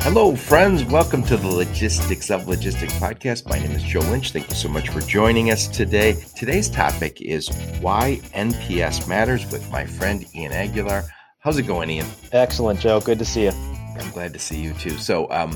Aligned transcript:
Hello, 0.00 0.34
friends. 0.34 0.84
Welcome 0.84 1.22
to 1.24 1.36
the 1.36 1.48
Logistics 1.48 2.30
of 2.30 2.48
Logistics 2.48 2.94
podcast. 2.94 3.48
My 3.48 3.58
name 3.58 3.72
is 3.72 3.82
Joe 3.82 4.00
Lynch. 4.00 4.32
Thank 4.32 4.48
you 4.48 4.54
so 4.54 4.68
much 4.68 4.88
for 4.88 5.00
joining 5.00 5.50
us 5.50 5.68
today. 5.68 6.14
Today's 6.34 6.70
topic 6.70 7.20
is 7.20 7.48
why 7.80 8.20
NPS 8.34 9.06
matters 9.06 9.50
with 9.52 9.70
my 9.70 9.84
friend 9.84 10.24
Ian 10.34 10.52
Aguilar. 10.52 11.04
How's 11.40 11.58
it 11.58 11.64
going, 11.64 11.90
Ian? 11.90 12.06
Excellent, 12.32 12.80
Joe. 12.80 13.00
Good 13.00 13.18
to 13.18 13.24
see 13.24 13.44
you. 13.44 13.50
I'm 13.50 14.10
glad 14.12 14.32
to 14.32 14.38
see 14.38 14.58
you 14.60 14.72
too. 14.74 14.96
So, 14.98 15.30
um, 15.30 15.54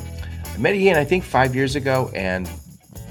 I 0.52 0.58
met 0.58 0.74
Ian, 0.74 0.98
I 0.98 1.04
think, 1.04 1.24
five 1.24 1.54
years 1.54 1.74
ago, 1.74 2.10
and 2.14 2.50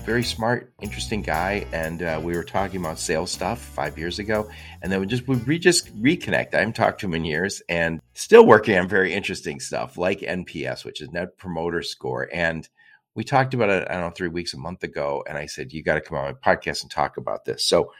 very 0.01 0.23
smart, 0.23 0.73
interesting 0.81 1.21
guy, 1.21 1.65
and 1.71 2.01
uh, 2.01 2.19
we 2.21 2.35
were 2.35 2.43
talking 2.43 2.79
about 2.79 2.97
sales 2.97 3.31
stuff 3.31 3.59
five 3.59 3.97
years 3.97 4.17
ago, 4.17 4.49
and 4.81 4.91
then 4.91 4.99
we 4.99 5.05
just 5.05 5.27
we 5.27 5.59
just 5.59 5.95
reconnect. 6.01 6.53
I 6.53 6.59
haven't 6.59 6.75
talked 6.75 7.01
to 7.01 7.05
him 7.05 7.13
in 7.13 7.23
years, 7.23 7.61
and 7.69 8.01
still 8.13 8.45
working 8.45 8.77
on 8.77 8.87
very 8.87 9.13
interesting 9.13 9.59
stuff 9.59 9.97
like 9.97 10.19
NPS, 10.19 10.83
which 10.83 11.01
is 11.01 11.11
Net 11.11 11.37
Promoter 11.37 11.83
Score, 11.83 12.27
and 12.33 12.67
we 13.15 13.23
talked 13.23 13.53
about 13.53 13.69
it. 13.69 13.87
I 13.89 13.93
don't 13.93 14.01
know 14.01 14.09
three 14.09 14.27
weeks, 14.27 14.53
a 14.53 14.57
month 14.57 14.83
ago, 14.83 15.23
and 15.27 15.37
I 15.37 15.45
said 15.45 15.71
you 15.71 15.83
got 15.83 15.95
to 15.95 16.01
come 16.01 16.17
on 16.17 16.25
my 16.25 16.53
podcast 16.53 16.81
and 16.81 16.89
talk 16.89 17.17
about 17.17 17.45
this. 17.45 17.63
So, 17.63 17.93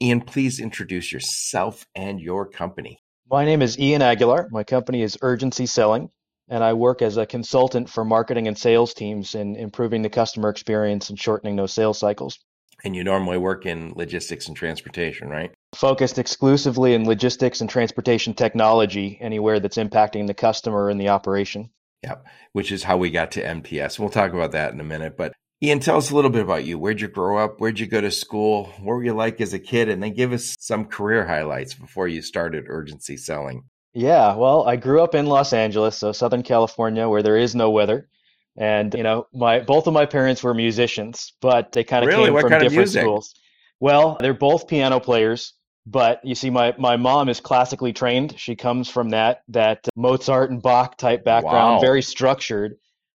Ian, 0.00 0.20
please 0.20 0.60
introduce 0.60 1.12
yourself 1.12 1.86
and 1.94 2.20
your 2.20 2.46
company. 2.46 3.02
My 3.28 3.44
name 3.44 3.62
is 3.62 3.78
Ian 3.78 4.02
Aguilar. 4.02 4.48
My 4.52 4.62
company 4.62 5.02
is 5.02 5.18
Urgency 5.22 5.66
Selling 5.66 6.10
and 6.48 6.64
I 6.64 6.72
work 6.72 7.02
as 7.02 7.16
a 7.16 7.26
consultant 7.26 7.88
for 7.88 8.04
marketing 8.04 8.48
and 8.48 8.56
sales 8.56 8.94
teams 8.94 9.34
in 9.34 9.56
improving 9.56 10.02
the 10.02 10.10
customer 10.10 10.48
experience 10.48 11.10
and 11.10 11.18
shortening 11.18 11.56
those 11.56 11.72
sales 11.72 11.98
cycles. 11.98 12.38
And 12.84 12.94
you 12.94 13.02
normally 13.02 13.38
work 13.38 13.66
in 13.66 13.92
logistics 13.96 14.46
and 14.46 14.56
transportation, 14.56 15.28
right? 15.28 15.52
Focused 15.74 16.18
exclusively 16.18 16.94
in 16.94 17.06
logistics 17.06 17.60
and 17.60 17.68
transportation 17.68 18.34
technology, 18.34 19.18
anywhere 19.20 19.58
that's 19.58 19.78
impacting 19.78 20.26
the 20.26 20.34
customer 20.34 20.88
and 20.88 21.00
the 21.00 21.08
operation. 21.08 21.70
Yeah, 22.04 22.16
which 22.52 22.70
is 22.70 22.84
how 22.84 22.96
we 22.96 23.10
got 23.10 23.32
to 23.32 23.42
NPS. 23.42 23.98
We'll 23.98 24.08
talk 24.10 24.32
about 24.32 24.52
that 24.52 24.72
in 24.72 24.80
a 24.80 24.84
minute. 24.84 25.16
But 25.16 25.32
Ian, 25.60 25.80
tell 25.80 25.96
us 25.96 26.12
a 26.12 26.14
little 26.14 26.30
bit 26.30 26.42
about 26.42 26.64
you. 26.64 26.78
Where'd 26.78 27.00
you 27.00 27.08
grow 27.08 27.38
up? 27.38 27.58
Where'd 27.58 27.80
you 27.80 27.86
go 27.86 28.00
to 28.00 28.12
school? 28.12 28.66
What 28.78 28.94
were 28.94 29.04
you 29.04 29.14
like 29.14 29.40
as 29.40 29.52
a 29.52 29.58
kid? 29.58 29.88
And 29.88 30.00
then 30.00 30.14
give 30.14 30.32
us 30.32 30.56
some 30.60 30.84
career 30.84 31.26
highlights 31.26 31.74
before 31.74 32.06
you 32.06 32.22
started 32.22 32.66
urgency 32.68 33.16
selling. 33.16 33.64
Yeah, 33.94 34.34
well, 34.36 34.66
I 34.66 34.76
grew 34.76 35.02
up 35.02 35.14
in 35.14 35.26
Los 35.26 35.52
Angeles, 35.52 35.96
so 35.96 36.12
Southern 36.12 36.42
California, 36.42 37.08
where 37.08 37.22
there 37.22 37.36
is 37.36 37.54
no 37.54 37.70
weather. 37.70 38.08
And 38.56 38.92
you 38.94 39.02
know, 39.02 39.26
my 39.32 39.60
both 39.60 39.86
of 39.86 39.92
my 39.92 40.06
parents 40.06 40.42
were 40.42 40.52
musicians, 40.54 41.32
but 41.40 41.72
they 41.72 41.84
kind 41.84 42.04
of 42.04 42.08
really? 42.08 42.24
came 42.24 42.34
what 42.34 42.40
from 42.42 42.50
kind 42.50 42.62
different 42.62 42.88
of 42.88 42.94
music? 42.94 43.02
schools. 43.02 43.34
Well, 43.80 44.16
they're 44.20 44.34
both 44.34 44.66
piano 44.66 44.98
players, 44.98 45.54
but 45.86 46.20
you 46.24 46.34
see, 46.34 46.50
my 46.50 46.74
my 46.78 46.96
mom 46.96 47.28
is 47.28 47.40
classically 47.40 47.92
trained. 47.92 48.38
She 48.38 48.56
comes 48.56 48.90
from 48.90 49.10
that 49.10 49.42
that 49.48 49.86
Mozart 49.96 50.50
and 50.50 50.60
Bach 50.60 50.96
type 50.96 51.24
background, 51.24 51.76
Wow. 51.76 51.80
very 51.80 52.02
structured. 52.02 52.74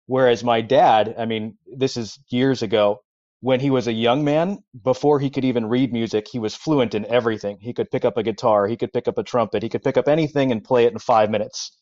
Whereas 0.07 0.45
my 0.45 0.61
dad, 0.61 1.15
I 1.19 1.25
mean, 1.25 1.57
this 1.67 1.97
is 1.97 2.19
years 2.29 2.63
ago, 2.63 3.03
when 3.41 3.61
he 3.61 3.71
was 3.71 3.87
a 3.87 3.93
young 3.93 4.23
man, 4.23 4.59
before 4.83 5.19
he 5.19 5.31
could 5.31 5.45
even 5.45 5.67
read 5.67 5.93
music, 5.93 6.29
he 6.29 6.39
was 6.39 6.55
fluent 6.55 6.95
in 6.95 7.07
everything. 7.07 7.59
He 7.61 7.73
could 7.73 7.91
pick 7.91 8.05
up 8.05 8.17
a 8.17 8.23
guitar, 8.23 8.67
he 8.67 8.77
could 8.77 8.93
pick 8.93 9.09
up 9.09 9.19
a 9.19 9.23
trumpet, 9.23 9.63
he 9.63 9.69
could 9.69 9.83
pick 9.83 9.97
up 9.97 10.09
anything 10.09 10.53
and 10.53 10.63
play 10.63 10.85
it 10.85 10.93
in 10.93 10.99
five 10.99 11.31
minutes. 11.31 11.79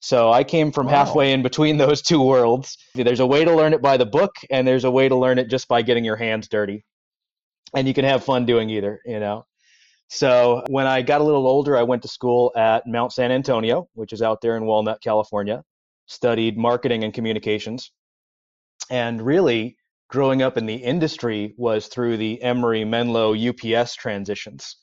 So 0.00 0.30
I 0.30 0.44
came 0.44 0.70
from 0.70 0.86
Wow. 0.86 0.92
halfway 0.92 1.32
in 1.32 1.42
between 1.42 1.76
those 1.78 2.02
two 2.02 2.22
worlds. 2.22 2.76
There's 2.94 3.20
a 3.20 3.26
way 3.26 3.44
to 3.44 3.54
learn 3.54 3.72
it 3.72 3.82
by 3.82 3.96
the 3.96 4.06
book, 4.06 4.34
and 4.50 4.68
there's 4.68 4.84
a 4.84 4.90
way 4.90 5.08
to 5.08 5.16
learn 5.16 5.38
it 5.38 5.48
just 5.48 5.66
by 5.66 5.82
getting 5.82 6.04
your 6.04 6.16
hands 6.16 6.48
dirty. 6.48 6.84
And 7.74 7.88
you 7.88 7.94
can 7.94 8.04
have 8.04 8.24
fun 8.24 8.46
doing 8.46 8.70
either, 8.70 9.00
you 9.04 9.20
know. 9.20 9.46
So 10.08 10.62
when 10.68 10.86
I 10.86 11.02
got 11.02 11.20
a 11.20 11.24
little 11.24 11.46
older, 11.46 11.76
I 11.76 11.82
went 11.82 12.02
to 12.02 12.08
school 12.08 12.52
at 12.56 12.86
Mount 12.86 13.12
San 13.12 13.30
Antonio, 13.30 13.88
which 13.94 14.12
is 14.12 14.22
out 14.22 14.40
there 14.40 14.56
in 14.56 14.64
Walnut, 14.64 15.02
California. 15.02 15.62
Studied 16.06 16.56
marketing 16.56 17.04
and 17.04 17.12
communications. 17.12 17.92
And 18.88 19.20
really, 19.20 19.76
growing 20.08 20.42
up 20.42 20.56
in 20.56 20.66
the 20.66 20.74
industry 20.76 21.54
was 21.56 21.86
through 21.88 22.16
the 22.16 22.40
Emery 22.42 22.84
Menlo 22.84 23.34
UPS 23.34 23.94
transitions. 23.94 24.76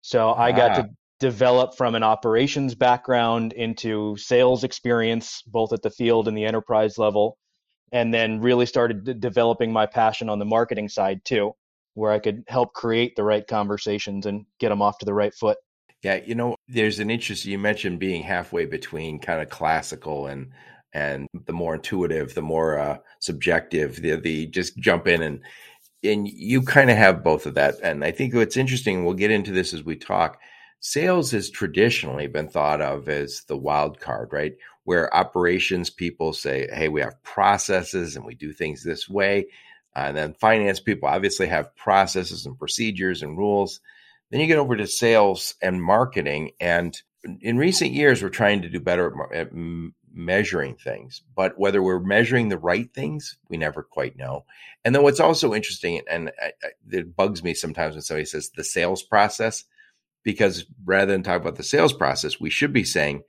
So 0.00 0.32
I 0.32 0.52
got 0.52 0.72
Ah. 0.72 0.82
to 0.82 0.88
develop 1.20 1.76
from 1.76 1.94
an 1.94 2.02
operations 2.02 2.74
background 2.74 3.52
into 3.52 4.16
sales 4.16 4.64
experience, 4.64 5.42
both 5.46 5.72
at 5.72 5.82
the 5.82 5.90
field 5.90 6.26
and 6.26 6.36
the 6.36 6.44
enterprise 6.44 6.98
level, 6.98 7.38
and 7.92 8.12
then 8.12 8.40
really 8.40 8.66
started 8.66 9.04
d- 9.04 9.14
developing 9.14 9.72
my 9.72 9.86
passion 9.86 10.28
on 10.28 10.40
the 10.40 10.44
marketing 10.44 10.88
side 10.88 11.24
too, 11.24 11.52
where 11.94 12.10
I 12.10 12.18
could 12.18 12.42
help 12.48 12.72
create 12.72 13.14
the 13.14 13.22
right 13.22 13.46
conversations 13.46 14.26
and 14.26 14.46
get 14.58 14.70
them 14.70 14.82
off 14.82 14.98
to 14.98 15.04
the 15.04 15.14
right 15.14 15.32
foot. 15.32 15.58
Yeah, 16.02 16.16
you 16.16 16.34
know, 16.34 16.56
there's 16.66 16.98
an 16.98 17.10
interest. 17.10 17.44
You 17.44 17.58
mentioned 17.58 18.00
being 18.00 18.24
halfway 18.24 18.64
between 18.66 19.20
kind 19.20 19.40
of 19.40 19.48
classical 19.48 20.26
and 20.26 20.50
and 20.92 21.28
the 21.46 21.52
more 21.52 21.74
intuitive, 21.74 22.34
the 22.34 22.42
more 22.42 22.78
uh, 22.78 22.98
subjective, 23.18 23.96
the 24.02 24.16
the 24.16 24.46
just 24.46 24.76
jump 24.78 25.06
in 25.06 25.22
and 25.22 25.40
and 26.04 26.28
you 26.28 26.62
kind 26.62 26.90
of 26.90 26.96
have 26.96 27.22
both 27.22 27.46
of 27.46 27.54
that. 27.54 27.76
And 27.82 28.04
I 28.04 28.10
think 28.10 28.34
what's 28.34 28.56
interesting, 28.56 29.04
we'll 29.04 29.14
get 29.14 29.30
into 29.30 29.52
this 29.52 29.72
as 29.72 29.84
we 29.84 29.96
talk. 29.96 30.40
Sales 30.80 31.30
has 31.30 31.48
traditionally 31.48 32.26
been 32.26 32.48
thought 32.48 32.80
of 32.80 33.08
as 33.08 33.44
the 33.46 33.56
wild 33.56 34.00
card, 34.00 34.30
right? 34.32 34.54
Where 34.84 35.14
operations 35.14 35.90
people 35.90 36.32
say, 36.32 36.68
"Hey, 36.72 36.88
we 36.88 37.00
have 37.00 37.22
processes 37.22 38.16
and 38.16 38.24
we 38.24 38.34
do 38.34 38.52
things 38.52 38.82
this 38.82 39.08
way," 39.08 39.46
and 39.94 40.16
then 40.16 40.34
finance 40.34 40.80
people 40.80 41.08
obviously 41.08 41.46
have 41.46 41.74
processes 41.76 42.46
and 42.46 42.58
procedures 42.58 43.22
and 43.22 43.38
rules. 43.38 43.80
Then 44.30 44.40
you 44.40 44.46
get 44.46 44.58
over 44.58 44.76
to 44.76 44.86
sales 44.86 45.54
and 45.62 45.82
marketing. 45.82 46.52
And 46.58 47.00
in 47.40 47.58
recent 47.58 47.92
years, 47.92 48.22
we're 48.22 48.30
trying 48.30 48.62
to 48.62 48.68
do 48.70 48.80
better 48.80 49.14
at, 49.32 49.52
measuring 50.12 50.76
things. 50.76 51.22
But 51.34 51.58
whether 51.58 51.82
we're 51.82 52.00
measuring 52.00 52.48
the 52.48 52.58
right 52.58 52.92
things, 52.92 53.36
we 53.48 53.56
never 53.56 53.82
quite 53.82 54.16
know. 54.16 54.44
And 54.84 54.94
then 54.94 55.02
what's 55.02 55.20
also 55.20 55.54
interesting, 55.54 56.00
and 56.10 56.30
it 56.90 57.16
bugs 57.16 57.42
me 57.42 57.54
sometimes 57.54 57.94
when 57.94 58.02
somebody 58.02 58.26
says 58.26 58.50
the 58.50 58.64
sales 58.64 59.02
process, 59.02 59.64
because 60.22 60.66
rather 60.84 61.12
than 61.12 61.22
talk 61.22 61.40
about 61.40 61.56
the 61.56 61.62
sales 61.62 61.92
process, 61.92 62.40
we 62.40 62.50
should 62.50 62.72
be 62.72 62.84
saying 62.84 63.22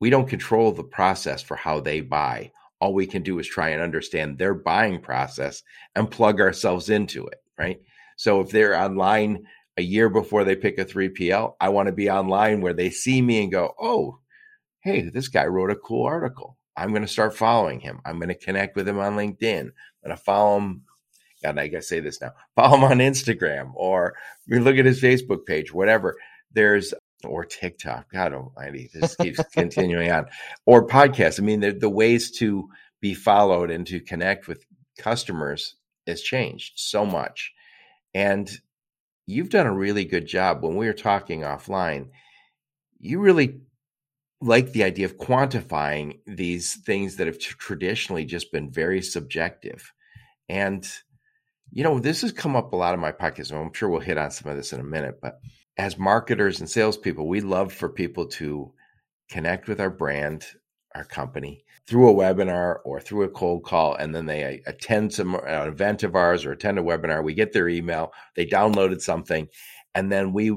we 0.00 0.10
don't 0.10 0.28
control 0.28 0.72
the 0.72 0.84
process 0.84 1.42
for 1.42 1.56
how 1.56 1.80
they 1.80 2.00
buy. 2.00 2.52
All 2.80 2.92
we 2.92 3.06
can 3.06 3.22
do 3.22 3.38
is 3.38 3.46
try 3.46 3.70
and 3.70 3.80
understand 3.80 4.36
their 4.36 4.52
buying 4.52 5.00
process 5.00 5.62
and 5.94 6.10
plug 6.10 6.40
ourselves 6.40 6.90
into 6.90 7.26
it, 7.26 7.40
right? 7.58 7.80
So 8.16 8.40
if 8.40 8.50
they're 8.50 8.78
online 8.78 9.46
a 9.78 9.82
year 9.82 10.10
before 10.10 10.44
they 10.44 10.56
pick 10.56 10.78
a 10.78 10.84
3PL, 10.84 11.54
I 11.60 11.70
want 11.70 11.86
to 11.86 11.92
be 11.92 12.10
online 12.10 12.60
where 12.60 12.74
they 12.74 12.90
see 12.90 13.22
me 13.22 13.42
and 13.42 13.52
go, 13.52 13.74
oh, 13.80 14.18
hey, 14.86 15.02
this 15.02 15.28
guy 15.28 15.46
wrote 15.46 15.70
a 15.70 15.76
cool 15.76 16.06
article. 16.06 16.56
I'm 16.76 16.90
going 16.90 17.02
to 17.02 17.08
start 17.08 17.36
following 17.36 17.80
him. 17.80 18.00
I'm 18.04 18.18
going 18.18 18.28
to 18.28 18.34
connect 18.34 18.76
with 18.76 18.88
him 18.88 18.98
on 18.98 19.16
LinkedIn. 19.16 19.60
I'm 19.60 19.72
going 20.04 20.16
to 20.16 20.22
follow 20.22 20.58
him. 20.58 20.82
God, 21.42 21.58
I 21.58 21.68
got 21.68 21.78
to 21.78 21.82
say 21.82 22.00
this 22.00 22.20
now. 22.20 22.32
Follow 22.56 22.76
him 22.76 22.84
on 22.84 22.98
Instagram 22.98 23.72
or 23.74 24.14
we 24.48 24.58
look 24.58 24.76
at 24.76 24.86
his 24.86 25.02
Facebook 25.02 25.44
page, 25.44 25.72
whatever. 25.72 26.16
There's 26.52 26.94
or 27.24 27.44
TikTok. 27.44 28.10
God 28.12 28.32
almighty, 28.32 28.90
this 28.94 29.16
keeps 29.16 29.40
continuing 29.52 30.10
on. 30.10 30.26
Or 30.64 30.86
podcasts. 30.86 31.40
I 31.40 31.42
mean, 31.42 31.60
the, 31.60 31.72
the 31.72 31.90
ways 31.90 32.30
to 32.38 32.68
be 33.00 33.14
followed 33.14 33.70
and 33.70 33.86
to 33.88 34.00
connect 34.00 34.48
with 34.48 34.64
customers 34.98 35.76
has 36.06 36.22
changed 36.22 36.74
so 36.76 37.04
much. 37.04 37.52
And 38.14 38.50
you've 39.26 39.50
done 39.50 39.66
a 39.66 39.74
really 39.74 40.04
good 40.04 40.26
job. 40.26 40.62
When 40.62 40.76
we 40.76 40.86
were 40.86 40.92
talking 40.92 41.40
offline, 41.40 42.08
you 42.98 43.20
really 43.20 43.60
like 44.40 44.72
the 44.72 44.84
idea 44.84 45.06
of 45.06 45.16
quantifying 45.16 46.20
these 46.26 46.74
things 46.74 47.16
that 47.16 47.26
have 47.26 47.38
t- 47.38 47.54
traditionally 47.58 48.24
just 48.24 48.52
been 48.52 48.70
very 48.70 49.02
subjective. 49.02 49.92
And, 50.48 50.86
you 51.72 51.82
know, 51.82 51.98
this 51.98 52.22
has 52.22 52.32
come 52.32 52.54
up 52.54 52.72
a 52.72 52.76
lot 52.76 52.94
in 52.94 53.00
my 53.00 53.12
podcast. 53.12 53.50
and 53.50 53.58
I'm 53.58 53.72
sure 53.72 53.88
we'll 53.88 54.00
hit 54.00 54.18
on 54.18 54.30
some 54.30 54.50
of 54.50 54.56
this 54.56 54.72
in 54.72 54.80
a 54.80 54.84
minute. 54.84 55.20
But 55.20 55.40
as 55.78 55.98
marketers 55.98 56.60
and 56.60 56.68
salespeople, 56.68 57.26
we 57.26 57.40
love 57.40 57.72
for 57.72 57.88
people 57.88 58.26
to 58.28 58.72
connect 59.30 59.68
with 59.68 59.80
our 59.80 59.90
brand, 59.90 60.46
our 60.94 61.04
company 61.04 61.64
through 61.86 62.10
a 62.10 62.14
webinar 62.14 62.76
or 62.84 63.00
through 63.00 63.22
a 63.22 63.28
cold 63.28 63.64
call. 63.64 63.94
And 63.94 64.14
then 64.14 64.26
they 64.26 64.44
uh, 64.44 64.70
attend 64.70 65.12
some 65.12 65.34
uh, 65.34 65.38
an 65.38 65.68
event 65.68 66.02
of 66.02 66.14
ours 66.14 66.44
or 66.44 66.52
attend 66.52 66.78
a 66.78 66.82
webinar. 66.82 67.22
We 67.22 67.34
get 67.34 67.52
their 67.52 67.68
email, 67.68 68.12
they 68.34 68.46
downloaded 68.46 69.00
something, 69.00 69.48
and 69.94 70.10
then 70.10 70.32
we 70.32 70.56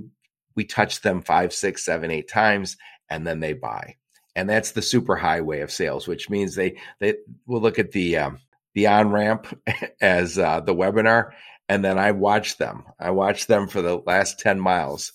we 0.55 0.65
touch 0.65 1.01
them 1.01 1.21
five, 1.21 1.53
six, 1.53 1.85
seven, 1.85 2.11
eight 2.11 2.27
times, 2.27 2.75
and 3.09 3.25
then 3.25 3.39
they 3.39 3.53
buy. 3.53 3.95
And 4.35 4.49
that's 4.49 4.71
the 4.71 4.81
super 4.81 5.15
highway 5.15 5.61
of 5.61 5.71
sales, 5.71 6.07
which 6.07 6.29
means 6.29 6.55
they 6.55 6.77
they 6.99 7.15
will 7.45 7.61
look 7.61 7.79
at 7.79 7.91
the 7.91 8.17
um, 8.17 8.39
the 8.73 8.87
on 8.87 9.11
ramp 9.11 9.47
as 10.01 10.37
uh, 10.37 10.61
the 10.61 10.75
webinar, 10.75 11.31
and 11.67 11.83
then 11.83 11.97
I 11.97 12.11
watch 12.11 12.57
them. 12.57 12.83
I 12.99 13.11
watch 13.11 13.47
them 13.47 13.67
for 13.67 13.81
the 13.81 13.97
last 13.97 14.39
ten 14.39 14.59
miles 14.59 15.11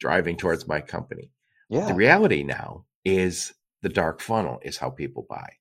driving 0.00 0.36
towards 0.36 0.66
my 0.66 0.80
company. 0.80 1.30
Yeah. 1.68 1.86
The 1.86 1.94
reality 1.94 2.42
now 2.42 2.84
is 3.04 3.52
the 3.82 3.88
dark 3.88 4.20
funnel 4.20 4.58
is 4.62 4.76
how 4.76 4.90
people 4.90 5.26
buy. 5.28 5.54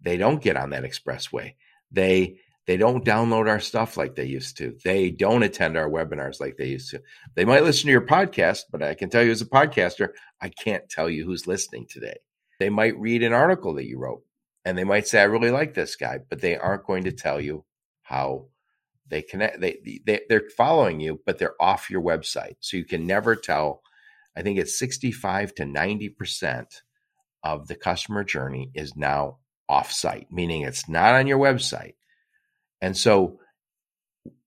They 0.00 0.16
don't 0.16 0.42
get 0.42 0.56
on 0.56 0.70
that 0.70 0.84
expressway. 0.84 1.54
They 1.90 2.38
they 2.66 2.76
don't 2.76 3.04
download 3.04 3.48
our 3.48 3.60
stuff 3.60 3.96
like 3.96 4.14
they 4.14 4.24
used 4.24 4.58
to. 4.58 4.76
They 4.84 5.10
don't 5.10 5.42
attend 5.42 5.76
our 5.76 5.88
webinars 5.90 6.40
like 6.40 6.56
they 6.56 6.68
used 6.68 6.90
to. 6.90 7.02
They 7.34 7.44
might 7.44 7.64
listen 7.64 7.86
to 7.86 7.92
your 7.92 8.06
podcast, 8.06 8.62
but 8.70 8.82
I 8.82 8.94
can 8.94 9.10
tell 9.10 9.22
you 9.22 9.32
as 9.32 9.42
a 9.42 9.46
podcaster, 9.46 10.10
I 10.40 10.48
can't 10.48 10.88
tell 10.88 11.10
you 11.10 11.24
who's 11.24 11.46
listening 11.46 11.86
today. 11.88 12.18
They 12.60 12.70
might 12.70 12.98
read 12.98 13.24
an 13.24 13.32
article 13.32 13.74
that 13.74 13.86
you 13.86 13.98
wrote 13.98 14.22
and 14.64 14.78
they 14.78 14.84
might 14.84 15.08
say, 15.08 15.20
I 15.20 15.24
really 15.24 15.50
like 15.50 15.74
this 15.74 15.96
guy, 15.96 16.20
but 16.28 16.40
they 16.40 16.56
aren't 16.56 16.86
going 16.86 17.04
to 17.04 17.12
tell 17.12 17.40
you 17.40 17.64
how 18.02 18.46
they 19.08 19.22
connect. 19.22 19.60
They, 19.60 20.00
they, 20.06 20.20
they're 20.28 20.48
following 20.56 21.00
you, 21.00 21.20
but 21.26 21.38
they're 21.38 21.60
off 21.60 21.90
your 21.90 22.02
website. 22.02 22.54
So 22.60 22.76
you 22.76 22.84
can 22.84 23.06
never 23.06 23.34
tell. 23.34 23.82
I 24.36 24.42
think 24.42 24.58
it's 24.58 24.78
65 24.78 25.54
to 25.56 25.64
90% 25.64 26.66
of 27.42 27.66
the 27.66 27.74
customer 27.74 28.22
journey 28.22 28.70
is 28.72 28.96
now 28.96 29.38
offsite, 29.68 30.26
meaning 30.30 30.62
it's 30.62 30.88
not 30.88 31.14
on 31.14 31.26
your 31.26 31.38
website. 31.38 31.94
And 32.82 32.96
so 32.96 33.38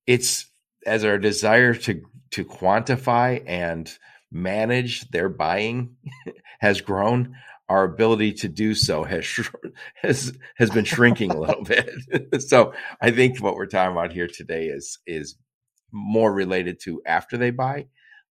it's 0.05 0.45
as 0.85 1.03
our 1.03 1.17
desire 1.17 1.73
to 1.73 2.03
to 2.31 2.43
quantify 2.43 3.41
and 3.47 3.91
manage 4.31 5.09
their 5.09 5.29
buying 5.29 5.95
has 6.59 6.81
grown, 6.81 7.35
our 7.69 7.85
ability 7.85 8.33
to 8.33 8.49
do 8.49 8.75
so 8.75 9.03
has 9.03 9.25
has 9.95 10.37
has 10.57 10.69
been 10.69 10.85
shrinking 10.85 11.31
a 11.31 11.39
little 11.39 11.63
bit. 11.63 11.89
so 12.41 12.73
I 13.01 13.09
think 13.11 13.41
what 13.41 13.55
we're 13.55 13.65
talking 13.65 13.93
about 13.93 14.11
here 14.11 14.27
today 14.27 14.67
is 14.67 14.99
is 15.07 15.35
more 15.91 16.31
related 16.31 16.81
to 16.81 17.01
after 17.05 17.37
they 17.37 17.51
buy, 17.51 17.87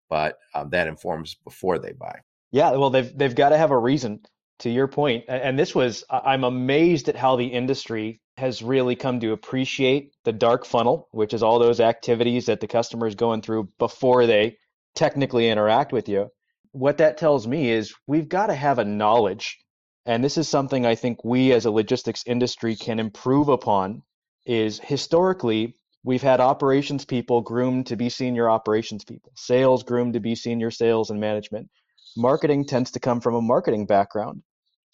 but 0.09 0.37
um, 0.53 0.69
that 0.71 0.87
informs 0.87 1.35
before 1.45 1.79
they 1.79 1.93
buy. 1.93 2.19
Yeah, 2.51 2.71
well, 2.71 2.89
they've 2.89 3.17
they've 3.17 3.33
got 3.33 3.49
to 3.49 3.57
have 3.57 3.71
a 3.71 3.77
reason. 3.77 4.21
To 4.59 4.69
your 4.69 4.87
point, 4.87 5.25
and 5.27 5.57
this 5.57 5.73
was 5.73 6.05
I'm 6.09 6.43
amazed 6.43 7.09
at 7.09 7.15
how 7.15 7.35
the 7.35 7.47
industry 7.47 8.21
has 8.37 8.63
really 8.63 8.95
come 8.95 9.19
to 9.19 9.31
appreciate 9.31 10.13
the 10.23 10.33
dark 10.33 10.65
funnel, 10.65 11.07
which 11.11 11.33
is 11.33 11.43
all 11.43 11.59
those 11.59 11.79
activities 11.79 12.47
that 12.47 12.59
the 12.59 12.67
customer 12.67 13.07
is 13.07 13.15
going 13.15 13.41
through 13.41 13.69
before 13.77 14.25
they 14.25 14.57
technically 14.95 15.49
interact 15.49 15.91
with 15.91 16.09
you. 16.09 16.29
What 16.71 16.97
that 16.97 17.17
tells 17.17 17.47
me 17.47 17.69
is 17.69 17.93
we've 18.07 18.29
got 18.29 18.47
to 18.47 18.55
have 18.55 18.79
a 18.79 18.85
knowledge 18.85 19.59
and 20.05 20.23
this 20.23 20.37
is 20.37 20.47
something 20.47 20.85
i 20.85 20.95
think 20.95 21.23
we 21.23 21.53
as 21.53 21.65
a 21.65 21.71
logistics 21.71 22.23
industry 22.25 22.75
can 22.75 22.99
improve 22.99 23.49
upon 23.49 24.01
is 24.45 24.79
historically 24.79 25.75
we've 26.03 26.21
had 26.21 26.41
operations 26.41 27.05
people 27.05 27.41
groomed 27.41 27.85
to 27.87 27.95
be 27.95 28.09
senior 28.09 28.49
operations 28.49 29.03
people 29.03 29.31
sales 29.35 29.83
groomed 29.83 30.13
to 30.13 30.19
be 30.19 30.35
senior 30.35 30.71
sales 30.71 31.09
and 31.09 31.19
management. 31.19 31.69
Marketing 32.15 32.65
tends 32.65 32.91
to 32.91 32.99
come 32.99 33.21
from 33.21 33.35
a 33.35 33.41
marketing 33.41 33.85
background 33.85 34.43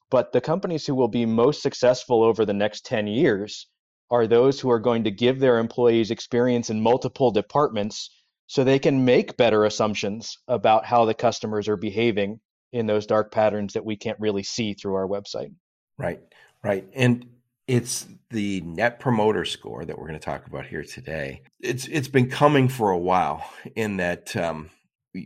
but 0.10 0.32
the 0.32 0.42
companies 0.42 0.86
who 0.86 0.96
will 0.96 1.08
be 1.08 1.26
most 1.26 1.62
successful 1.62 2.24
over 2.24 2.46
the 2.46 2.54
next 2.54 2.86
10 2.86 3.08
years 3.08 3.68
are 4.12 4.26
those 4.26 4.60
who 4.60 4.70
are 4.72 4.80
going 4.80 5.04
to 5.04 5.12
give 5.12 5.40
their 5.40 5.60
employees 5.60 6.12
experience 6.12 6.70
in 6.70 6.82
multiple 6.82 7.32
departments 7.32 8.10
so 8.48 8.64
they 8.64 8.80
can 8.80 9.06
make 9.06 9.38
better 9.38 9.66
assumptions 9.66 10.38
about 10.48 10.86
how 10.86 11.06
the 11.06 11.14
customers 11.14 11.68
are 11.68 11.78
behaving 11.78 12.40
in 12.74 12.88
those 12.88 13.06
dark 13.06 13.32
patterns 13.32 13.74
that 13.74 13.86
we 13.86 13.96
can't 13.96 14.20
really 14.20 14.44
see 14.44 14.74
through 14.74 14.96
our 14.96 15.08
website. 15.08 15.54
Right, 15.98 16.20
right. 16.64 16.88
And 16.94 17.28
it's 17.68 18.08
the 18.32 18.62
net 18.62 19.00
promoter 19.00 19.46
score 19.46 19.86
that 19.86 19.98
we're 19.98 20.08
going 20.08 20.20
to 20.20 20.26
talk 20.26 20.48
about 20.48 20.66
here 20.66 20.84
today. 20.84 21.44
It's 21.60 21.88
it's 21.88 22.08
been 22.08 22.30
coming 22.30 22.68
for 22.68 22.90
a 22.90 22.98
while 22.98 23.48
in 23.76 23.98
that 23.98 24.36
um, 24.36 24.72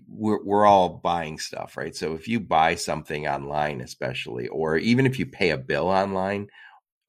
we're 0.08 0.44
we're 0.44 0.66
all 0.66 1.02
buying 1.04 1.38
stuff, 1.38 1.78
right? 1.78 1.96
So 1.96 2.14
if 2.14 2.28
you 2.28 2.40
buy 2.40 2.76
something 2.76 3.28
online, 3.28 3.82
especially, 3.82 4.48
or 4.48 4.78
even 4.78 5.06
if 5.06 5.20
you 5.20 5.26
pay 5.26 5.50
a 5.52 5.58
bill 5.58 5.88
online, 5.88 6.48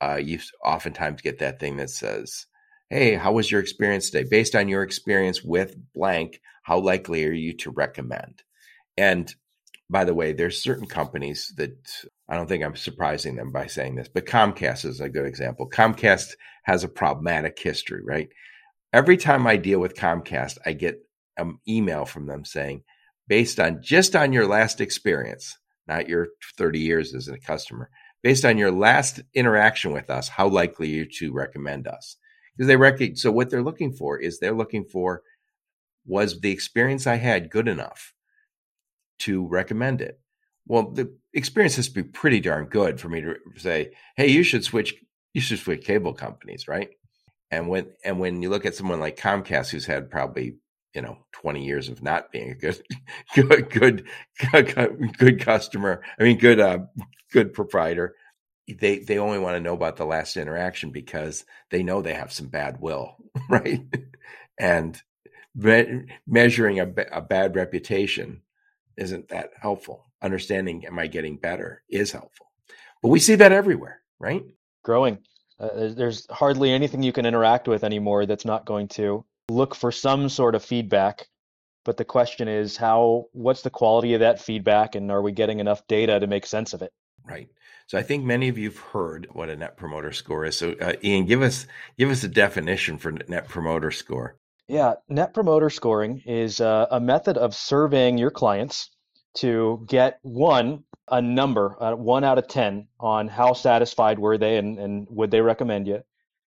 uh, 0.00 0.16
you 0.16 0.40
oftentimes 0.64 1.22
get 1.22 1.38
that 1.38 1.60
thing 1.60 1.76
that 1.76 1.90
says 1.90 2.46
Hey, 2.90 3.14
how 3.14 3.32
was 3.32 3.50
your 3.50 3.60
experience 3.60 4.10
today? 4.10 4.28
Based 4.30 4.54
on 4.54 4.68
your 4.68 4.82
experience 4.82 5.42
with 5.42 5.74
blank, 5.94 6.40
how 6.62 6.78
likely 6.78 7.24
are 7.26 7.32
you 7.32 7.54
to 7.58 7.70
recommend? 7.70 8.42
And 8.96 9.34
by 9.90 10.04
the 10.04 10.14
way, 10.14 10.32
there's 10.32 10.62
certain 10.62 10.86
companies 10.86 11.52
that 11.56 11.76
I 12.28 12.36
don't 12.36 12.46
think 12.46 12.62
I'm 12.62 12.76
surprising 12.76 13.36
them 13.36 13.52
by 13.52 13.66
saying 13.66 13.96
this, 13.96 14.08
but 14.08 14.26
Comcast 14.26 14.84
is 14.84 15.00
a 15.00 15.08
good 15.08 15.26
example. 15.26 15.68
Comcast 15.68 16.34
has 16.64 16.84
a 16.84 16.88
problematic 16.88 17.58
history, 17.58 18.02
right? 18.04 18.28
Every 18.92 19.16
time 19.16 19.46
I 19.46 19.56
deal 19.56 19.80
with 19.80 19.96
Comcast, 19.96 20.58
I 20.64 20.72
get 20.72 21.00
an 21.36 21.58
email 21.68 22.04
from 22.04 22.26
them 22.26 22.44
saying, 22.44 22.82
based 23.28 23.58
on 23.60 23.82
just 23.82 24.14
on 24.14 24.32
your 24.32 24.46
last 24.46 24.80
experience, 24.80 25.56
not 25.86 26.08
your 26.08 26.28
30 26.58 26.78
years 26.80 27.14
as 27.14 27.28
a 27.28 27.38
customer, 27.38 27.90
based 28.22 28.44
on 28.44 28.58
your 28.58 28.70
last 28.70 29.20
interaction 29.34 29.92
with 29.92 30.10
us, 30.10 30.28
how 30.28 30.48
likely 30.48 30.90
are 30.90 30.96
you 30.96 31.06
to 31.06 31.32
recommend 31.32 31.86
us? 31.86 32.16
because 32.56 32.68
they 32.68 32.76
recognize. 32.76 33.22
So 33.22 33.30
what 33.30 33.50
they're 33.50 33.62
looking 33.62 33.92
for 33.92 34.18
is 34.18 34.38
they're 34.38 34.52
looking 34.52 34.84
for 34.84 35.22
was 36.06 36.40
the 36.40 36.50
experience 36.50 37.06
I 37.06 37.16
had 37.16 37.50
good 37.50 37.68
enough 37.68 38.12
to 39.20 39.46
recommend 39.46 40.00
it. 40.00 40.20
Well, 40.66 40.90
the 40.90 41.14
experience 41.32 41.76
has 41.76 41.88
to 41.88 41.94
be 41.94 42.02
pretty 42.02 42.40
darn 42.40 42.66
good 42.66 43.00
for 43.00 43.08
me 43.08 43.20
to 43.20 43.36
say, 43.56 43.92
"Hey, 44.16 44.28
you 44.28 44.42
should 44.42 44.64
switch. 44.64 44.94
You 45.32 45.40
should 45.40 45.58
switch 45.58 45.84
cable 45.84 46.14
companies, 46.14 46.68
right?" 46.68 46.90
And 47.50 47.68
when 47.68 47.92
and 48.04 48.18
when 48.18 48.42
you 48.42 48.50
look 48.50 48.66
at 48.66 48.74
someone 48.74 49.00
like 49.00 49.16
Comcast, 49.16 49.70
who's 49.70 49.86
had 49.86 50.10
probably 50.10 50.56
you 50.94 51.02
know 51.02 51.18
20 51.32 51.64
years 51.64 51.88
of 51.88 52.02
not 52.02 52.30
being 52.32 52.50
a 52.50 52.54
good 52.54 52.80
good 53.34 53.70
good 53.70 54.06
good, 55.18 55.40
customer 55.40 56.02
i 56.18 56.22
mean 56.22 56.38
good 56.38 56.60
uh 56.60 56.78
good 57.32 57.52
proprietor 57.52 58.14
they 58.66 58.98
they 58.98 59.18
only 59.18 59.38
want 59.38 59.56
to 59.56 59.60
know 59.60 59.74
about 59.74 59.96
the 59.96 60.06
last 60.06 60.36
interaction 60.36 60.90
because 60.90 61.44
they 61.70 61.82
know 61.82 62.00
they 62.00 62.14
have 62.14 62.32
some 62.32 62.48
bad 62.48 62.80
will, 62.80 63.16
right? 63.48 63.82
and 64.58 65.00
me- 65.54 66.06
measuring 66.26 66.80
a, 66.80 66.92
a 67.12 67.20
bad 67.20 67.56
reputation 67.56 68.42
isn't 68.96 69.28
that 69.28 69.50
helpful. 69.60 70.06
Understanding, 70.22 70.86
am 70.86 70.98
I 70.98 71.08
getting 71.08 71.36
better, 71.36 71.82
is 71.90 72.12
helpful. 72.12 72.46
But 73.02 73.08
we 73.08 73.18
see 73.18 73.34
that 73.34 73.52
everywhere, 73.52 74.00
right? 74.18 74.44
Growing. 74.82 75.18
Uh, 75.60 75.88
there's 75.94 76.26
hardly 76.30 76.70
anything 76.70 77.02
you 77.02 77.12
can 77.12 77.26
interact 77.26 77.68
with 77.68 77.84
anymore 77.84 78.26
that's 78.26 78.44
not 78.44 78.64
going 78.64 78.88
to 78.88 79.24
look 79.48 79.74
for 79.74 79.92
some 79.92 80.28
sort 80.28 80.54
of 80.54 80.64
feedback. 80.64 81.28
But 81.84 81.96
the 81.96 82.04
question 82.04 82.48
is, 82.48 82.76
how? 82.76 83.26
What's 83.32 83.62
the 83.62 83.70
quality 83.70 84.14
of 84.14 84.20
that 84.20 84.40
feedback, 84.40 84.94
and 84.94 85.10
are 85.10 85.20
we 85.20 85.32
getting 85.32 85.60
enough 85.60 85.86
data 85.86 86.18
to 86.18 86.26
make 86.26 86.46
sense 86.46 86.72
of 86.72 86.82
it? 86.82 86.92
Right. 87.26 87.48
So 87.86 87.98
I 87.98 88.02
think 88.02 88.24
many 88.24 88.48
of 88.48 88.56
you've 88.56 88.78
heard 88.78 89.28
what 89.32 89.50
a 89.50 89.56
net 89.56 89.76
promoter 89.76 90.12
score 90.12 90.46
is. 90.46 90.56
So 90.56 90.74
uh, 90.80 90.94
Ian, 91.02 91.26
give 91.26 91.42
us 91.42 91.66
give 91.98 92.10
us 92.10 92.24
a 92.24 92.28
definition 92.28 92.96
for 92.96 93.12
net 93.12 93.48
promoter 93.48 93.90
score. 93.90 94.36
Yeah, 94.66 94.94
net 95.10 95.34
promoter 95.34 95.68
scoring 95.68 96.22
is 96.24 96.60
uh, 96.60 96.86
a 96.90 96.98
method 96.98 97.36
of 97.36 97.54
surveying 97.54 98.16
your 98.16 98.30
clients 98.30 98.90
to 99.34 99.84
get 99.86 100.20
one 100.22 100.84
a 101.08 101.20
number, 101.20 101.76
uh, 101.80 101.94
one 101.94 102.24
out 102.24 102.38
of 102.38 102.48
ten, 102.48 102.86
on 102.98 103.28
how 103.28 103.52
satisfied 103.52 104.18
were 104.18 104.38
they 104.38 104.56
and, 104.56 104.78
and 104.78 105.06
would 105.10 105.30
they 105.30 105.42
recommend 105.42 105.86
you, 105.86 106.02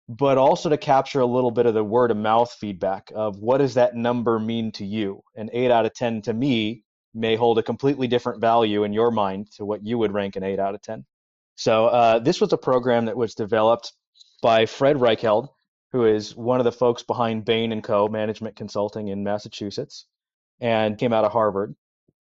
but 0.07 0.37
also 0.37 0.69
to 0.69 0.77
capture 0.77 1.19
a 1.19 1.25
little 1.25 1.51
bit 1.51 1.65
of 1.65 1.73
the 1.73 1.83
word 1.83 2.11
of 2.11 2.17
mouth 2.17 2.51
feedback 2.59 3.11
of 3.15 3.37
what 3.39 3.57
does 3.57 3.73
that 3.73 3.95
number 3.95 4.37
mean 4.39 4.71
to 4.73 4.85
you. 4.85 5.21
An 5.35 5.49
eight 5.51 5.71
out 5.71 5.85
of 5.85 5.93
ten 5.93 6.21
to 6.23 6.33
me 6.33 6.83
may 7.13 7.35
hold 7.35 7.57
a 7.57 7.63
completely 7.63 8.07
different 8.07 8.41
value 8.41 8.83
in 8.83 8.93
your 8.93 9.09
mind 9.09 9.51
to 9.53 9.65
what 9.65 9.83
you 9.83 9.97
would 9.97 10.13
rank 10.13 10.35
an 10.35 10.43
eight 10.43 10.59
out 10.59 10.75
of 10.75 10.81
ten. 10.81 11.05
So 11.55 11.87
uh, 11.87 12.19
this 12.19 12.39
was 12.39 12.53
a 12.53 12.57
program 12.57 13.05
that 13.05 13.17
was 13.17 13.33
developed 13.33 13.93
by 14.43 14.65
Fred 14.65 14.97
Reichheld, 14.97 15.47
who 15.91 16.05
is 16.05 16.35
one 16.35 16.59
of 16.59 16.65
the 16.65 16.71
folks 16.71 17.01
behind 17.01 17.45
Bain 17.45 17.81
Co. 17.81 18.07
Management 18.07 18.55
Consulting 18.55 19.07
in 19.07 19.23
Massachusetts, 19.23 20.05
and 20.59 20.97
came 20.97 21.13
out 21.13 21.23
of 21.23 21.31
Harvard. 21.31 21.75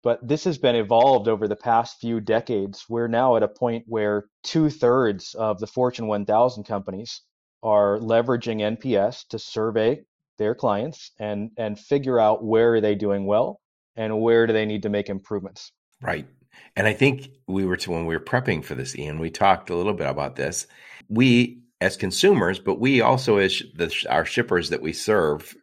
But 0.03 0.27
this 0.27 0.43
has 0.45 0.57
been 0.57 0.75
evolved 0.75 1.27
over 1.27 1.47
the 1.47 1.55
past 1.55 2.01
few 2.01 2.19
decades. 2.19 2.85
We're 2.89 3.07
now 3.07 3.37
at 3.37 3.43
a 3.43 3.47
point 3.47 3.85
where 3.87 4.25
two 4.43 4.71
thirds 4.71 5.35
of 5.35 5.59
the 5.59 5.67
Fortune 5.67 6.07
1000 6.07 6.63
companies 6.63 7.21
are 7.63 7.97
leveraging 7.99 8.77
NPS 8.77 9.27
to 9.29 9.39
survey 9.39 10.01
their 10.37 10.55
clients 10.55 11.11
and 11.19 11.51
and 11.57 11.79
figure 11.79 12.19
out 12.19 12.43
where 12.43 12.75
are 12.75 12.81
they 12.81 12.95
doing 12.95 13.25
well 13.25 13.61
and 13.95 14.21
where 14.21 14.47
do 14.47 14.53
they 14.53 14.65
need 14.65 14.83
to 14.83 14.89
make 14.89 15.09
improvements. 15.09 15.71
Right. 16.01 16.27
And 16.75 16.87
I 16.87 16.93
think 16.93 17.29
we 17.47 17.65
were 17.65 17.77
to 17.77 17.91
when 17.91 18.05
we 18.05 18.15
were 18.15 18.23
prepping 18.23 18.63
for 18.63 18.75
this, 18.75 18.95
Ian, 18.95 19.19
we 19.19 19.29
talked 19.29 19.69
a 19.69 19.75
little 19.75 19.93
bit 19.93 20.07
about 20.07 20.35
this. 20.35 20.67
We 21.09 21.61
as 21.79 21.97
consumers, 21.97 22.59
but 22.59 22.79
we 22.79 23.01
also 23.01 23.37
as 23.37 23.61
the, 23.75 23.93
our 24.09 24.25
shippers 24.25 24.69
that 24.69 24.81
we 24.81 24.93
serve, 24.93 25.55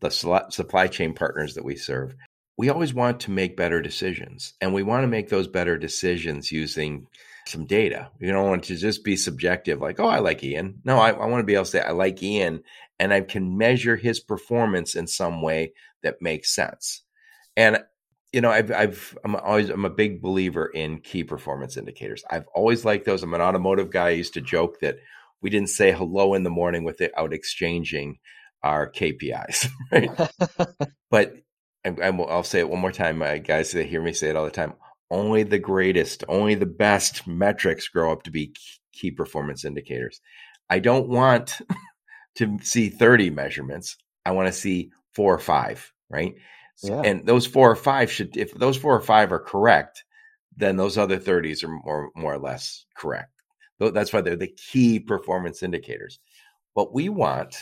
the 0.00 0.10
supply 0.50 0.86
chain 0.88 1.14
partners 1.14 1.54
that 1.54 1.64
we 1.64 1.76
serve, 1.76 2.14
we 2.56 2.68
always 2.68 2.94
want 2.94 3.20
to 3.20 3.30
make 3.30 3.56
better 3.56 3.82
decisions, 3.82 4.54
and 4.60 4.72
we 4.72 4.82
want 4.82 5.02
to 5.02 5.08
make 5.08 5.28
those 5.28 5.48
better 5.48 5.76
decisions 5.76 6.52
using 6.52 7.06
some 7.46 7.66
data. 7.66 8.10
You 8.18 8.32
don't 8.32 8.48
want 8.48 8.64
to 8.64 8.76
just 8.76 9.04
be 9.04 9.16
subjective, 9.16 9.80
like, 9.80 10.00
oh, 10.00 10.08
I 10.08 10.18
like 10.18 10.42
Ian. 10.42 10.80
No, 10.84 10.98
I, 10.98 11.10
I 11.10 11.26
want 11.26 11.40
to 11.40 11.46
be 11.46 11.54
able 11.54 11.64
to 11.64 11.70
say, 11.70 11.80
I 11.80 11.92
like 11.92 12.22
Ian, 12.22 12.62
and 12.98 13.12
I 13.12 13.20
can 13.20 13.58
measure 13.58 13.96
his 13.96 14.20
performance 14.20 14.94
in 14.94 15.06
some 15.06 15.42
way 15.42 15.72
that 16.02 16.22
makes 16.22 16.54
sense. 16.54 17.02
And 17.56 17.84
you 18.32 18.40
know, 18.40 18.50
I've, 18.50 18.72
I've, 18.72 19.16
I'm 19.24 19.36
always, 19.36 19.70
I'm 19.70 19.84
a 19.84 19.90
big 19.90 20.20
believer 20.20 20.66
in 20.66 20.98
key 20.98 21.22
performance 21.22 21.76
indicators. 21.76 22.24
I've 22.28 22.48
always 22.52 22.84
liked 22.84 23.06
those. 23.06 23.22
I'm 23.22 23.32
an 23.32 23.40
automotive 23.40 23.92
guy. 23.92 24.08
I 24.08 24.10
used 24.10 24.34
to 24.34 24.40
joke 24.40 24.80
that 24.80 24.96
we 25.40 25.50
didn't 25.50 25.68
say 25.68 25.92
hello 25.92 26.34
in 26.34 26.42
the 26.42 26.50
morning 26.50 26.82
without 26.82 27.32
exchanging 27.32 28.18
our 28.64 28.90
KPIs, 28.90 29.68
right? 29.92 30.10
but 31.10 31.34
I, 31.84 32.10
will 32.10 32.42
say 32.42 32.58
it 32.58 32.68
one 32.68 32.80
more 32.80 32.90
time, 32.90 33.18
my 33.18 33.38
guys. 33.38 33.70
They 33.70 33.86
hear 33.86 34.02
me 34.02 34.12
say 34.12 34.30
it 34.30 34.36
all 34.36 34.46
the 34.46 34.50
time. 34.50 34.72
Only 35.10 35.42
the 35.42 35.58
greatest, 35.58 36.24
only 36.28 36.54
the 36.54 36.66
best 36.66 37.26
metrics 37.26 37.88
grow 37.88 38.12
up 38.12 38.22
to 38.24 38.30
be 38.30 38.54
key 38.92 39.10
performance 39.10 39.64
indicators. 39.64 40.20
I 40.70 40.78
don't 40.78 41.08
want 41.08 41.60
to 42.36 42.58
see 42.62 42.88
30 42.88 43.30
measurements. 43.30 43.96
I 44.24 44.32
want 44.32 44.48
to 44.48 44.52
see 44.52 44.90
four 45.12 45.34
or 45.34 45.38
five, 45.38 45.92
right? 46.10 46.34
Yeah. 46.82 47.02
And 47.04 47.26
those 47.26 47.46
four 47.46 47.70
or 47.70 47.76
five 47.76 48.10
should, 48.10 48.36
if 48.36 48.52
those 48.54 48.76
four 48.76 48.96
or 48.96 49.00
five 49.00 49.30
are 49.32 49.38
correct, 49.38 50.04
then 50.56 50.76
those 50.76 50.98
other 50.98 51.18
30s 51.18 51.62
are 51.64 51.68
more, 51.68 52.10
more 52.16 52.34
or 52.34 52.38
less 52.38 52.84
correct. 52.96 53.30
That's 53.78 54.12
why 54.12 54.20
they're 54.20 54.36
the 54.36 54.54
key 54.72 55.00
performance 55.00 55.62
indicators. 55.62 56.20
But 56.74 56.94
we 56.94 57.08
want 57.08 57.56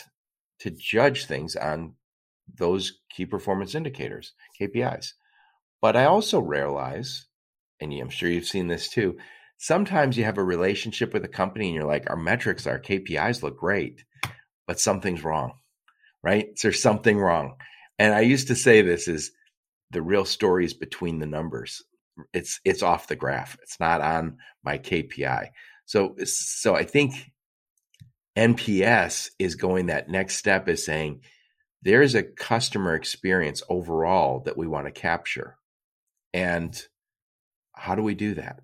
to 0.59 0.71
judge 0.71 1.25
things 1.25 1.55
on 1.55 1.95
those 2.57 2.99
key 3.09 3.25
performance 3.25 3.75
indicators, 3.75 4.33
KPIs. 4.59 5.13
But 5.81 5.95
I 5.95 6.05
also 6.05 6.39
realize, 6.39 7.27
and 7.79 7.93
I'm 7.93 8.09
sure 8.09 8.29
you've 8.29 8.45
seen 8.45 8.67
this 8.67 8.89
too, 8.89 9.17
sometimes 9.57 10.17
you 10.17 10.23
have 10.25 10.37
a 10.37 10.43
relationship 10.43 11.13
with 11.13 11.23
a 11.25 11.29
company 11.29 11.67
and 11.67 11.75
you're 11.75 11.85
like, 11.85 12.09
our 12.09 12.17
metrics, 12.17 12.67
our 12.67 12.79
KPIs 12.79 13.43
look 13.43 13.57
great, 13.57 14.03
but 14.67 14.79
something's 14.79 15.23
wrong, 15.23 15.53
right? 16.23 16.47
There's 16.61 16.81
something 16.81 17.17
wrong. 17.17 17.55
And 17.99 18.13
I 18.13 18.21
used 18.21 18.47
to 18.47 18.55
say 18.55 18.81
this 18.81 19.07
is 19.07 19.31
the 19.91 20.01
real 20.01 20.25
story 20.25 20.65
is 20.65 20.73
between 20.73 21.19
the 21.19 21.25
numbers. 21.25 21.83
It's 22.33 22.59
it's 22.65 22.83
off 22.83 23.07
the 23.07 23.15
graph. 23.15 23.57
It's 23.63 23.79
not 23.79 24.01
on 24.01 24.37
my 24.63 24.77
KPI. 24.77 25.49
So 25.85 26.15
so 26.25 26.75
I 26.75 26.83
think 26.83 27.31
NPS 28.37 29.29
is 29.39 29.55
going 29.55 29.87
that 29.87 30.09
next 30.09 30.37
step 30.37 30.67
is 30.67 30.85
saying 30.85 31.21
there's 31.83 32.15
a 32.15 32.23
customer 32.23 32.95
experience 32.95 33.61
overall 33.69 34.41
that 34.41 34.57
we 34.57 34.67
want 34.67 34.87
to 34.87 34.91
capture. 34.91 35.57
And 36.33 36.81
how 37.75 37.95
do 37.95 38.01
we 38.03 38.15
do 38.15 38.35
that? 38.35 38.59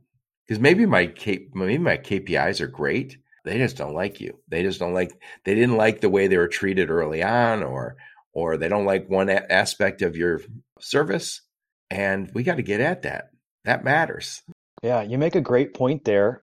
Because 0.47 0.59
maybe 0.59 0.85
my 0.85 1.07
K, 1.07 1.47
maybe 1.53 1.77
my 1.77 1.97
KPIs 1.97 2.61
are 2.61 2.67
great. 2.67 3.17
They 3.45 3.57
just 3.57 3.77
don't 3.77 3.93
like 3.93 4.19
you. 4.19 4.39
They 4.47 4.63
just 4.63 4.79
don't 4.79 4.93
like 4.93 5.11
they 5.45 5.55
didn't 5.55 5.77
like 5.77 6.01
the 6.01 6.09
way 6.09 6.27
they 6.27 6.37
were 6.37 6.47
treated 6.47 6.89
early 6.89 7.23
on 7.23 7.63
or 7.63 7.95
or 8.33 8.57
they 8.57 8.67
don't 8.67 8.85
like 8.85 9.09
one 9.09 9.29
a- 9.29 9.51
aspect 9.51 10.01
of 10.01 10.15
your 10.15 10.41
service 10.79 11.41
and 11.89 12.31
we 12.33 12.43
got 12.43 12.55
to 12.55 12.63
get 12.63 12.81
at 12.81 13.03
that. 13.03 13.29
That 13.65 13.83
matters. 13.83 14.41
Yeah, 14.83 15.01
you 15.01 15.17
make 15.17 15.35
a 15.35 15.41
great 15.41 15.73
point 15.73 16.05
there. 16.05 16.43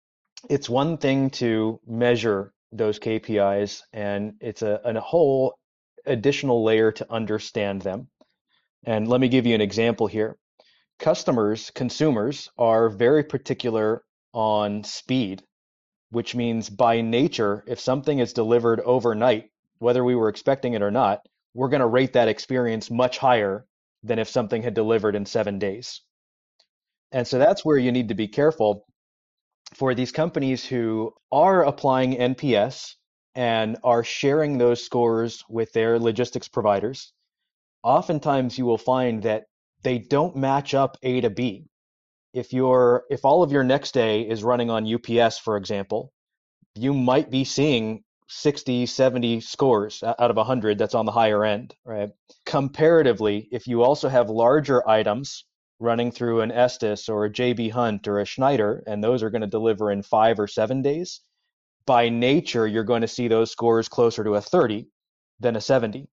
It's 0.48 0.68
one 0.68 0.98
thing 0.98 1.30
to 1.30 1.80
measure 1.86 2.52
those 2.72 2.98
KPIs 2.98 3.82
and 3.92 4.34
it's 4.40 4.62
a, 4.62 4.80
a 4.84 5.00
whole 5.00 5.54
additional 6.06 6.64
layer 6.64 6.92
to 6.92 7.12
understand 7.12 7.82
them. 7.82 8.08
And 8.84 9.08
let 9.08 9.20
me 9.20 9.28
give 9.28 9.46
you 9.46 9.54
an 9.54 9.60
example 9.60 10.06
here. 10.06 10.36
Customers, 10.98 11.70
consumers 11.70 12.50
are 12.58 12.88
very 12.88 13.22
particular 13.22 14.02
on 14.32 14.82
speed, 14.84 15.42
which 16.10 16.34
means 16.34 16.68
by 16.68 17.00
nature, 17.00 17.64
if 17.66 17.78
something 17.78 18.18
is 18.18 18.32
delivered 18.32 18.80
overnight, 18.80 19.50
whether 19.78 20.04
we 20.04 20.14
were 20.14 20.28
expecting 20.28 20.74
it 20.74 20.82
or 20.82 20.90
not, 20.90 21.20
we're 21.54 21.68
going 21.68 21.80
to 21.80 21.86
rate 21.86 22.12
that 22.14 22.28
experience 22.28 22.90
much 22.90 23.18
higher 23.18 23.66
than 24.02 24.18
if 24.18 24.28
something 24.28 24.62
had 24.62 24.74
delivered 24.74 25.14
in 25.14 25.24
seven 25.24 25.58
days. 25.58 26.02
And 27.12 27.26
so 27.26 27.38
that's 27.38 27.64
where 27.64 27.78
you 27.78 27.92
need 27.92 28.08
to 28.08 28.14
be 28.14 28.28
careful 28.28 28.84
for 29.74 29.94
these 29.94 30.12
companies 30.12 30.64
who 30.64 31.12
are 31.30 31.64
applying 31.64 32.14
NPS 32.14 32.94
and 33.34 33.76
are 33.84 34.02
sharing 34.02 34.58
those 34.58 34.82
scores 34.82 35.44
with 35.48 35.72
their 35.72 35.98
logistics 35.98 36.48
providers, 36.48 37.12
oftentimes 37.82 38.58
you 38.58 38.64
will 38.64 38.78
find 38.78 39.22
that 39.22 39.44
they 39.82 39.98
don't 39.98 40.36
match 40.36 40.74
up 40.74 40.96
A 41.02 41.20
to 41.20 41.30
B. 41.30 41.68
If 42.34 42.52
your 42.52 43.04
if 43.10 43.24
all 43.24 43.42
of 43.42 43.52
your 43.52 43.64
next 43.64 43.92
day 43.92 44.22
is 44.22 44.44
running 44.44 44.70
on 44.70 44.92
UPS, 44.92 45.38
for 45.38 45.56
example, 45.56 46.12
you 46.74 46.92
might 46.94 47.30
be 47.30 47.44
seeing 47.44 48.04
60, 48.28 48.86
70 48.86 49.40
scores 49.40 50.02
out 50.02 50.30
of 50.30 50.36
100 50.36 50.78
that's 50.78 50.94
on 50.94 51.06
the 51.06 51.12
higher 51.12 51.44
end, 51.44 51.74
right? 51.84 52.10
Comparatively, 52.44 53.48
if 53.50 53.66
you 53.66 53.82
also 53.82 54.08
have 54.08 54.28
larger 54.28 54.86
items 54.88 55.44
running 55.80 56.10
through 56.12 56.42
an 56.42 56.52
Estes 56.52 57.08
or 57.08 57.24
a 57.24 57.30
JB 57.30 57.70
Hunt 57.70 58.06
or 58.06 58.20
a 58.20 58.26
Schneider, 58.26 58.82
and 58.86 59.02
those 59.02 59.22
are 59.22 59.30
going 59.30 59.42
to 59.42 59.46
deliver 59.46 59.90
in 59.90 60.02
five 60.02 60.38
or 60.38 60.46
seven 60.46 60.82
days, 60.82 61.20
by 61.86 62.10
nature, 62.10 62.66
you're 62.66 62.84
going 62.84 63.00
to 63.00 63.08
see 63.08 63.28
those 63.28 63.50
scores 63.50 63.88
closer 63.88 64.22
to 64.24 64.34
a 64.34 64.40
30 64.40 64.88
than 65.40 65.56
a 65.56 65.60
70. 65.60 66.08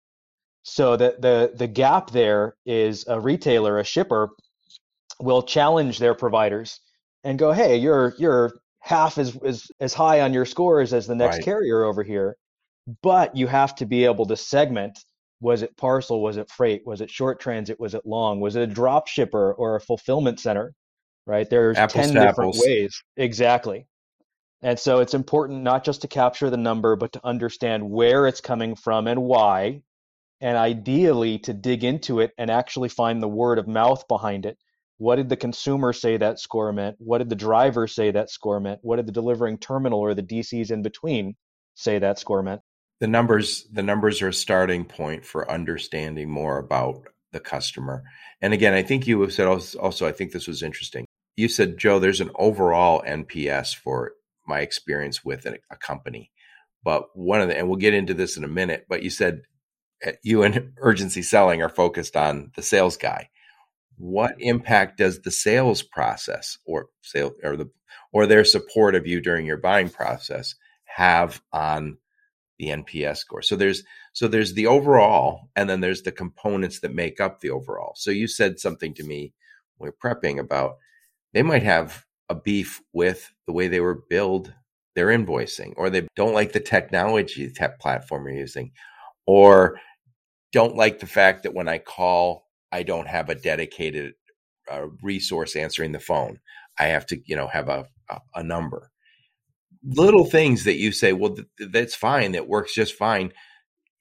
So 0.62 0.97
the, 0.97 1.16
the, 1.19 1.52
the 1.54 1.66
gap 1.66 2.11
there 2.11 2.57
is 2.64 3.04
a 3.09 3.19
retailer, 3.21 3.78
a 3.78 3.85
shipper, 3.85 4.31
will 5.21 5.42
challenge 5.42 5.99
their 5.99 6.14
providers 6.14 6.81
and 7.25 7.38
go, 7.38 7.52
hey, 7.52 7.76
you're, 7.76 8.14
you're 8.19 8.52
half 8.81 9.19
as, 9.19 9.37
as, 9.45 9.66
as 9.81 9.95
high 9.95 10.21
on 10.21 10.33
your 10.33 10.45
scores 10.45 10.92
as 10.92 11.07
the 11.07 11.14
next 11.14 11.37
right. 11.37 11.45
carrier 11.45 11.85
over 11.85 12.02
here. 12.02 12.37
But 13.02 13.37
you 13.37 13.47
have 13.47 13.75
to 13.76 13.87
be 13.87 14.04
able 14.04 14.26
to 14.26 14.37
segment 14.37 14.99
was 15.42 15.62
it 15.62 15.76
parcel? 15.76 16.23
Was 16.23 16.37
it 16.37 16.49
freight? 16.49 16.87
Was 16.87 17.00
it 17.00 17.11
short 17.11 17.40
transit? 17.40 17.78
Was 17.81 17.95
it 17.95 18.07
long? 18.07 18.40
Was 18.40 18.54
it 18.54 18.62
a 18.62 18.66
drop 18.66 19.09
shipper 19.09 19.52
or 19.54 19.75
a 19.75 19.81
fulfillment 19.81 20.38
center? 20.38 20.73
Right? 21.26 21.50
There's 21.50 21.76
apples 21.76 22.07
10 22.07 22.14
different 22.14 22.28
apples. 22.31 22.62
ways. 22.64 23.02
Exactly. 23.16 23.87
And 24.62 24.78
so 24.78 25.00
it's 25.00 25.14
important 25.14 25.62
not 25.64 25.85
just 25.85 26.02
to 26.02 26.09
capture 26.09 26.49
the 26.49 26.57
number, 26.57 26.95
but 26.95 27.12
to 27.14 27.26
understand 27.26 27.90
where 27.90 28.28
it's 28.28 28.40
coming 28.40 28.76
from 28.76 29.09
and 29.09 29.25
why, 29.25 29.83
and 30.42 30.58
ideally 30.58 31.38
to 31.38 31.54
dig 31.54 31.84
into 31.84 32.18
it 32.18 32.32
and 32.37 32.50
actually 32.50 32.88
find 32.88 33.22
the 33.22 33.28
word 33.28 33.58
of 33.58 33.68
mouth 33.68 34.06
behind 34.08 34.44
it. 34.44 34.58
What 34.99 35.16
did 35.16 35.28
the 35.28 35.37
consumer 35.37 35.92
say 35.92 36.16
that 36.16 36.40
score 36.40 36.72
meant? 36.72 36.96
What 36.99 37.18
did 37.18 37.30
the 37.30 37.37
driver 37.37 37.87
say 37.87 38.11
that 38.11 38.28
score 38.28 38.61
meant? 38.61 38.80
What 38.82 38.96
did 38.96 39.06
the 39.06 39.12
delivering 39.12 39.58
terminal 39.58 40.00
or 40.00 40.14
the 40.14 40.22
DCs 40.22 40.70
in 40.70 40.82
between 40.82 41.37
say 41.75 41.99
that 42.00 42.18
score 42.18 42.42
meant? 42.42 42.61
The 43.00 43.06
numbers, 43.06 43.66
the 43.72 43.82
numbers 43.82 44.20
are 44.20 44.28
a 44.28 44.34
starting 44.34 44.84
point 44.84 45.25
for 45.25 45.50
understanding 45.50 46.28
more 46.28 46.58
about 46.58 47.04
the 47.32 47.40
customer. 47.40 48.02
And 48.40 48.52
again, 48.52 48.75
I 48.75 48.82
think 48.82 49.06
you 49.06 49.20
have 49.22 49.32
said 49.32 49.46
also, 49.46 50.06
I 50.06 50.12
think 50.12 50.32
this 50.32 50.46
was 50.46 50.62
interesting. 50.62 51.06
You 51.37 51.49
said, 51.49 51.78
Joe, 51.78 51.99
there's 51.99 52.20
an 52.20 52.30
overall 52.34 53.02
NPS 53.06 53.75
for 53.75 54.12
my 54.46 54.61
experience 54.61 55.25
with 55.25 55.46
a, 55.46 55.58
company. 55.76 56.30
But 56.84 57.16
one 57.16 57.40
of 57.40 57.49
the, 57.49 57.56
and 57.56 57.68
we'll 57.68 57.76
get 57.76 57.94
into 57.94 58.12
this 58.12 58.37
in 58.37 58.44
a 58.44 58.49
minute, 58.49 58.87
but 58.88 59.02
you 59.02 59.11
said 59.11 59.42
Uh, 60.04 60.12
you 60.23 60.42
and 60.42 60.73
urgency 60.78 61.23
selling 61.23 61.62
are 61.62 61.68
focused 61.68 62.16
on 62.16 62.50
the 62.56 62.62
sales 62.62 62.97
guy. 62.97 63.28
What 63.97 64.32
mm-hmm. 64.32 64.49
impact 64.49 64.99
does 64.99 65.21
the 65.21 65.30
sales 65.30 65.82
process 65.82 66.59
or 66.66 66.87
sale 67.02 67.32
or 67.42 67.56
the 67.56 67.71
or 68.12 68.26
their 68.26 68.44
support 68.44 68.94
of 68.94 69.06
you 69.06 69.21
during 69.21 69.47
your 69.47 69.59
buying 69.59 69.88
process 69.88 70.54
have 70.85 71.40
on 71.52 71.99
the 72.59 72.66
NPS 72.66 73.18
score? 73.18 73.42
So 73.42 73.56
there's 73.56 73.85
so 74.12 74.28
there's 74.28 74.54
the 74.54 74.66
overall, 74.66 75.49
and 75.56 75.68
then 75.68 75.80
there's 75.80 76.02
the 76.02 76.12
components 76.12 76.80
that 76.80 76.94
make 76.94 77.21
up 77.21 77.40
the 77.40 77.50
overall. 77.50 77.92
So 77.97 78.11
you 78.11 78.28
said 78.28 78.59
something 78.59 78.94
to 78.94 79.04
me 79.04 79.32
when 79.76 79.90
we're 79.90 80.14
prepping 80.14 80.38
about 80.38 80.76
they 81.32 81.42
might 81.42 81.62
have 81.62 82.04
a 82.28 82.35
beef 82.35 82.82
with 82.92 83.32
the 83.47 83.52
way 83.52 83.68
they 83.68 83.80
were 83.80 84.02
billed 84.09 84.54
their 84.94 85.06
invoicing, 85.06 85.73
or 85.76 85.88
they 85.88 86.06
don't 86.14 86.35
like 86.35 86.52
the 86.52 86.61
technology 86.61 87.50
tech 87.50 87.78
platform 87.80 88.26
you're 88.26 88.37
using, 88.37 88.73
or 89.26 89.78
don't 90.52 90.76
like 90.76 91.00
the 91.00 91.06
fact 91.06 91.42
that 91.42 91.54
when 91.54 91.68
I 91.68 91.78
call, 91.78 92.49
I 92.71 92.82
don't 92.82 93.09
have 93.09 93.28
a 93.28 93.35
dedicated 93.35 94.14
uh, 94.71 94.87
resource 95.02 95.56
answering 95.56 95.92
the 95.92 96.00
phone. 96.00 96.40
I 96.78 96.87
have 96.87 97.06
to, 97.06 97.21
you 97.25 97.37
know, 97.37 97.49
have 97.49 97.68
a, 97.68 97.87
a, 98.09 98.21
a 98.37 98.42
number. 98.42 98.90
Little 99.85 100.25
things 100.25 100.64
that 100.64 100.76
you 100.76 100.92
say, 100.92 101.12
well, 101.12 101.35
th- 101.35 101.71
that's 101.71 101.94
fine. 101.94 102.32
That 102.32 102.49
works 102.49 102.75
just 102.75 102.94
fine 102.94 103.32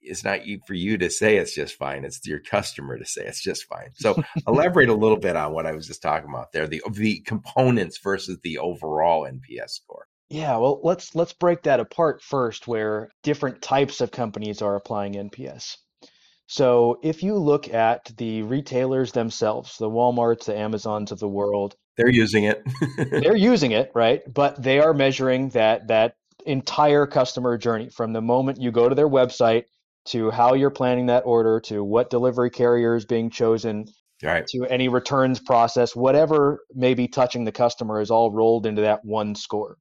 it's 0.02 0.24
not 0.24 0.40
for 0.66 0.74
you 0.74 0.98
to 0.98 1.08
say 1.08 1.36
it's 1.36 1.54
just 1.54 1.76
fine. 1.76 2.04
It's 2.04 2.26
your 2.26 2.40
customer 2.40 2.98
to 2.98 3.06
say 3.06 3.24
it's 3.24 3.42
just 3.42 3.64
fine. 3.64 3.90
So 3.94 4.22
elaborate 4.46 4.88
a 4.88 4.94
little 4.94 5.16
bit 5.16 5.36
on 5.36 5.52
what 5.52 5.66
I 5.66 5.72
was 5.72 5.86
just 5.86 6.02
talking 6.02 6.28
about 6.28 6.52
there, 6.52 6.66
the 6.66 6.82
the 6.90 7.20
components 7.20 7.98
versus 7.98 8.38
the 8.42 8.58
overall 8.58 9.22
NPS 9.22 9.70
score. 9.70 10.06
Yeah, 10.28 10.56
well, 10.56 10.80
let's 10.82 11.14
let's 11.14 11.32
break 11.32 11.62
that 11.62 11.80
apart 11.80 12.22
first 12.22 12.66
where 12.66 13.10
different 13.22 13.62
types 13.62 14.00
of 14.00 14.10
companies 14.10 14.62
are 14.62 14.76
applying 14.76 15.14
NPS. 15.14 15.76
So, 16.52 16.98
if 17.02 17.22
you 17.22 17.38
look 17.38 17.72
at 17.72 18.12
the 18.18 18.42
retailers 18.42 19.10
themselves, 19.12 19.78
the 19.78 19.88
Walmarts, 19.88 20.44
the 20.44 20.54
Amazons 20.54 21.10
of 21.10 21.18
the 21.18 21.26
world, 21.26 21.76
they're 21.96 22.10
using 22.10 22.44
it. 22.44 22.62
they're 23.10 23.34
using 23.34 23.70
it, 23.70 23.90
right? 23.94 24.20
But 24.30 24.62
they 24.62 24.78
are 24.78 24.92
measuring 24.92 25.48
that 25.50 25.88
that 25.88 26.16
entire 26.44 27.06
customer 27.06 27.56
journey 27.56 27.88
from 27.88 28.12
the 28.12 28.20
moment 28.20 28.60
you 28.60 28.70
go 28.70 28.86
to 28.86 28.94
their 28.94 29.08
website 29.08 29.64
to 30.08 30.30
how 30.30 30.52
you're 30.52 30.68
planning 30.68 31.06
that 31.06 31.22
order 31.24 31.58
to 31.60 31.82
what 31.82 32.10
delivery 32.10 32.50
carrier 32.50 32.96
is 32.96 33.06
being 33.06 33.30
chosen 33.30 33.86
right. 34.22 34.46
to 34.48 34.66
any 34.68 34.90
returns 34.90 35.40
process, 35.40 35.96
whatever 35.96 36.60
may 36.74 36.92
be 36.92 37.08
touching 37.08 37.46
the 37.46 37.52
customer 37.52 37.98
is 37.98 38.10
all 38.10 38.30
rolled 38.30 38.66
into 38.66 38.82
that 38.82 39.00
one 39.04 39.34
score. 39.34 39.78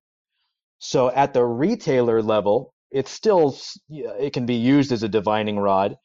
So 0.79 1.11
at 1.11 1.33
the 1.33 1.43
retailer 1.43 2.21
level, 2.21 2.73
it's 2.91 3.11
still 3.11 3.57
it 3.89 4.31
can 4.31 4.45
be 4.45 4.55
used 4.55 4.93
as 4.93 5.03
a 5.03 5.09
divining 5.09 5.59
rod, 5.59 5.97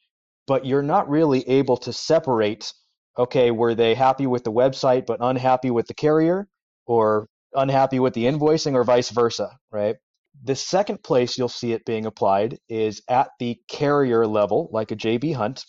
but 0.47 0.65
you're 0.65 0.81
not 0.81 1.09
really 1.09 1.47
able 1.47 1.77
to 1.77 1.93
separate. 1.93 2.73
Okay, 3.17 3.51
were 3.51 3.75
they 3.75 3.93
happy 3.93 4.27
with 4.27 4.43
the 4.43 4.51
website 4.51 5.05
but 5.05 5.19
unhappy 5.21 5.71
with 5.71 5.87
the 5.87 5.93
carrier, 5.93 6.47
or 6.85 7.27
unhappy 7.53 7.99
with 7.99 8.13
the 8.13 8.25
invoicing, 8.25 8.73
or 8.73 8.83
vice 8.83 9.09
versa, 9.09 9.57
right? 9.71 9.95
The 10.43 10.55
second 10.55 11.03
place 11.03 11.37
you'll 11.37 11.49
see 11.49 11.73
it 11.73 11.85
being 11.85 12.05
applied 12.05 12.59
is 12.69 13.01
at 13.09 13.29
the 13.39 13.59
carrier 13.67 14.25
level, 14.27 14.69
like 14.71 14.91
a 14.91 14.95
JB 14.95 15.35
Hunt, 15.35 15.65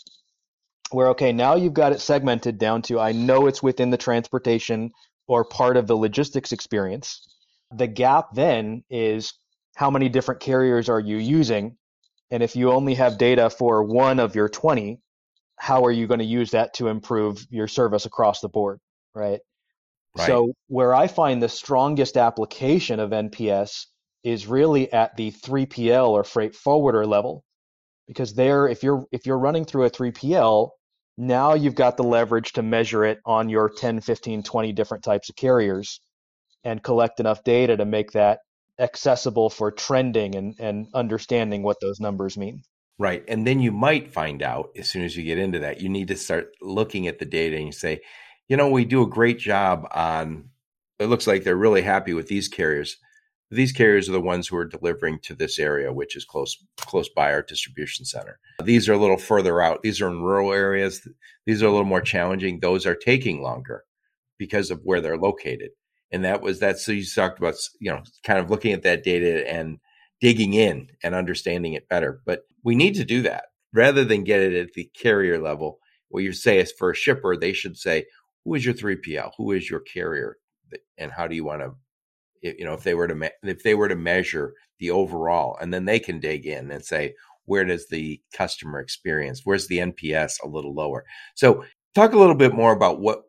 where, 0.90 1.08
okay, 1.08 1.32
now 1.32 1.54
you've 1.56 1.74
got 1.74 1.92
it 1.92 2.00
segmented 2.00 2.58
down 2.58 2.82
to 2.82 3.00
I 3.00 3.12
know 3.12 3.46
it's 3.46 3.62
within 3.62 3.90
the 3.90 3.96
transportation 3.96 4.90
or 5.26 5.44
part 5.44 5.76
of 5.76 5.86
the 5.86 5.96
logistics 5.96 6.52
experience. 6.52 7.26
The 7.74 7.86
gap 7.86 8.34
then 8.34 8.84
is 8.90 9.34
how 9.76 9.90
many 9.90 10.08
different 10.08 10.40
carriers 10.40 10.88
are 10.88 11.00
you 11.00 11.16
using? 11.16 11.76
And 12.30 12.42
if 12.42 12.56
you 12.56 12.72
only 12.72 12.94
have 12.94 13.18
data 13.18 13.50
for 13.50 13.82
one 13.82 14.20
of 14.20 14.34
your 14.34 14.48
20, 14.48 15.00
how 15.56 15.84
are 15.84 15.90
you 15.90 16.06
going 16.06 16.20
to 16.20 16.26
use 16.26 16.52
that 16.52 16.74
to 16.74 16.88
improve 16.88 17.46
your 17.50 17.68
service 17.68 18.06
across 18.06 18.40
the 18.40 18.48
board, 18.48 18.80
right? 19.14 19.40
right? 20.16 20.26
So, 20.26 20.52
where 20.68 20.94
I 20.94 21.06
find 21.06 21.42
the 21.42 21.48
strongest 21.48 22.16
application 22.16 23.00
of 23.00 23.10
NPS 23.10 23.86
is 24.24 24.46
really 24.46 24.92
at 24.92 25.16
the 25.16 25.30
3PL 25.32 26.08
or 26.08 26.24
freight 26.24 26.54
forwarder 26.54 27.06
level. 27.06 27.44
Because 28.06 28.34
there, 28.34 28.68
if 28.68 28.82
you're 28.82 29.04
if 29.12 29.26
you're 29.26 29.38
running 29.38 29.64
through 29.64 29.84
a 29.84 29.90
3PL, 29.90 30.70
now 31.18 31.54
you've 31.54 31.74
got 31.74 31.96
the 31.96 32.04
leverage 32.04 32.52
to 32.54 32.62
measure 32.62 33.04
it 33.04 33.18
on 33.24 33.48
your 33.48 33.68
10, 33.68 34.00
15, 34.00 34.42
20 34.42 34.72
different 34.72 35.04
types 35.04 35.28
of 35.28 35.36
carriers 35.36 36.00
and 36.64 36.82
collect 36.82 37.20
enough 37.20 37.44
data 37.44 37.76
to 37.76 37.84
make 37.84 38.12
that 38.12 38.40
accessible 38.78 39.50
for 39.50 39.70
trending 39.70 40.34
and, 40.34 40.54
and 40.58 40.88
understanding 40.94 41.62
what 41.62 41.80
those 41.80 42.00
numbers 42.00 42.36
mean. 42.36 42.62
Right. 42.98 43.24
And 43.28 43.46
then 43.46 43.60
you 43.60 43.70
might 43.70 44.12
find 44.12 44.42
out 44.42 44.70
as 44.76 44.88
soon 44.88 45.04
as 45.04 45.16
you 45.16 45.22
get 45.22 45.38
into 45.38 45.60
that, 45.60 45.80
you 45.80 45.88
need 45.88 46.08
to 46.08 46.16
start 46.16 46.50
looking 46.60 47.06
at 47.06 47.18
the 47.18 47.24
data 47.24 47.56
and 47.56 47.66
you 47.66 47.72
say, 47.72 48.00
you 48.48 48.56
know, 48.56 48.70
we 48.70 48.84
do 48.84 49.02
a 49.02 49.08
great 49.08 49.38
job 49.38 49.86
on, 49.92 50.50
it 50.98 51.06
looks 51.06 51.26
like 51.26 51.44
they're 51.44 51.56
really 51.56 51.82
happy 51.82 52.12
with 52.12 52.28
these 52.28 52.48
carriers 52.48 52.96
these 53.50 53.72
carriers 53.72 54.08
are 54.08 54.12
the 54.12 54.20
ones 54.20 54.46
who 54.46 54.56
are 54.56 54.66
delivering 54.66 55.20
to 55.20 55.34
this 55.34 55.58
area, 55.58 55.92
which 55.92 56.16
is 56.16 56.24
close 56.24 56.62
close 56.76 57.08
by 57.08 57.32
our 57.32 57.42
distribution 57.42 58.04
center. 58.04 58.38
These 58.62 58.88
are 58.88 58.92
a 58.92 58.98
little 58.98 59.16
further 59.16 59.62
out. 59.62 59.82
These 59.82 60.00
are 60.00 60.08
in 60.08 60.22
rural 60.22 60.52
areas. 60.52 61.06
These 61.46 61.62
are 61.62 61.66
a 61.66 61.70
little 61.70 61.86
more 61.86 62.02
challenging. 62.02 62.60
Those 62.60 62.86
are 62.86 62.94
taking 62.94 63.42
longer 63.42 63.84
because 64.38 64.70
of 64.70 64.80
where 64.84 65.00
they're 65.00 65.16
located. 65.16 65.70
And 66.10 66.24
that 66.24 66.40
was 66.40 66.60
that. 66.60 66.78
so 66.78 66.92
you 66.92 67.04
talked 67.04 67.38
about 67.38 67.54
you 67.80 67.90
know 67.90 68.02
kind 68.24 68.38
of 68.38 68.50
looking 68.50 68.72
at 68.72 68.82
that 68.82 69.04
data 69.04 69.50
and 69.50 69.78
digging 70.20 70.54
in 70.54 70.88
and 71.02 71.14
understanding 71.14 71.74
it 71.74 71.88
better. 71.88 72.20
But 72.24 72.42
we 72.64 72.74
need 72.74 72.94
to 72.94 73.04
do 73.04 73.22
that 73.22 73.46
rather 73.72 74.04
than 74.04 74.24
get 74.24 74.40
it 74.40 74.54
at 74.54 74.72
the 74.74 74.90
carrier 75.00 75.40
level. 75.40 75.78
What 76.08 76.22
you 76.22 76.32
say 76.32 76.58
is 76.58 76.72
for 76.72 76.90
a 76.90 76.96
shipper, 76.96 77.36
they 77.36 77.52
should 77.52 77.76
say, 77.76 78.06
"Who 78.44 78.54
is 78.54 78.64
your 78.64 78.74
3PL? 78.74 79.32
Who 79.36 79.52
is 79.52 79.68
your 79.68 79.80
carrier? 79.80 80.38
And 80.96 81.12
how 81.12 81.26
do 81.26 81.36
you 81.36 81.44
want 81.44 81.62
to 81.62 81.72
you 82.42 82.64
know 82.64 82.74
if 82.74 82.82
they 82.82 82.94
were 82.94 83.08
to 83.08 83.30
if 83.42 83.62
they 83.62 83.74
were 83.74 83.88
to 83.88 83.96
measure 83.96 84.54
the 84.78 84.90
overall 84.90 85.56
and 85.60 85.72
then 85.72 85.84
they 85.84 85.98
can 85.98 86.20
dig 86.20 86.46
in 86.46 86.70
and 86.70 86.84
say 86.84 87.14
where 87.44 87.64
does 87.64 87.88
the 87.88 88.20
customer 88.32 88.80
experience 88.80 89.42
where's 89.44 89.66
the 89.68 89.78
nps 89.78 90.34
a 90.42 90.48
little 90.48 90.74
lower 90.74 91.04
so 91.34 91.64
talk 91.94 92.12
a 92.12 92.18
little 92.18 92.34
bit 92.34 92.54
more 92.54 92.72
about 92.72 93.00
what 93.00 93.22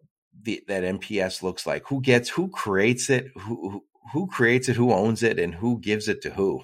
the, 0.49 0.63
that 0.67 0.83
nps 0.83 1.43
looks 1.43 1.65
like? 1.67 1.87
Who 1.87 2.01
gets 2.01 2.29
who 2.29 2.49
creates 2.49 3.09
it? 3.09 3.31
Who, 3.37 3.69
who 3.69 3.83
who 4.13 4.27
creates 4.27 4.69
it? 4.69 4.75
Who 4.75 4.91
owns 4.91 5.21
it? 5.21 5.37
And 5.37 5.53
who 5.53 5.79
gives 5.79 6.07
it 6.07 6.21
to 6.23 6.31
who? 6.31 6.63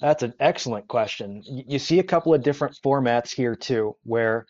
That's 0.00 0.22
an 0.22 0.34
excellent 0.40 0.88
question. 0.88 1.42
You 1.46 1.78
see 1.78 1.98
a 2.00 2.04
couple 2.04 2.34
of 2.34 2.42
different 2.42 2.78
formats 2.84 3.32
here 3.32 3.54
too 3.54 3.96
where 4.02 4.46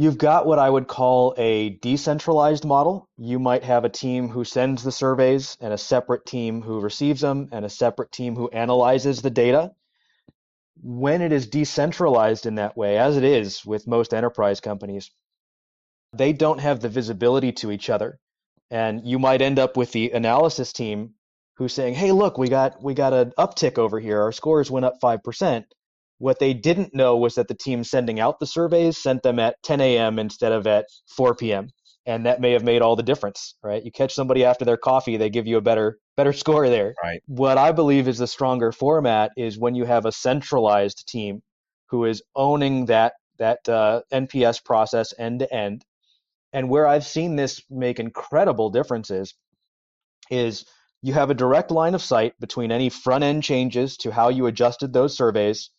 You've 0.00 0.16
got 0.16 0.46
what 0.46 0.60
I 0.60 0.70
would 0.70 0.86
call 0.86 1.34
a 1.36 1.70
decentralized 1.70 2.64
model. 2.64 3.08
You 3.18 3.40
might 3.40 3.64
have 3.64 3.84
a 3.84 3.88
team 3.88 4.28
who 4.28 4.44
sends 4.44 4.84
the 4.84 4.92
surveys 4.92 5.56
and 5.60 5.72
a 5.72 5.76
separate 5.76 6.24
team 6.24 6.62
who 6.62 6.78
receives 6.78 7.20
them 7.20 7.48
and 7.50 7.64
a 7.64 7.68
separate 7.68 8.12
team 8.12 8.36
who 8.36 8.48
analyzes 8.50 9.22
the 9.22 9.30
data. 9.30 9.72
When 10.80 11.20
it 11.20 11.32
is 11.32 11.48
decentralized 11.48 12.46
in 12.46 12.54
that 12.54 12.76
way, 12.76 12.96
as 12.96 13.16
it 13.16 13.24
is 13.24 13.66
with 13.66 13.88
most 13.88 14.14
enterprise 14.14 14.60
companies, 14.60 15.10
they 16.12 16.32
don't 16.32 16.60
have 16.60 16.80
the 16.80 16.88
visibility 16.88 17.52
to 17.52 17.70
each 17.70 17.90
other. 17.90 18.18
And 18.70 19.06
you 19.06 19.18
might 19.18 19.42
end 19.42 19.58
up 19.58 19.76
with 19.76 19.92
the 19.92 20.10
analysis 20.10 20.72
team 20.72 21.14
who's 21.56 21.72
saying, 21.72 21.94
"Hey, 21.94 22.12
look, 22.12 22.38
we 22.38 22.48
got 22.48 22.82
we 22.82 22.94
got 22.94 23.12
an 23.12 23.32
uptick 23.38 23.78
over 23.78 23.98
here. 23.98 24.20
Our 24.22 24.32
scores 24.32 24.70
went 24.70 24.84
up 24.84 24.94
5%." 25.02 25.64
What 26.18 26.40
they 26.40 26.52
didn't 26.52 26.94
know 26.94 27.16
was 27.16 27.36
that 27.36 27.46
the 27.46 27.54
team 27.54 27.84
sending 27.84 28.18
out 28.18 28.40
the 28.40 28.46
surveys 28.46 28.98
sent 29.00 29.22
them 29.22 29.38
at 29.38 29.56
10 29.62 29.80
a.m. 29.80 30.18
instead 30.18 30.50
of 30.50 30.66
at 30.66 30.86
4 31.16 31.36
p.m. 31.36 31.68
And 32.06 32.26
that 32.26 32.40
may 32.40 32.52
have 32.52 32.64
made 32.64 32.82
all 32.82 32.96
the 32.96 33.04
difference, 33.04 33.54
right? 33.62 33.84
You 33.84 33.92
catch 33.92 34.14
somebody 34.14 34.44
after 34.44 34.64
their 34.64 34.76
coffee, 34.76 35.16
they 35.16 35.30
give 35.30 35.46
you 35.46 35.58
a 35.58 35.60
better 35.62 35.98
better 36.16 36.32
score 36.32 36.68
there. 36.68 36.94
Right. 37.02 37.22
What 37.26 37.58
I 37.58 37.72
believe 37.72 38.08
is 38.08 38.18
the 38.18 38.26
stronger 38.26 38.72
format 38.72 39.30
is 39.36 39.58
when 39.58 39.74
you 39.76 39.84
have 39.84 40.06
a 40.06 40.12
centralized 40.12 41.06
team 41.06 41.42
who 41.90 42.04
is 42.04 42.22
owning 42.34 42.86
that 42.86 43.12
that 43.38 43.68
uh, 43.68 44.02
NPS 44.12 44.64
process 44.64 45.14
end 45.18 45.40
to 45.40 45.54
end. 45.54 45.84
And 46.52 46.70
where 46.70 46.86
I've 46.86 47.04
seen 47.04 47.36
this 47.36 47.62
make 47.70 48.00
incredible 48.00 48.70
differences 48.70 49.34
is 50.30 50.64
you 51.02 51.12
have 51.12 51.30
a 51.30 51.34
direct 51.34 51.70
line 51.70 51.94
of 51.94 52.02
sight 52.02 52.34
between 52.40 52.72
any 52.72 52.88
front 52.88 53.24
end 53.24 53.42
changes 53.42 53.96
to 53.98 54.10
how 54.10 54.30
you 54.30 54.46
adjusted 54.46 54.92
those 54.92 55.16
surveys 55.16 55.70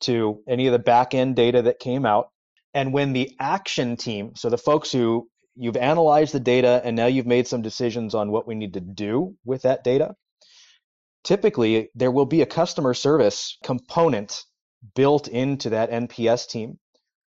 to 0.00 0.42
any 0.48 0.66
of 0.66 0.72
the 0.72 0.78
back 0.78 1.14
end 1.14 1.36
data 1.36 1.62
that 1.62 1.78
came 1.78 2.06
out. 2.06 2.30
And 2.72 2.92
when 2.92 3.12
the 3.12 3.34
action 3.40 3.96
team, 3.96 4.32
so 4.36 4.48
the 4.48 4.58
folks 4.58 4.92
who 4.92 5.28
you've 5.56 5.76
analyzed 5.76 6.32
the 6.32 6.40
data 6.40 6.80
and 6.84 6.94
now 6.96 7.06
you've 7.06 7.26
made 7.26 7.48
some 7.48 7.62
decisions 7.62 8.14
on 8.14 8.30
what 8.30 8.46
we 8.46 8.54
need 8.54 8.74
to 8.74 8.80
do 8.80 9.34
with 9.44 9.62
that 9.62 9.82
data, 9.82 10.14
typically 11.24 11.90
there 11.94 12.12
will 12.12 12.26
be 12.26 12.42
a 12.42 12.46
customer 12.46 12.94
service 12.94 13.58
component 13.64 14.44
built 14.94 15.28
into 15.28 15.70
that 15.70 15.90
NPS 15.90 16.48
team 16.48 16.78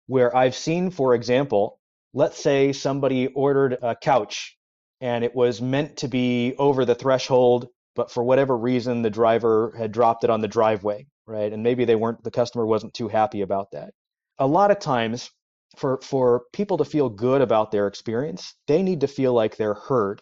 where 0.07 0.35
I've 0.35 0.55
seen, 0.55 0.91
for 0.91 1.15
example, 1.15 1.79
let's 2.13 2.41
say 2.41 2.73
somebody 2.73 3.27
ordered 3.27 3.77
a 3.81 3.95
couch 3.95 4.57
and 5.01 5.23
it 5.23 5.35
was 5.35 5.61
meant 5.61 5.97
to 5.97 6.07
be 6.07 6.55
over 6.57 6.85
the 6.85 6.95
threshold, 6.95 7.67
but 7.95 8.11
for 8.11 8.23
whatever 8.23 8.57
reason, 8.57 9.01
the 9.01 9.09
driver 9.09 9.73
had 9.77 9.91
dropped 9.91 10.23
it 10.23 10.29
on 10.29 10.41
the 10.41 10.47
driveway 10.47 11.05
right? 11.25 11.51
And 11.51 11.63
maybe 11.63 11.85
they 11.85 11.95
weren't 11.95 12.23
the 12.23 12.31
customer 12.31 12.65
wasn't 12.65 12.93
too 12.93 13.07
happy 13.07 13.41
about 13.41 13.71
that. 13.71 13.93
A 14.39 14.47
lot 14.47 14.71
of 14.71 14.79
times 14.79 15.29
for 15.77 15.99
for 16.01 16.43
people 16.53 16.77
to 16.77 16.85
feel 16.85 17.09
good 17.09 17.41
about 17.41 17.71
their 17.71 17.87
experience, 17.87 18.55
they 18.67 18.83
need 18.83 19.01
to 19.01 19.07
feel 19.07 19.33
like 19.33 19.57
they're 19.57 19.73
heard. 19.73 20.21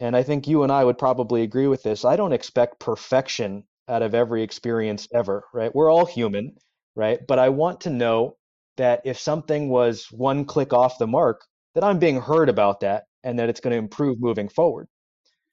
And 0.00 0.16
I 0.16 0.22
think 0.22 0.46
you 0.46 0.62
and 0.62 0.72
I 0.72 0.84
would 0.84 0.98
probably 0.98 1.42
agree 1.42 1.66
with 1.66 1.82
this. 1.82 2.04
I 2.04 2.16
don't 2.16 2.32
expect 2.32 2.80
perfection 2.80 3.64
out 3.88 4.02
of 4.02 4.14
every 4.14 4.42
experience 4.42 5.08
ever, 5.14 5.44
right? 5.52 5.74
We're 5.74 5.90
all 5.90 6.06
human, 6.06 6.56
right? 6.96 7.20
But 7.26 7.38
I 7.38 7.50
want 7.50 7.82
to 7.82 7.90
know 7.90 8.36
that 8.76 9.02
if 9.04 9.18
something 9.18 9.68
was 9.68 10.06
one 10.10 10.44
click 10.44 10.72
off 10.72 10.98
the 10.98 11.06
mark, 11.06 11.44
that 11.74 11.84
I'm 11.84 11.98
being 11.98 12.20
heard 12.20 12.48
about 12.48 12.80
that 12.80 13.04
and 13.22 13.38
that 13.38 13.48
it's 13.48 13.60
going 13.60 13.72
to 13.72 13.78
improve 13.78 14.20
moving 14.20 14.48
forward. 14.48 14.88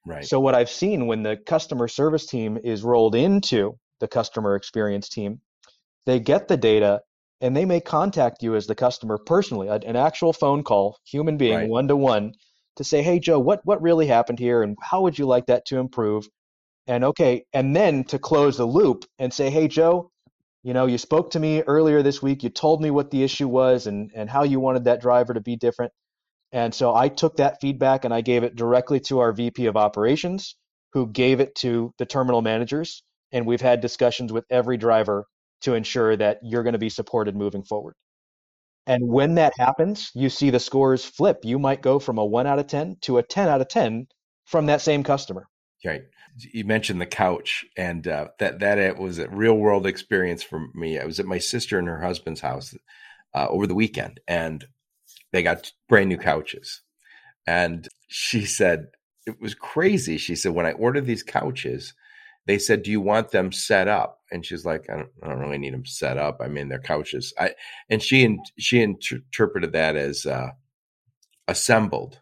Right. 0.06 0.26
So 0.26 0.40
what 0.40 0.56
I've 0.56 0.70
seen 0.70 1.08
when 1.08 1.24
the 1.24 1.38
customer 1.38 1.88
service 1.88 2.26
team 2.26 2.58
is 2.64 2.84
rolled 2.84 3.16
into 3.16 3.78
the 4.00 4.08
customer 4.08 4.56
experience 4.56 5.08
team. 5.08 5.40
They 6.06 6.20
get 6.20 6.48
the 6.48 6.58
data 6.58 7.02
and 7.40 7.56
they 7.56 7.66
may 7.66 7.80
contact 7.80 8.44
you 8.44 8.56
as 8.56 8.68
the 8.68 8.76
customer 8.76 9.18
personally, 9.18 9.68
an 9.68 9.96
actual 9.96 10.34
phone 10.34 10.64
call, 10.64 11.00
human 11.06 11.38
being, 11.38 11.70
one 11.70 11.88
to 11.88 11.96
one, 11.96 12.34
to 12.76 12.84
say, 12.84 13.02
"Hey 13.02 13.20
Joe, 13.20 13.40
what 13.40 13.62
what 13.64 13.82
really 13.82 14.08
happened 14.08 14.40
here, 14.40 14.62
and 14.62 14.78
how 14.82 15.02
would 15.02 15.18
you 15.18 15.26
like 15.26 15.48
that 15.48 15.66
to 15.68 15.80
improve?" 15.80 16.28
And 16.88 17.04
okay, 17.04 17.46
and 17.54 17.76
then 17.76 18.04
to 18.06 18.20
close 18.20 18.58
the 18.58 18.66
loop 18.66 19.06
and 19.18 19.34
say, 19.34 19.50
"Hey 19.50 19.68
Joe, 19.68 20.11
you 20.63 20.74
know, 20.74 20.86
you 20.88 20.97
spoke 20.97 21.32
to 21.32 21.39
me 21.39 21.62
earlier 21.63 22.02
this 22.04 22.21
week. 22.21 22.43
You 22.43 22.50
told 22.50 22.82
me 22.82 22.91
what 22.91 23.12
the 23.12 23.24
issue 23.24 23.47
was 23.47 23.88
and 23.88 24.12
and 24.15 24.30
how 24.30 24.43
you 24.43 24.60
wanted 24.60 24.86
that 24.86 25.02
driver 25.02 25.34
to 25.34 25.41
be 25.41 25.56
different." 25.58 25.91
And 26.54 26.74
so 26.76 26.95
I 26.95 27.10
took 27.10 27.38
that 27.38 27.60
feedback 27.62 28.06
and 28.06 28.13
I 28.13 28.21
gave 28.21 28.43
it 28.43 28.56
directly 28.56 29.00
to 29.02 29.19
our 29.19 29.34
VP 29.34 29.65
of 29.67 29.78
operations, 29.78 30.56
who 30.93 31.08
gave 31.08 31.39
it 31.41 31.56
to 31.56 31.93
the 31.97 32.06
terminal 32.06 32.41
managers 32.41 33.04
and 33.34 33.45
we've 33.47 33.62
had 33.62 33.82
discussions 33.82 34.34
with 34.34 34.45
every 34.50 34.78
driver 34.78 35.26
to 35.62 35.74
ensure 35.76 36.15
that 36.17 36.39
you're 36.43 36.63
going 36.63 36.74
to 36.74 36.80
be 36.80 36.89
supported 36.89 37.36
moving 37.36 37.63
forward. 37.63 37.95
And 38.88 39.08
when 39.10 39.36
that 39.36 39.54
happens, 39.60 40.12
you 40.15 40.30
see 40.30 40.50
the 40.50 40.60
scores 40.60 41.06
flip. 41.06 41.39
You 41.43 41.60
might 41.60 41.82
go 41.82 42.00
from 42.00 42.17
a 42.17 42.26
1 42.26 42.47
out 42.47 42.60
of 42.60 42.67
10 42.67 42.97
to 43.02 43.17
a 43.19 43.24
10 43.24 43.50
out 43.50 43.62
of 43.62 43.67
10 43.69 44.08
from 44.45 44.67
that 44.67 44.82
same 44.82 45.04
customer. 45.04 45.47
Right. 45.86 46.02
You 46.52 46.66
mentioned 46.66 47.02
the 47.02 47.06
couch, 47.06 47.66
and 47.78 48.08
uh, 48.08 48.30
that 48.40 48.60
that 48.60 48.98
was 48.98 49.20
a 49.20 49.30
real 49.30 49.56
world 49.56 49.86
experience 49.86 50.44
for 50.44 50.68
me. 50.74 51.00
I 51.00 51.06
was 51.06 51.20
at 51.20 51.26
my 51.26 51.38
sister 51.38 51.78
and 51.80 51.88
her 51.88 52.02
husband's 52.02 52.42
house 52.42 52.74
uh, 53.34 53.48
over 53.50 53.68
the 53.68 53.76
weekend, 53.76 54.20
and 54.28 54.66
they 55.32 55.44
got 55.44 55.72
brand 55.88 56.10
new 56.10 56.18
couches. 56.18 56.82
And 57.48 57.88
she 58.08 58.46
said, 58.46 58.88
it 59.26 59.42
was 59.42 59.56
crazy. 59.56 60.18
She 60.18 60.36
said, 60.36 60.54
when 60.54 60.66
I 60.66 60.74
ordered 60.74 61.06
these 61.06 61.24
couches, 61.24 61.94
they 62.48 62.58
said, 62.58 62.84
"Do 62.84 62.92
you 62.92 63.02
want 63.02 63.32
them 63.32 63.52
set 63.52 63.88
up?" 63.88 64.22
And 64.32 64.46
she's 64.46 64.66
like, 64.66 64.90
"I 64.90 64.98
don't, 64.98 65.10
I 65.22 65.28
don't 65.28 65.40
really 65.40 65.58
need 65.58 65.74
them 65.74 65.86
set 65.86 66.18
up. 66.18 66.40
I 66.42 66.48
mean, 66.48 66.70
they're 66.70 66.80
couches." 66.80 67.34
I 67.40 67.54
and 67.90 68.02
she 68.02 68.40
she 68.58 68.82
interpreted 68.82 69.74
that 69.74 69.96
as 69.96 70.26
uh, 70.26 70.50
assembled, 71.48 72.20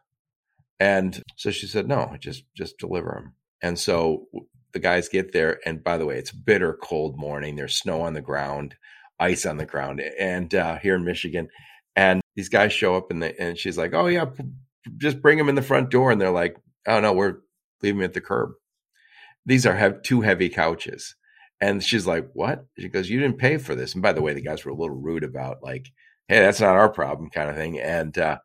and 0.80 1.24
so 1.38 1.52
she 1.52 1.68
said, 1.68 1.88
"No, 1.88 2.16
just 2.20 2.44
just 2.56 2.78
deliver 2.78 3.12
them." 3.12 3.36
And 3.62 3.78
so 3.78 4.28
the 4.74 4.80
guys 4.80 5.10
get 5.10 5.34
there, 5.34 5.60
and 5.66 5.84
by 5.84 5.98
the 5.98 6.06
way, 6.06 6.18
it's 6.18 6.32
bitter 6.32 6.78
cold 6.82 7.18
morning. 7.18 7.56
There's 7.56 7.76
snow 7.76 8.02
on 8.02 8.14
the 8.14 8.22
ground, 8.22 8.76
ice 9.20 9.46
on 9.46 9.58
the 9.58 9.66
ground, 9.66 10.02
and 10.02 10.54
uh, 10.54 10.78
here 10.78 10.96
in 10.96 11.04
Michigan, 11.04 11.50
and 11.96 12.22
these 12.36 12.50
guys 12.50 12.72
show 12.72 12.96
up, 12.96 13.12
and 13.12 13.24
they, 13.24 13.34
and 13.40 13.58
she's 13.58 13.78
like, 13.78 13.94
"Oh 13.94 14.08
yeah, 14.08 14.26
just 14.98 15.22
bring 15.22 15.38
them 15.38 15.50
in 15.50 15.56
the 15.56 15.62
front 15.62 15.90
door," 15.90 16.12
and 16.12 16.22
they're 16.22 16.32
like, 16.32 16.58
"Oh 16.88 17.00
no, 17.00 17.14
we're 17.14 17.38
leaving 17.82 18.04
at 18.04 18.14
the 18.14 18.22
curb." 18.22 18.52
these 19.50 19.66
are 19.66 19.76
have 19.76 20.04
two 20.04 20.22
heavy 20.22 20.48
couches. 20.48 21.16
And 21.60 21.84
she's 21.84 22.08
like, 22.08 22.30
what? 22.34 22.66
She 22.78 22.88
goes, 22.88 23.10
you 23.10 23.20
didn't 23.20 23.40
pay 23.40 23.58
for 23.58 23.76
this. 23.76 23.94
And 23.94 24.02
by 24.02 24.14
the 24.14 24.22
way, 24.22 24.34
the 24.34 24.42
guys 24.42 24.64
were 24.64 24.72
a 24.72 24.76
little 24.76 24.96
rude 24.96 25.24
about 25.24 25.64
like, 25.64 25.90
hey, 26.28 26.40
that's 26.40 26.62
not 26.62 26.76
our 26.76 26.88
problem 26.88 27.30
kind 27.32 27.50
of 27.50 27.56
thing. 27.56 27.80
And 27.80 28.18
uh, 28.18 28.38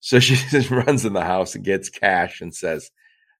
so 0.00 0.18
she 0.20 0.34
just 0.34 0.70
runs 0.70 1.04
in 1.04 1.12
the 1.12 1.24
house 1.24 1.54
and 1.54 1.64
gets 1.64 1.88
cash 1.88 2.40
and 2.40 2.54
says, 2.54 2.90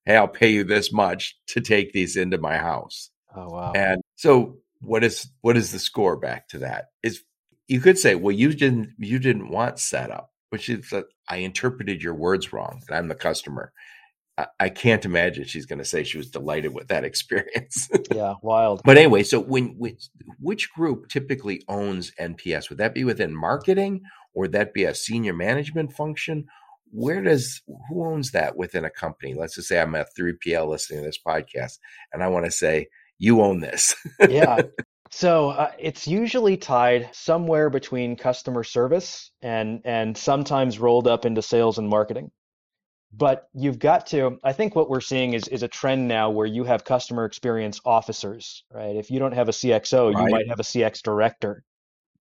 hey, 0.04 0.16
I'll 0.16 0.28
pay 0.28 0.50
you 0.50 0.64
this 0.64 0.92
much 0.92 1.36
to 1.48 1.60
take 1.60 1.92
these 1.92 2.16
into 2.16 2.38
my 2.38 2.58
house. 2.58 3.10
Oh 3.34 3.48
wow! 3.48 3.72
And 3.74 4.00
so 4.16 4.58
what 4.80 5.04
is 5.04 5.28
what 5.40 5.56
is 5.56 5.72
the 5.72 5.78
score 5.78 6.16
back 6.16 6.48
to 6.48 6.58
that? 6.58 6.86
Is 7.02 7.22
you 7.68 7.80
could 7.80 7.98
say, 7.98 8.14
well, 8.14 8.34
you 8.34 8.52
didn't 8.52 8.90
you 8.98 9.18
didn't 9.18 9.48
want 9.48 9.78
setup, 9.78 10.30
which 10.50 10.68
is 10.68 10.90
that 10.90 11.06
I 11.28 11.38
interpreted 11.38 12.02
your 12.02 12.14
words 12.14 12.52
wrong. 12.52 12.82
And 12.88 12.96
I'm 12.96 13.08
the 13.08 13.14
customer. 13.14 13.72
I 14.58 14.68
can't 14.68 15.04
imagine 15.04 15.44
she's 15.44 15.66
going 15.66 15.78
to 15.78 15.84
say 15.84 16.02
she 16.02 16.18
was 16.18 16.28
delighted 16.28 16.74
with 16.74 16.88
that 16.88 17.04
experience. 17.10 17.88
yeah, 18.12 18.34
wild. 18.42 18.82
But 18.84 18.98
anyway, 18.98 19.22
so 19.22 19.38
when, 19.38 19.76
when, 19.78 19.96
which 20.40 20.72
group 20.72 21.08
typically 21.08 21.62
owns 21.68 22.10
NPS? 22.20 22.68
Would 22.68 22.78
that 22.78 22.94
be 22.94 23.04
within 23.04 23.34
marketing, 23.36 24.02
or 24.34 24.42
would 24.42 24.52
that 24.52 24.74
be 24.74 24.84
a 24.84 24.94
senior 24.94 25.32
management 25.32 25.92
function? 25.92 26.46
Where 26.94 27.22
does 27.22 27.60
who 27.88 28.06
owns 28.06 28.30
that 28.32 28.56
within 28.56 28.84
a 28.84 28.90
company? 28.90 29.34
Let's 29.34 29.56
just 29.56 29.68
say 29.68 29.80
I'm 29.80 29.94
a 29.94 30.06
3PL 30.18 30.68
listening 30.68 31.00
to 31.00 31.06
this 31.06 31.18
podcast, 31.26 31.78
and 32.12 32.22
I 32.22 32.28
want 32.28 32.44
to 32.44 32.50
say 32.50 32.86
you 33.18 33.40
own 33.42 33.60
this. 33.60 33.94
yeah. 34.28 34.62
So 35.10 35.50
uh, 35.50 35.70
it's 35.78 36.08
usually 36.08 36.56
tied 36.56 37.08
somewhere 37.12 37.70
between 37.70 38.16
customer 38.16 38.64
service 38.64 39.30
and 39.42 39.80
and 39.84 40.16
sometimes 40.18 40.80
rolled 40.80 41.06
up 41.06 41.24
into 41.24 41.40
sales 41.40 41.78
and 41.78 41.88
marketing 41.88 42.32
but 43.16 43.48
you've 43.54 43.78
got 43.78 44.06
to 44.06 44.38
i 44.42 44.52
think 44.52 44.74
what 44.74 44.88
we're 44.88 45.00
seeing 45.00 45.34
is, 45.34 45.46
is 45.48 45.62
a 45.62 45.68
trend 45.68 46.08
now 46.08 46.30
where 46.30 46.46
you 46.46 46.64
have 46.64 46.84
customer 46.84 47.24
experience 47.24 47.80
officers 47.84 48.64
right 48.72 48.96
if 48.96 49.10
you 49.10 49.18
don't 49.18 49.34
have 49.34 49.48
a 49.48 49.52
cxo 49.52 50.12
right. 50.12 50.24
you 50.24 50.30
might 50.30 50.48
have 50.48 50.60
a 50.60 50.64
cx 50.64 51.02
director 51.02 51.62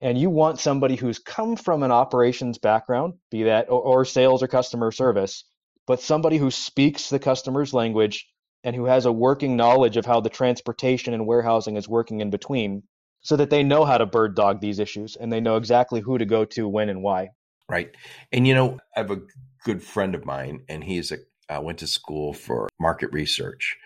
and 0.01 0.17
you 0.17 0.29
want 0.29 0.59
somebody 0.59 0.95
who's 0.95 1.19
come 1.19 1.55
from 1.55 1.83
an 1.83 1.91
operations 1.91 2.57
background 2.57 3.13
be 3.29 3.43
that 3.43 3.69
or, 3.69 3.81
or 3.81 4.05
sales 4.05 4.43
or 4.43 4.47
customer 4.47 4.91
service 4.91 5.45
but 5.87 6.01
somebody 6.01 6.37
who 6.37 6.51
speaks 6.51 7.09
the 7.09 7.19
customer's 7.19 7.73
language 7.73 8.27
and 8.63 8.75
who 8.75 8.85
has 8.85 9.05
a 9.05 9.11
working 9.11 9.55
knowledge 9.55 9.97
of 9.97 10.05
how 10.05 10.21
the 10.21 10.29
transportation 10.29 11.13
and 11.13 11.25
warehousing 11.25 11.77
is 11.77 11.89
working 11.89 12.21
in 12.21 12.29
between 12.29 12.83
so 13.21 13.35
that 13.35 13.49
they 13.49 13.63
know 13.63 13.85
how 13.85 13.97
to 13.97 14.05
bird 14.05 14.35
dog 14.35 14.61
these 14.61 14.79
issues 14.79 15.15
and 15.15 15.31
they 15.31 15.39
know 15.39 15.55
exactly 15.55 16.01
who 16.01 16.17
to 16.17 16.25
go 16.25 16.45
to 16.45 16.67
when 16.67 16.89
and 16.89 17.01
why. 17.01 17.29
Right. 17.69 17.95
And 18.31 18.45
you 18.45 18.53
know 18.53 18.79
i 18.95 18.99
have 18.99 19.11
a 19.11 19.21
good 19.63 19.83
friend 19.83 20.15
of 20.15 20.25
mine, 20.25 20.63
and 20.67 20.83
he's 20.83 21.11
a 21.11 21.17
uh, 21.49 21.61
went 21.61 21.79
to 21.79 21.87
school 21.87 22.33
for 22.33 22.69
market 22.79 23.11
research, 23.11 23.77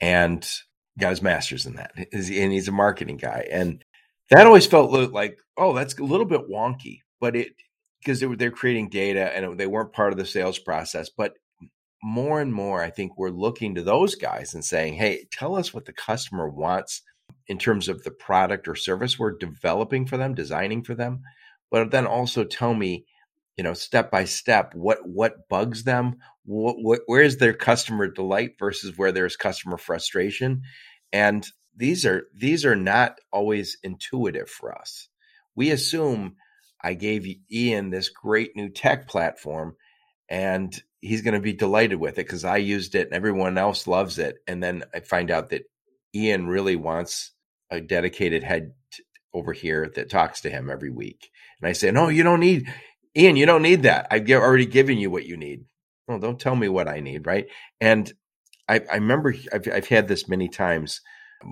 and 0.00 0.48
got 0.98 1.10
his 1.10 1.22
master's 1.22 1.66
in 1.66 1.74
that. 1.76 1.92
And 1.96 2.52
he's 2.52 2.68
a 2.68 2.72
marketing 2.72 3.16
guy, 3.16 3.46
and 3.50 3.84
that 4.30 4.46
always 4.46 4.66
felt 4.66 5.12
like, 5.12 5.38
oh, 5.56 5.74
that's 5.74 5.98
a 5.98 6.04
little 6.04 6.26
bit 6.26 6.48
wonky, 6.50 7.00
but 7.20 7.36
it 7.36 7.52
because 8.00 8.20
they 8.20 8.26
they're 8.34 8.50
creating 8.50 8.88
data 8.88 9.34
and 9.36 9.58
they 9.58 9.66
weren't 9.66 9.92
part 9.92 10.12
of 10.12 10.18
the 10.18 10.26
sales 10.26 10.58
process, 10.58 11.10
but 11.10 11.34
more 12.02 12.40
and 12.40 12.52
more, 12.52 12.82
I 12.82 12.90
think 12.90 13.16
we're 13.16 13.30
looking 13.30 13.74
to 13.74 13.82
those 13.82 14.14
guys 14.14 14.54
and 14.54 14.64
saying, 14.64 14.94
hey, 14.94 15.26
tell 15.32 15.56
us 15.56 15.74
what 15.74 15.84
the 15.84 15.92
customer 15.92 16.48
wants 16.48 17.02
in 17.48 17.58
terms 17.58 17.88
of 17.88 18.04
the 18.04 18.12
product 18.12 18.68
or 18.68 18.76
service 18.76 19.18
we're 19.18 19.36
developing 19.36 20.06
for 20.06 20.16
them, 20.16 20.34
designing 20.34 20.84
for 20.84 20.94
them, 20.94 21.22
but 21.70 21.90
then 21.90 22.06
also 22.06 22.44
tell 22.44 22.74
me 22.74 23.04
you 23.56 23.64
know 23.64 23.74
step 23.74 24.10
by 24.10 24.24
step 24.24 24.72
what 24.74 24.98
what 25.06 25.48
bugs 25.48 25.82
them 25.82 26.16
what, 26.44 26.76
what 26.80 27.00
where's 27.06 27.36
their 27.36 27.52
customer 27.52 28.06
delight 28.06 28.52
versus 28.58 28.96
where 28.96 29.12
there's 29.12 29.36
customer 29.36 29.76
frustration 29.76 30.62
and 31.12 31.46
these 31.78 32.04
are 32.04 32.24
these 32.34 32.66
are 32.66 32.76
not 32.76 33.18
always 33.32 33.78
intuitive 33.82 34.50
for 34.50 34.76
us 34.76 35.08
we 35.56 35.70
assume 35.70 36.36
i 36.82 36.94
gave 36.94 37.26
ian 37.52 37.90
this 37.90 38.10
great 38.10 38.56
new 38.56 38.68
tech 38.68 39.08
platform 39.08 39.76
and 40.28 40.82
he's 41.00 41.22
going 41.22 41.34
to 41.34 41.40
be 41.40 41.54
delighted 41.54 41.98
with 41.98 42.14
it 42.14 42.26
because 42.26 42.44
i 42.44 42.58
used 42.58 42.94
it 42.94 43.06
and 43.06 43.14
everyone 43.14 43.58
else 43.58 43.86
loves 43.86 44.18
it 44.18 44.36
and 44.46 44.62
then 44.62 44.84
i 44.94 45.00
find 45.00 45.30
out 45.30 45.50
that 45.50 45.64
ian 46.14 46.46
really 46.46 46.76
wants 46.76 47.32
a 47.70 47.80
dedicated 47.80 48.42
head 48.42 48.72
over 49.34 49.52
here 49.52 49.90
that 49.94 50.10
talks 50.10 50.42
to 50.42 50.50
him 50.50 50.70
every 50.70 50.90
week 50.90 51.30
and 51.60 51.68
i 51.68 51.72
say 51.72 51.90
no 51.90 52.08
you 52.08 52.22
don't 52.22 52.40
need 52.40 52.68
Ian, 53.18 53.36
you 53.36 53.46
don't 53.46 53.62
need 53.62 53.82
that. 53.82 54.06
I've 54.12 54.30
already 54.30 54.66
given 54.66 54.98
you 54.98 55.10
what 55.10 55.26
you 55.26 55.36
need. 55.36 55.64
Well, 56.06 56.20
don't 56.20 56.38
tell 56.38 56.54
me 56.54 56.68
what 56.68 56.88
I 56.88 57.00
need, 57.00 57.26
right? 57.26 57.46
And 57.80 58.10
I, 58.68 58.80
I 58.90 58.96
remember 58.96 59.34
I've, 59.52 59.66
I've 59.72 59.88
had 59.88 60.06
this 60.08 60.28
many 60.28 60.48
times 60.48 61.00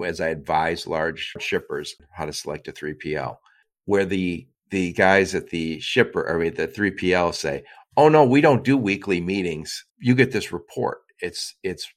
as 0.05 0.21
I 0.21 0.29
advise 0.29 0.87
large 0.87 1.33
shippers 1.41 1.97
how 2.13 2.27
to 2.27 2.33
select 2.33 2.69
a 2.69 2.73
3PL, 2.73 3.37
where 3.85 4.05
the 4.05 4.47
the 4.71 4.93
guys 4.95 5.35
at 5.35 5.51
the 5.51 5.79
shipper 5.81 6.29
or 6.29 6.51
the 6.51 6.67
3PL 6.69 7.35
say, 7.35 7.65
"Oh 7.97 8.09
no, 8.09 8.25
we 8.25 8.41
don't 8.41 8.65
do 8.65 8.77
weekly 8.77 9.21
meetings. 9.21 9.85
You 9.99 10.15
get 10.15 10.33
this 10.33 10.53
report. 10.53 10.99
It's 11.21 11.55
it's 11.63 11.89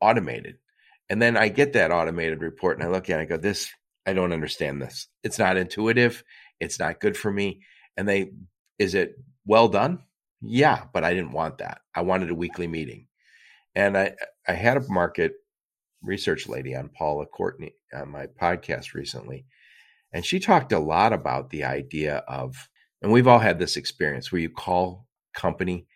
automated." 0.00 0.56
And 1.10 1.20
then 1.20 1.36
I 1.36 1.48
get 1.48 1.74
that 1.74 1.92
automated 1.92 2.40
report 2.40 2.78
and 2.78 2.86
I 2.86 2.90
look 2.90 3.10
at 3.10 3.20
it 3.20 3.22
I 3.22 3.26
go, 3.26 3.36
"This 3.36 3.70
I 4.06 4.12
don't 4.14 4.32
understand 4.32 4.80
this. 4.82 5.08
It's 5.22 5.38
not 5.38 5.56
intuitive. 5.56 6.24
It's 6.60 6.78
not 6.78 7.00
good 7.00 7.16
for 7.16 7.30
me." 7.30 7.62
And 7.96 8.08
they 8.08 8.32
is 8.78 8.94
it 8.94 9.16
well 9.46 9.68
done? 9.68 10.00
Yeah, 10.40 10.84
but 10.92 11.04
I 11.04 11.14
didn't 11.14 11.32
want 11.32 11.58
that. 11.58 11.80
I 11.94 12.02
wanted 12.02 12.30
a 12.30 12.34
weekly 12.34 12.66
meeting. 12.66 13.06
And 13.74 13.96
I, 13.96 14.14
I 14.46 14.52
had 14.52 14.76
a 14.76 14.88
market 14.88 15.32
research 16.04 16.48
lady 16.48 16.74
on 16.74 16.88
Paula 16.88 17.26
Courtney 17.26 17.74
on 17.92 18.10
my 18.10 18.26
podcast 18.26 18.94
recently. 18.94 19.46
And 20.12 20.24
she 20.24 20.38
talked 20.38 20.72
a 20.72 20.78
lot 20.78 21.12
about 21.12 21.50
the 21.50 21.64
idea 21.64 22.18
of, 22.28 22.68
and 23.02 23.10
we've 23.10 23.26
all 23.26 23.40
had 23.40 23.58
this 23.58 23.76
experience 23.76 24.30
where 24.30 24.40
you 24.40 24.50
call 24.50 25.06
company 25.34 25.86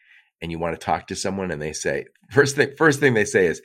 and 0.43 0.51
you 0.51 0.59
want 0.59 0.79
to 0.79 0.85
talk 0.85 1.07
to 1.09 1.17
someone 1.17 1.51
and 1.51 1.63
they 1.63 1.73
say, 1.73 2.07
first 2.31 2.57
thing, 2.57 2.73
first 2.77 3.01
thing 3.01 3.15
they 3.15 3.25
say 3.25 3.47
is, 3.47 3.63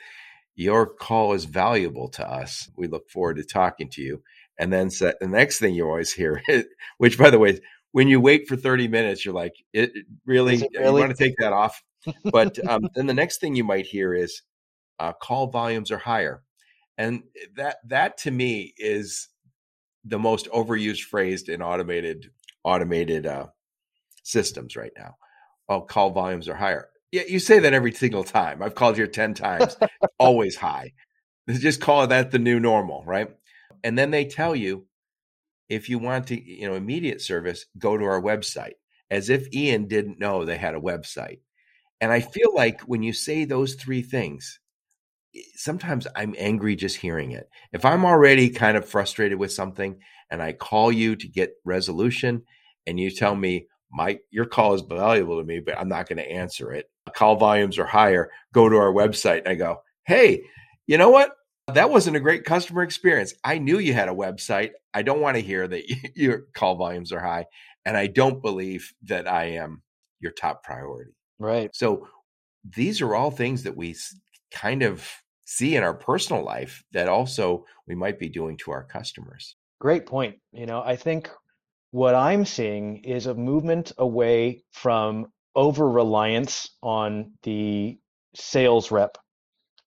your 0.56 0.86
call 0.86 1.34
is 1.34 1.46
valuable 1.46 2.10
to 2.10 2.30
us. 2.30 2.70
We 2.78 2.88
look 2.88 3.10
forward 3.10 3.38
to 3.38 3.44
talking 3.44 3.90
to 3.92 4.02
you. 4.02 4.22
And 4.60 4.72
then 4.72 4.90
the 4.90 5.16
next 5.22 5.60
thing 5.60 5.74
you 5.74 5.88
always 5.88 6.14
hear, 6.14 6.44
which 7.00 7.18
by 7.18 7.32
the 7.32 7.40
way, 7.40 7.60
when 7.92 8.08
you 8.08 8.20
wait 8.20 8.48
for 8.48 8.56
30 8.56 8.88
minutes, 8.88 9.26
you're 9.26 9.34
like, 9.34 9.54
it, 9.74 9.92
really, 10.26 10.56
it 10.56 10.70
really? 10.76 11.02
you 11.02 11.08
want 11.08 11.18
to 11.18 11.24
take 11.24 11.36
that 11.40 11.54
off. 11.54 11.82
But 12.26 12.60
um, 12.68 12.88
then 12.96 13.08
the 13.08 13.14
next 13.14 13.40
thing 13.40 13.56
you 13.56 13.64
might 13.64 13.86
hear 13.86 14.14
is 14.14 14.42
uh, 15.04 15.12
call 15.12 15.48
volumes 15.48 15.92
are 15.92 15.98
higher. 15.98 16.42
And 16.98 17.24
that, 17.58 17.78
that 17.88 18.18
to 18.20 18.32
me 18.32 18.74
is 18.78 19.28
the 20.06 20.18
most 20.18 20.50
overused 20.50 21.02
phrase 21.02 21.50
in 21.50 21.62
automated, 21.62 22.32
automated 22.64 23.26
uh, 23.26 23.48
systems 24.24 24.78
right 24.78 24.94
now. 24.98 25.18
Oh, 25.68 25.82
call 25.82 26.12
volumes 26.12 26.48
are 26.48 26.56
higher. 26.56 26.88
Yeah, 27.12 27.24
you 27.28 27.40
say 27.40 27.60
that 27.60 27.74
every 27.74 27.92
single 27.92 28.24
time. 28.24 28.64
I've 28.64 28.76
called 28.76 28.96
here 28.96 29.08
10 29.08 29.34
times, 29.34 29.76
always 30.18 30.56
high. 30.56 30.94
Just 31.50 31.82
call 31.82 32.08
that 32.08 32.32
the 32.32 32.40
new 32.40 32.62
normal, 32.62 33.04
right? 33.06 33.30
And 33.84 33.98
then 33.98 34.10
they 34.12 34.24
tell 34.24 34.56
you 34.56 34.86
if 35.68 35.90
you 35.90 36.00
want 36.00 36.28
to, 36.28 36.42
you 36.42 36.66
know, 36.66 36.76
immediate 36.76 37.20
service, 37.20 37.66
go 37.78 37.98
to 37.98 38.06
our 38.06 38.22
website, 38.22 38.76
as 39.12 39.30
if 39.30 39.54
Ian 39.54 39.88
didn't 39.90 40.20
know 40.20 40.46
they 40.46 40.58
had 40.58 40.76
a 40.76 40.80
website. 40.80 41.40
And 42.00 42.10
I 42.10 42.22
feel 42.22 42.56
like 42.56 42.82
when 42.82 43.04
you 43.04 43.12
say 43.12 43.44
those 43.44 43.76
three 43.76 44.02
things, 44.02 44.60
sometimes 45.56 46.08
I'm 46.16 46.36
angry 46.38 46.76
just 46.76 46.98
hearing 46.98 47.32
it. 47.32 47.50
If 47.72 47.86
I'm 47.86 48.06
already 48.06 48.50
kind 48.50 48.78
of 48.78 48.88
frustrated 48.88 49.40
with 49.40 49.52
something 49.52 50.00
and 50.30 50.42
I 50.42 50.54
call 50.54 50.92
you 50.92 51.16
to 51.16 51.28
get 51.28 51.54
resolution 51.66 52.44
and 52.86 53.00
you 53.00 53.10
tell 53.10 53.36
me 53.36 53.68
my 53.92 54.20
your 54.32 54.46
call 54.46 54.74
is 54.74 54.82
valuable 54.82 55.40
to 55.40 55.46
me, 55.46 55.60
but 55.60 55.78
I'm 55.78 55.90
not 55.90 56.08
going 56.08 56.18
to 56.18 56.32
answer 56.32 56.72
it. 56.72 56.90
Call 57.16 57.36
volumes 57.36 57.78
are 57.78 57.86
higher. 57.86 58.30
Go 58.54 58.68
to 58.70 58.76
our 58.78 58.92
website 58.92 59.40
and 59.40 59.50
I 59.50 59.56
go, 59.56 59.82
"Hey, 60.06 60.44
you 60.88 60.98
know 60.98 61.10
what? 61.10 61.36
That 61.68 61.90
wasn't 61.90 62.18
a 62.18 62.22
great 62.22 62.44
customer 62.44 62.84
experience. 62.84 63.34
I 63.44 63.58
knew 63.58 63.80
you 63.80 63.94
had 63.94 64.10
a 64.10 64.14
website. 64.14 64.72
I 64.94 65.02
don't 65.02 65.22
want 65.22 65.36
to 65.36 65.42
hear 65.42 65.68
that 65.68 65.84
your 66.16 66.46
call 66.54 66.76
volumes 66.76 67.12
are 67.12 67.20
high. 67.20 67.46
And 67.86 67.98
I 67.98 68.08
don't 68.08 68.42
believe 68.42 68.94
that 69.04 69.28
I 69.28 69.46
am 69.46 69.82
your 70.20 70.32
top 70.32 70.64
priority. 70.64 71.12
Right. 71.40 71.70
So 71.76 72.08
these 72.76 73.02
are 73.02 73.14
all 73.14 73.32
things 73.32 73.64
that 73.64 73.76
we 73.76 73.96
kind 74.52 74.84
of 74.84 75.06
see 75.46 75.76
in 75.76 75.84
our 75.84 75.94
personal 75.94 76.44
life 76.44 76.84
that 76.94 77.08
also 77.08 77.66
we 77.88 77.96
might 77.96 78.20
be 78.20 78.30
doing 78.30 78.58
to 78.58 78.72
our 78.72 78.84
customers. 78.84 79.56
Great 79.80 80.06
point. 80.06 80.36
You 80.52 80.66
know, 80.66 80.82
I 80.82 80.96
think 80.96 81.30
what 81.92 82.16
I'm 82.16 82.46
seeing 82.46 83.04
is 83.04 83.28
a 83.28 83.36
movement 83.36 83.92
away 83.98 84.64
from 84.72 85.28
over 85.56 85.88
reliance 85.88 86.70
on 86.82 87.34
the 87.44 88.00
sales 88.34 88.92
rep, 88.92 89.18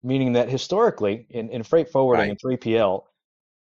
meaning 0.03 0.35
that 0.35 0.49
historically 0.49 1.27
in, 1.31 1.49
in 1.51 1.63
freight 1.63 1.91
forwarding 1.91 2.29
right. 2.29 2.39
and 2.43 2.61
3PL, 2.61 3.03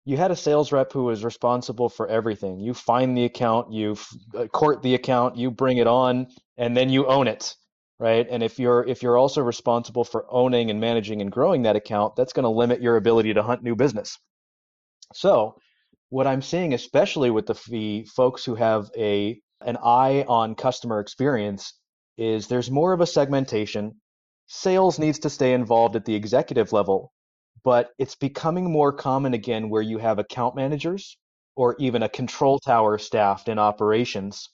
you 0.06 0.18
had 0.18 0.32
a 0.32 0.36
sales 0.36 0.72
rep 0.72 0.94
who 0.94 1.06
was 1.06 1.24
responsible 1.24 1.90
for 1.90 2.08
everything. 2.08 2.60
You 2.60 2.74
find 2.74 3.18
the 3.18 3.26
account, 3.26 3.74
you 3.74 3.98
uh, 4.38 4.48
court 4.48 4.82
the 4.82 4.96
account, 4.96 5.36
you 5.36 5.52
bring 5.52 5.78
it 5.78 5.88
on, 5.88 6.28
and 6.58 6.78
then 6.78 6.90
you 6.90 7.08
own 7.08 7.28
it, 7.28 7.56
right? 8.00 8.28
And 8.30 8.44
if 8.44 8.60
you're 8.60 8.86
if 8.88 9.02
you're 9.04 9.18
also 9.18 9.42
responsible 9.42 10.04
for 10.04 10.26
owning 10.30 10.70
and 10.70 10.80
managing 10.80 11.22
and 11.22 11.32
growing 11.32 11.64
that 11.64 11.76
account, 11.76 12.16
that's 12.16 12.34
going 12.34 12.44
to 12.44 12.50
limit 12.50 12.82
your 12.82 12.98
ability 12.98 13.34
to 13.34 13.44
hunt 13.44 13.64
new 13.64 13.76
business. 13.76 14.18
So, 15.14 15.56
what 16.10 16.28
I'm 16.28 16.42
seeing, 16.42 16.74
especially 16.74 17.32
with 17.32 17.48
the, 17.48 17.60
the 17.70 18.06
folks 18.16 18.46
who 18.46 18.56
have 18.56 18.90
a 18.98 19.40
an 19.62 19.78
eye 19.84 20.24
on 20.28 20.56
customer 20.56 21.00
experience, 21.00 21.74
is 22.18 22.48
there's 22.48 22.72
more 22.72 22.94
of 22.94 23.02
a 23.02 23.08
segmentation. 23.08 23.94
Sales 24.48 25.00
needs 25.00 25.20
to 25.20 25.30
stay 25.30 25.54
involved 25.54 25.96
at 25.96 26.06
the 26.06 26.16
executive 26.16 26.72
level, 26.72 27.12
but 27.64 27.90
it's 27.98 28.16
becoming 28.16 28.72
more 28.72 28.94
common 28.94 29.34
again 29.34 29.70
where 29.70 29.82
you 29.82 29.98
have 29.98 30.20
account 30.20 30.56
managers 30.56 31.18
or 31.56 31.76
even 31.80 32.04
a 32.04 32.10
control 32.10 32.60
tower 32.60 32.98
staffed 32.98 33.50
in 33.50 33.60
operations. 33.60 34.50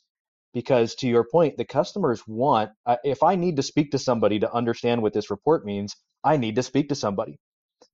Because 0.53 0.95
to 0.95 1.07
your 1.07 1.23
point, 1.23 1.57
the 1.57 1.65
customers 1.65 2.21
want, 2.27 2.71
if 3.03 3.23
I 3.23 3.35
need 3.35 3.55
to 3.55 3.63
speak 3.63 3.91
to 3.91 3.99
somebody 3.99 4.39
to 4.39 4.53
understand 4.53 5.01
what 5.01 5.13
this 5.13 5.31
report 5.31 5.65
means, 5.65 5.95
I 6.23 6.37
need 6.37 6.55
to 6.55 6.63
speak 6.63 6.89
to 6.89 6.95
somebody. 6.95 7.39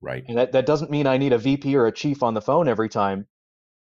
Right. 0.02 0.24
And 0.28 0.38
that, 0.38 0.52
that 0.52 0.66
doesn't 0.66 0.92
mean 0.92 1.08
I 1.08 1.18
need 1.18 1.34
a 1.34 1.38
VP 1.38 1.76
or 1.76 1.88
a 1.88 1.92
chief 1.92 2.22
on 2.22 2.34
the 2.34 2.42
phone 2.42 2.68
every 2.68 2.90
time. 2.90 3.28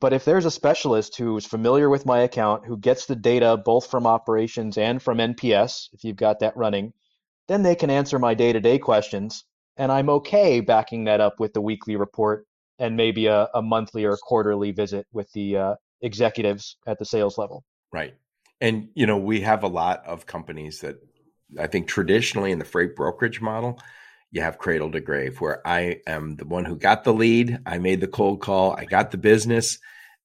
But 0.01 0.13
if 0.13 0.25
there's 0.25 0.45
a 0.45 0.51
specialist 0.51 1.17
who's 1.17 1.45
familiar 1.45 1.91
with 1.91 2.07
my 2.07 2.21
account, 2.21 2.65
who 2.67 2.77
gets 2.77 3.07
the 3.07 3.17
data 3.17 3.57
both 3.57 3.91
from 3.91 4.07
operations 4.07 4.79
and 4.79 5.03
from 5.03 5.19
NPS, 5.19 5.89
if 5.93 6.05
you've 6.05 6.17
got 6.17 6.39
that 6.41 6.57
running, 6.57 6.93
then 7.49 7.63
they 7.63 7.75
can 7.75 7.91
answer 7.91 8.19
my 8.19 8.35
day 8.35 8.53
to 8.53 8.61
day 8.61 8.79
questions. 8.79 9.45
And 9.77 9.91
I'm 9.91 10.09
okay 10.11 10.61
backing 10.61 11.05
that 11.05 11.21
up 11.21 11.41
with 11.41 11.53
the 11.53 11.61
weekly 11.61 11.97
report 11.97 12.47
and 12.79 12.97
maybe 12.97 13.27
a, 13.27 13.49
a 13.55 13.63
monthly 13.63 14.05
or 14.05 14.17
quarterly 14.17 14.71
visit 14.71 15.07
with 15.13 15.31
the 15.33 15.57
uh, 15.57 15.75
executives 16.01 16.77
at 16.87 16.99
the 16.99 17.05
sales 17.05 17.37
level. 17.37 17.65
Right. 17.93 18.15
And, 18.61 18.89
you 18.95 19.07
know, 19.07 19.19
we 19.19 19.43
have 19.43 19.63
a 19.63 19.69
lot 19.69 20.05
of 20.07 20.27
companies 20.27 20.81
that 20.81 20.97
I 21.59 21.67
think 21.67 21.89
traditionally 21.89 22.51
in 22.51 22.59
the 22.59 22.65
freight 22.65 22.97
brokerage 22.97 23.41
model, 23.41 23.81
you 24.31 24.43
have 24.43 24.59
cradle 24.59 24.91
to 24.93 25.01
grave 25.01 25.41
where 25.41 25.67
I 25.67 26.01
am 26.07 26.37
the 26.37 26.45
one 26.45 26.65
who 26.65 26.77
got 26.77 27.05
the 27.05 27.15
lead. 27.15 27.61
I 27.65 27.79
made 27.79 28.01
the 28.01 28.09
cold 28.09 28.41
call. 28.41 28.73
I 28.73 28.85
got 28.85 29.11
the 29.11 29.17
business. 29.17 29.79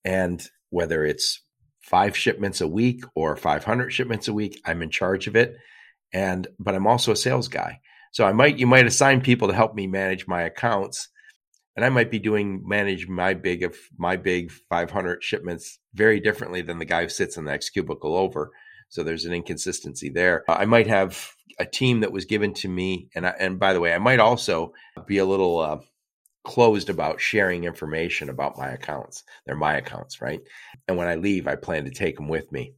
And 0.03 0.45
whether 0.69 1.05
it's 1.05 1.41
five 1.81 2.17
shipments 2.17 2.59
a 2.59 2.67
week 2.67 3.03
or 3.15 3.35
500 3.35 3.91
shipments 3.91 4.27
a 4.27 4.33
week, 4.33 4.61
I'm 4.65 4.81
in 4.81 4.89
charge 4.89 5.27
of 5.27 5.35
it. 5.35 5.55
And, 6.11 6.47
but 6.59 6.75
I'm 6.75 6.87
also 6.87 7.11
a 7.11 7.15
sales 7.15 7.47
guy. 7.47 7.79
So 8.11 8.25
I 8.25 8.33
might, 8.33 8.57
you 8.57 8.67
might 8.67 8.85
assign 8.85 9.21
people 9.21 9.47
to 9.47 9.53
help 9.53 9.73
me 9.73 9.87
manage 9.87 10.27
my 10.27 10.43
accounts 10.43 11.07
and 11.75 11.83
I 11.83 11.89
might 11.89 12.11
be 12.11 12.19
doing 12.19 12.63
manage 12.65 13.07
my 13.07 13.33
big 13.33 13.63
of 13.63 13.75
my 13.97 14.15
big 14.15 14.51
500 14.69 15.23
shipments 15.23 15.79
very 15.93 16.19
differently 16.19 16.61
than 16.61 16.79
the 16.79 16.85
guy 16.85 17.03
who 17.03 17.09
sits 17.09 17.37
in 17.37 17.45
the 17.45 17.51
next 17.51 17.71
cubicle 17.71 18.15
over. 18.15 18.51
So 18.89 19.03
there's 19.03 19.25
an 19.25 19.33
inconsistency 19.33 20.09
there. 20.09 20.43
I 20.47 20.65
might 20.65 20.87
have 20.87 21.31
a 21.59 21.65
team 21.65 22.01
that 22.01 22.11
was 22.11 22.25
given 22.25 22.53
to 22.55 22.67
me, 22.67 23.09
and 23.15 23.25
I, 23.25 23.33
and 23.39 23.59
by 23.59 23.73
the 23.73 23.79
way, 23.79 23.93
I 23.93 23.99
might 23.99 24.19
also 24.19 24.73
be 25.07 25.17
a 25.17 25.25
little 25.25 25.59
uh, 25.59 25.79
closed 26.43 26.89
about 26.89 27.21
sharing 27.21 27.63
information 27.63 28.29
about 28.29 28.57
my 28.57 28.69
accounts. 28.69 29.23
They're 29.45 29.55
my 29.55 29.77
accounts, 29.77 30.21
right? 30.21 30.41
And 30.87 30.97
when 30.97 31.07
I 31.07 31.15
leave, 31.15 31.47
I 31.47 31.55
plan 31.55 31.85
to 31.85 31.91
take 31.91 32.17
them 32.17 32.27
with 32.27 32.51
me. 32.51 32.75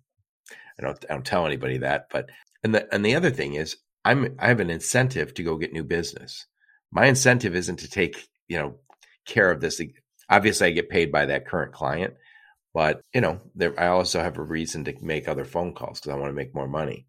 I 0.79 0.83
don't 0.83 1.05
I 1.09 1.13
don't 1.13 1.25
tell 1.25 1.45
anybody 1.45 1.79
that, 1.79 2.07
but 2.11 2.29
and 2.63 2.73
the 2.75 2.93
and 2.93 3.05
the 3.05 3.15
other 3.15 3.31
thing 3.31 3.55
is 3.55 3.77
I'm 4.03 4.35
I 4.39 4.47
have 4.47 4.59
an 4.59 4.69
incentive 4.69 5.33
to 5.35 5.43
go 5.43 5.57
get 5.57 5.73
new 5.73 5.83
business. 5.83 6.45
My 6.91 7.05
incentive 7.05 7.55
isn't 7.55 7.79
to 7.79 7.89
take 7.89 8.27
you 8.47 8.57
know 8.57 8.75
care 9.25 9.51
of 9.51 9.61
this. 9.61 9.81
Obviously, 10.29 10.67
I 10.67 10.71
get 10.71 10.89
paid 10.89 11.11
by 11.11 11.25
that 11.27 11.47
current 11.47 11.73
client, 11.73 12.15
but 12.73 13.01
you 13.13 13.21
know, 13.21 13.41
there, 13.55 13.79
I 13.79 13.87
also 13.87 14.21
have 14.21 14.37
a 14.37 14.43
reason 14.43 14.85
to 14.85 14.93
make 15.01 15.27
other 15.27 15.45
phone 15.45 15.73
calls 15.73 15.99
because 15.99 16.13
I 16.13 16.19
want 16.19 16.29
to 16.29 16.35
make 16.35 16.55
more 16.55 16.67
money. 16.67 17.05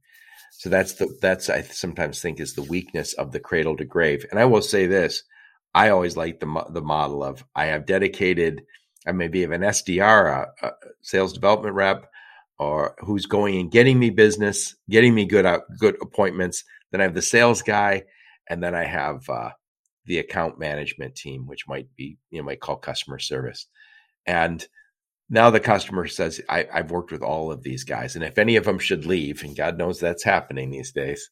So 0.52 0.70
that's 0.70 0.94
the 0.94 1.14
that's 1.20 1.50
I 1.50 1.62
sometimes 1.62 2.20
think 2.20 2.40
is 2.40 2.54
the 2.54 2.62
weakness 2.62 3.12
of 3.14 3.32
the 3.32 3.40
cradle 3.40 3.76
to 3.76 3.84
grave. 3.84 4.24
And 4.30 4.40
I 4.40 4.46
will 4.46 4.62
say 4.62 4.86
this: 4.86 5.22
I 5.74 5.90
always 5.90 6.16
like 6.16 6.40
the 6.40 6.64
the 6.70 6.82
model 6.82 7.22
of 7.22 7.44
I 7.54 7.66
have 7.66 7.86
dedicated. 7.86 8.62
I 9.06 9.12
maybe 9.12 9.42
have 9.42 9.52
an 9.52 9.60
SDR, 9.60 10.46
a, 10.62 10.66
a 10.66 10.72
sales 11.02 11.32
development 11.32 11.74
rep, 11.74 12.10
or 12.58 12.96
who's 13.00 13.26
going 13.26 13.60
and 13.60 13.70
getting 13.70 13.98
me 13.98 14.10
business, 14.10 14.74
getting 14.88 15.14
me 15.14 15.26
good 15.26 15.46
out 15.46 15.62
good 15.78 15.96
appointments. 16.00 16.64
Then 16.90 17.00
I 17.00 17.04
have 17.04 17.14
the 17.14 17.22
sales 17.22 17.62
guy, 17.62 18.04
and 18.48 18.62
then 18.62 18.74
I 18.74 18.84
have 18.84 19.28
uh, 19.28 19.50
the 20.06 20.18
account 20.18 20.58
management 20.58 21.14
team, 21.14 21.46
which 21.46 21.68
might 21.68 21.88
be 21.96 22.18
you 22.30 22.38
know 22.38 22.44
might 22.44 22.60
call 22.60 22.76
customer 22.76 23.18
service, 23.18 23.66
and 24.26 24.66
now 25.28 25.50
the 25.50 25.60
customer 25.60 26.06
says, 26.06 26.40
I, 26.48 26.66
have 26.72 26.90
worked 26.90 27.10
with 27.10 27.22
all 27.22 27.50
of 27.50 27.62
these 27.62 27.84
guys. 27.84 28.14
And 28.14 28.24
if 28.24 28.38
any 28.38 28.56
of 28.56 28.64
them 28.64 28.78
should 28.78 29.06
leave, 29.06 29.42
and 29.42 29.56
God 29.56 29.76
knows 29.76 29.98
that's 29.98 30.22
happening 30.22 30.70
these 30.70 30.92
days, 30.92 31.30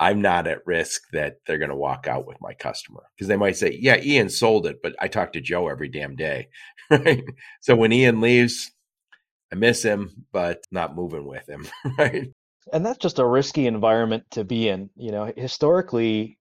I'm 0.00 0.22
not 0.22 0.46
at 0.46 0.66
risk 0.66 1.02
that 1.12 1.36
they're 1.46 1.58
going 1.58 1.70
to 1.70 1.76
walk 1.76 2.06
out 2.06 2.26
with 2.26 2.36
my 2.40 2.54
customer 2.54 3.04
because 3.14 3.28
they 3.28 3.36
might 3.36 3.56
say, 3.56 3.76
Yeah, 3.80 3.96
Ian 4.00 4.28
sold 4.30 4.66
it, 4.66 4.78
but 4.82 4.94
I 5.00 5.08
talk 5.08 5.32
to 5.32 5.40
Joe 5.40 5.68
every 5.68 5.88
damn 5.88 6.16
day. 6.16 6.48
Right. 6.90 7.22
So 7.60 7.76
when 7.76 7.92
Ian 7.92 8.22
leaves, 8.22 8.70
I 9.52 9.56
miss 9.56 9.82
him, 9.82 10.24
but 10.32 10.62
not 10.70 10.96
moving 10.96 11.26
with 11.26 11.46
him. 11.46 11.66
Right. 11.98 12.32
And 12.72 12.84
that's 12.84 12.96
just 12.96 13.18
a 13.18 13.26
risky 13.26 13.66
environment 13.66 14.24
to 14.32 14.44
be 14.44 14.68
in. 14.70 14.88
You 14.96 15.12
know, 15.12 15.30
historically, 15.36 16.38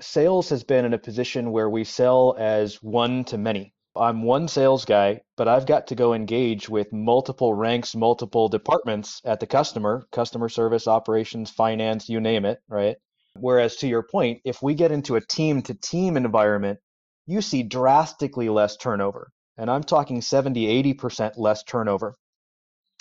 sales 0.00 0.48
has 0.50 0.64
been 0.64 0.84
in 0.84 0.94
a 0.94 0.98
position 0.98 1.52
where 1.52 1.68
we 1.68 1.84
sell 1.84 2.34
as 2.38 2.76
one 2.82 3.24
to 3.24 3.38
many 3.38 3.74
I'm 3.98 4.22
one 4.22 4.46
sales 4.48 4.84
guy, 4.84 5.22
but 5.36 5.48
I've 5.48 5.66
got 5.66 5.88
to 5.88 5.94
go 5.94 6.14
engage 6.14 6.68
with 6.68 6.92
multiple 6.92 7.52
ranks, 7.52 7.96
multiple 7.96 8.48
departments 8.48 9.20
at 9.24 9.40
the 9.40 9.46
customer, 9.46 10.06
customer 10.12 10.48
service, 10.48 10.86
operations, 10.86 11.50
finance, 11.50 12.08
you 12.08 12.20
name 12.20 12.44
it, 12.44 12.60
right? 12.68 12.96
Whereas 13.34 13.76
to 13.76 13.88
your 13.88 14.02
point, 14.02 14.40
if 14.44 14.62
we 14.62 14.74
get 14.74 14.92
into 14.92 15.16
a 15.16 15.20
team 15.20 15.62
to 15.62 15.74
team 15.74 16.16
environment, 16.16 16.78
you 17.26 17.40
see 17.40 17.62
drastically 17.62 18.48
less 18.48 18.76
turnover. 18.76 19.30
And 19.56 19.70
I'm 19.70 19.82
talking 19.82 20.22
70, 20.22 20.94
80% 20.94 21.32
less 21.36 21.64
turnover 21.64 22.14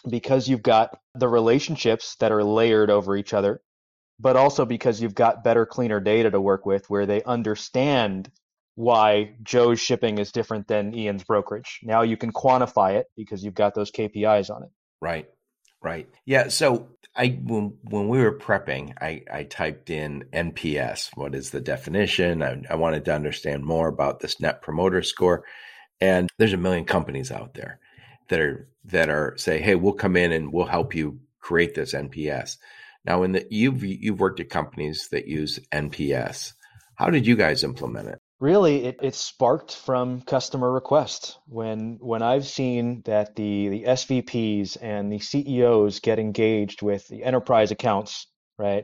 because 0.09 0.47
you've 0.47 0.63
got 0.63 0.97
the 1.13 1.27
relationships 1.27 2.15
that 2.19 2.31
are 2.31 2.43
layered 2.43 2.89
over 2.89 3.15
each 3.15 3.33
other, 3.33 3.61
but 4.19 4.35
also 4.35 4.65
because 4.65 5.01
you've 5.01 5.15
got 5.15 5.43
better, 5.43 5.65
cleaner 5.65 5.99
data 5.99 6.31
to 6.31 6.41
work 6.41 6.65
with 6.65 6.89
where 6.89 7.05
they 7.05 7.23
understand 7.23 8.31
why 8.75 9.35
Joe's 9.41 9.79
shipping 9.79 10.19
is 10.19 10.31
different 10.31 10.67
than 10.67 10.93
Ian's 10.93 11.23
brokerage. 11.23 11.79
Now 11.83 12.03
you 12.03 12.17
can 12.17 12.31
quantify 12.31 12.95
it 12.95 13.07
because 13.15 13.43
you've 13.43 13.55
got 13.55 13.73
those 13.73 13.91
KPIs 13.91 14.53
on 14.53 14.63
it. 14.63 14.69
Right. 15.01 15.27
Right. 15.81 16.07
Yeah. 16.25 16.49
So 16.49 16.89
I 17.15 17.39
when 17.43 17.77
when 17.83 18.07
we 18.07 18.19
were 18.19 18.37
prepping, 18.37 18.93
I, 18.99 19.23
I 19.31 19.43
typed 19.43 19.89
in 19.89 20.25
NPS. 20.33 21.09
What 21.15 21.35
is 21.35 21.51
the 21.51 21.61
definition? 21.61 22.41
I, 22.41 22.61
I 22.69 22.75
wanted 22.75 23.05
to 23.05 23.15
understand 23.15 23.63
more 23.63 23.87
about 23.87 24.19
this 24.19 24.39
net 24.39 24.61
promoter 24.61 25.01
score. 25.03 25.43
And 26.01 26.29
there's 26.37 26.53
a 26.53 26.57
million 26.57 26.85
companies 26.85 27.31
out 27.31 27.53
there 27.53 27.79
that 28.29 28.39
are 28.39 28.67
that 28.85 29.09
are 29.09 29.35
say, 29.37 29.59
hey, 29.59 29.75
we'll 29.75 29.93
come 29.93 30.15
in 30.15 30.31
and 30.31 30.51
we'll 30.51 30.65
help 30.65 30.95
you 30.95 31.19
create 31.39 31.75
this 31.75 31.93
NPS. 31.93 32.57
Now, 33.07 33.23
in 33.23 33.31
the 33.31 33.47
you've 33.49 33.85
you've 33.85 34.19
worked 34.19 34.41
at 34.41 34.49
companies 34.49 35.07
that 35.11 35.27
use 35.27 35.59
NPS. 35.71 36.53
How 36.95 37.09
did 37.09 37.25
you 37.25 37.37
guys 37.37 37.63
implement 37.63 38.09
it? 38.09 38.19
Really, 38.41 38.83
it, 38.83 38.99
it 39.01 39.15
sparked 39.15 39.73
from 39.73 40.21
customer 40.21 40.69
requests. 40.69 41.39
When 41.47 41.99
when 42.01 42.21
I've 42.21 42.45
seen 42.45 43.01
that 43.05 43.35
the 43.37 43.69
the 43.69 43.83
SVPs 43.83 44.75
and 44.81 45.09
the 45.09 45.19
CEOs 45.19 46.01
get 46.01 46.19
engaged 46.19 46.81
with 46.81 47.07
the 47.07 47.23
enterprise 47.23 47.71
accounts, 47.71 48.27
right? 48.59 48.83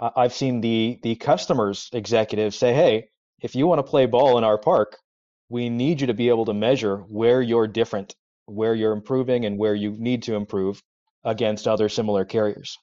I've 0.00 0.32
seen 0.32 0.62
the 0.62 0.98
the 1.02 1.16
customers 1.16 1.90
executives 1.92 2.56
say, 2.56 2.72
"Hey, 2.72 3.08
if 3.42 3.54
you 3.54 3.66
want 3.66 3.80
to 3.80 3.90
play 3.90 4.06
ball 4.06 4.38
in 4.38 4.44
our 4.44 4.58
park, 4.58 4.96
we 5.50 5.68
need 5.68 6.00
you 6.00 6.06
to 6.06 6.14
be 6.14 6.30
able 6.30 6.46
to 6.46 6.54
measure 6.54 6.96
where 7.08 7.42
you're 7.42 7.66
different, 7.66 8.14
where 8.46 8.74
you're 8.74 8.92
improving, 8.92 9.44
and 9.44 9.58
where 9.58 9.74
you 9.74 9.90
need 9.90 10.22
to 10.22 10.36
improve 10.36 10.82
against 11.22 11.68
other 11.68 11.90
similar 11.90 12.24
carriers." 12.24 12.78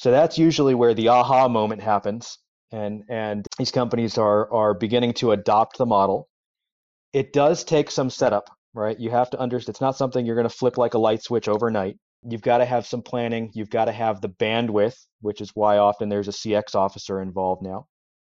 So 0.00 0.10
that's 0.10 0.38
usually 0.38 0.74
where 0.74 0.94
the 0.94 1.08
aha 1.08 1.46
moment 1.46 1.82
happens 1.82 2.38
and 2.72 3.04
and 3.10 3.46
these 3.58 3.70
companies 3.70 4.16
are 4.16 4.50
are 4.50 4.72
beginning 4.72 5.12
to 5.14 5.32
adopt 5.32 5.76
the 5.76 5.84
model. 5.84 6.26
It 7.12 7.34
does 7.34 7.64
take 7.64 7.90
some 7.90 8.08
setup, 8.08 8.48
right? 8.72 8.98
You 8.98 9.10
have 9.10 9.28
to 9.30 9.38
understand 9.38 9.74
it's 9.74 9.80
not 9.82 9.98
something 9.98 10.24
you're 10.24 10.36
going 10.36 10.48
to 10.48 10.56
flip 10.56 10.78
like 10.78 10.94
a 10.94 10.98
light 10.98 11.22
switch 11.22 11.48
overnight. 11.48 11.98
You've 12.26 12.40
got 12.40 12.58
to 12.58 12.64
have 12.64 12.86
some 12.86 13.02
planning. 13.02 13.50
You've 13.52 13.68
got 13.68 13.86
to 13.86 13.92
have 13.92 14.22
the 14.22 14.30
bandwidth, 14.30 14.96
which 15.20 15.42
is 15.42 15.50
why 15.52 15.76
often 15.76 16.08
there's 16.08 16.28
a 16.28 16.32
CX 16.32 16.74
officer 16.74 17.20
involved 17.20 17.60
now. 17.62 17.86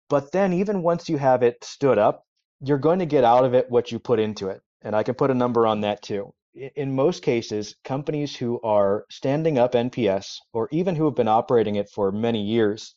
But 0.10 0.32
then, 0.32 0.54
even 0.54 0.84
once 0.84 1.10
you 1.10 1.18
have 1.18 1.42
it 1.42 1.64
stood 1.64 1.98
up, 1.98 2.24
you're 2.62 2.78
going 2.78 3.00
to 3.00 3.08
get 3.08 3.24
out 3.24 3.46
of 3.46 3.56
it 3.56 3.72
what 3.72 3.92
you 3.92 3.98
put 3.98 4.20
into 4.20 4.50
it. 4.50 4.62
And 4.84 4.96
I 4.96 5.02
can 5.02 5.16
put 5.16 5.32
a 5.32 5.34
number 5.34 5.66
on 5.66 5.82
that 5.82 6.04
too. 6.04 6.36
In 6.56 6.96
most 6.96 7.24
cases, 7.24 7.76
companies 7.84 8.36
who 8.36 8.62
are 8.62 9.06
standing 9.10 9.58
up 9.58 9.74
NPS 9.74 10.38
or 10.54 10.70
even 10.72 10.96
who 10.96 11.06
have 11.06 11.16
been 11.16 11.28
operating 11.28 11.76
it 11.76 11.90
for 11.90 12.12
many 12.12 12.44
years, 12.44 12.96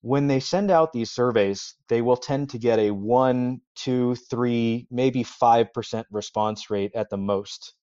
when 0.00 0.26
they 0.26 0.40
send 0.40 0.70
out 0.70 0.92
these 0.92 1.10
surveys, 1.10 1.76
they 1.88 2.02
will 2.02 2.16
tend 2.16 2.50
to 2.50 2.58
get 2.58 2.78
a 2.78 2.90
one, 2.90 3.60
two, 3.74 4.16
three, 4.16 4.86
maybe 4.90 5.24
5% 5.24 6.04
response 6.10 6.68
rate 6.68 6.92
at 6.94 7.08
the 7.10 7.16
most. 7.16 7.74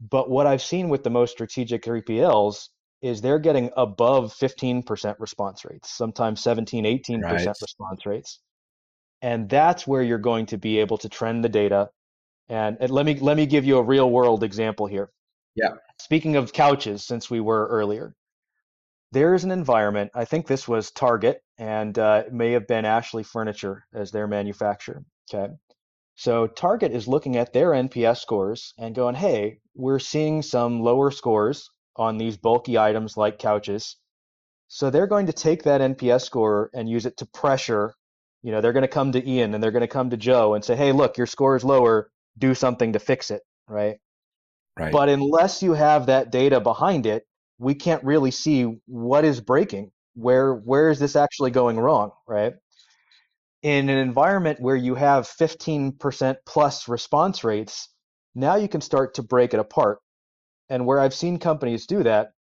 But 0.00 0.28
what 0.28 0.46
I've 0.46 0.62
seen 0.62 0.88
with 0.88 1.04
the 1.04 1.10
most 1.10 1.30
strategic 1.30 1.84
3PLs 1.84 2.68
is 3.00 3.20
they're 3.20 3.38
getting 3.38 3.70
above 3.76 4.34
15% 4.34 5.14
response 5.20 5.64
rates, 5.64 5.90
sometimes 5.94 6.42
17, 6.42 6.84
18% 6.84 7.22
right. 7.22 7.46
response 7.46 8.06
rates. 8.06 8.40
And 9.22 9.48
that's 9.48 9.86
where 9.86 10.02
you're 10.02 10.18
going 10.18 10.46
to 10.46 10.58
be 10.58 10.78
able 10.78 10.98
to 10.98 11.08
trend 11.08 11.44
the 11.44 11.48
data. 11.48 11.90
And, 12.48 12.76
and 12.80 12.90
let 12.90 13.06
me 13.06 13.18
let 13.18 13.36
me 13.36 13.46
give 13.46 13.64
you 13.64 13.78
a 13.78 13.82
real 13.82 14.10
world 14.10 14.42
example 14.42 14.86
here. 14.86 15.10
Yeah. 15.54 15.74
Speaking 16.00 16.36
of 16.36 16.52
couches, 16.52 17.04
since 17.04 17.30
we 17.30 17.40
were 17.40 17.66
earlier, 17.68 18.14
there 19.12 19.34
is 19.34 19.44
an 19.44 19.50
environment. 19.50 20.10
I 20.14 20.24
think 20.24 20.46
this 20.46 20.66
was 20.66 20.90
Target, 20.90 21.42
and 21.56 21.98
uh, 21.98 22.24
it 22.26 22.32
may 22.32 22.52
have 22.52 22.66
been 22.66 22.84
Ashley 22.84 23.22
Furniture 23.22 23.86
as 23.94 24.10
their 24.10 24.26
manufacturer. 24.26 25.04
Okay. 25.32 25.52
So 26.16 26.46
Target 26.46 26.92
is 26.92 27.08
looking 27.08 27.36
at 27.36 27.52
their 27.52 27.70
NPS 27.70 28.18
scores 28.18 28.72
and 28.78 28.94
going, 28.94 29.16
hey, 29.16 29.58
we're 29.74 29.98
seeing 29.98 30.42
some 30.42 30.80
lower 30.80 31.10
scores 31.10 31.70
on 31.96 32.18
these 32.18 32.36
bulky 32.36 32.78
items 32.78 33.16
like 33.16 33.38
couches. 33.38 33.96
So 34.68 34.90
they're 34.90 35.06
going 35.06 35.26
to 35.26 35.32
take 35.32 35.64
that 35.64 35.80
NPS 35.80 36.22
score 36.22 36.70
and 36.72 36.88
use 36.88 37.06
it 37.06 37.16
to 37.18 37.26
pressure. 37.26 37.94
You 38.42 38.52
know, 38.52 38.60
they're 38.60 38.72
going 38.72 38.82
to 38.82 38.88
come 38.88 39.12
to 39.12 39.28
Ian 39.28 39.54
and 39.54 39.62
they're 39.62 39.70
going 39.70 39.80
to 39.82 39.88
come 39.88 40.10
to 40.10 40.16
Joe 40.16 40.54
and 40.54 40.64
say, 40.64 40.76
hey, 40.76 40.92
look, 40.92 41.18
your 41.18 41.26
score 41.26 41.56
is 41.56 41.64
lower. 41.64 42.10
Do 42.38 42.54
something 42.54 42.92
to 42.92 42.98
fix 42.98 43.30
it. 43.30 43.42
Right. 43.68 43.96
Right. 44.78 44.92
But 44.92 45.08
unless 45.08 45.62
you 45.62 45.72
have 45.72 46.06
that 46.06 46.32
data 46.32 46.60
behind 46.60 47.06
it, 47.06 47.24
we 47.58 47.74
can't 47.74 48.02
really 48.02 48.32
see 48.32 48.80
what 48.86 49.24
is 49.24 49.40
breaking. 49.40 49.92
Where 50.14 50.54
where 50.54 50.90
is 50.90 50.98
this 50.98 51.16
actually 51.16 51.50
going 51.52 51.78
wrong? 51.78 52.10
Right 52.26 52.54
in 53.64 53.88
an 53.88 53.96
environment 53.96 54.60
where 54.60 54.76
you 54.76 54.94
have 54.94 55.26
15% 55.26 56.36
plus 56.46 56.86
response 56.86 57.42
rates, 57.42 57.88
now 58.34 58.56
you 58.56 58.68
can 58.68 58.82
start 58.82 59.14
to 59.14 59.22
break 59.22 59.54
it 59.54 59.58
apart. 59.58 60.00
And 60.68 60.84
where 60.84 61.00
I've 61.00 61.14
seen 61.14 61.38
companies 61.38 61.86
do 61.86 62.02
that 62.02 62.32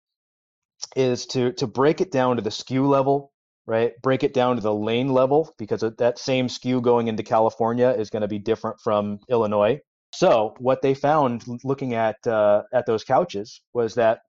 is 0.98 1.26
to 1.28 1.54
to 1.54 1.66
break 1.66 2.02
it 2.02 2.12
down 2.12 2.36
to 2.36 2.42
the 2.42 2.50
SKU 2.50 2.88
level, 2.88 3.32
right? 3.66 3.94
Break 4.02 4.24
it 4.24 4.34
down 4.34 4.56
to 4.56 4.62
the 4.62 4.74
lane 4.74 5.10
level 5.10 5.54
because 5.58 5.82
that 5.82 6.20
same 6.20 6.48
SKU 6.48 6.82
going 6.82 7.08
into 7.08 7.24
California 7.24 7.90
is 7.90 8.10
going 8.10 8.22
to 8.22 8.28
be 8.28 8.40
different 8.40 8.80
from 8.82 9.20
Illinois. 9.30 9.80
So 10.14 10.56
what 10.60 10.82
they 10.82 10.94
found 10.94 11.44
looking 11.64 11.94
at 11.94 12.26
uh, 12.28 12.64
at 12.74 12.86
those 12.86 13.04
couches 13.04 13.62
was 13.74 13.96
that 13.96 14.20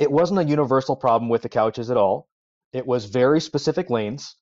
it 0.00 0.10
wasn't 0.10 0.40
a 0.40 0.44
universal 0.44 0.96
problem 0.96 1.28
with 1.28 1.42
the 1.42 1.48
couches 1.48 1.90
at 1.90 1.96
all. 1.96 2.28
It 2.72 2.86
was 2.86 3.06
very 3.06 3.40
specific 3.40 3.90
lanes 3.90 4.36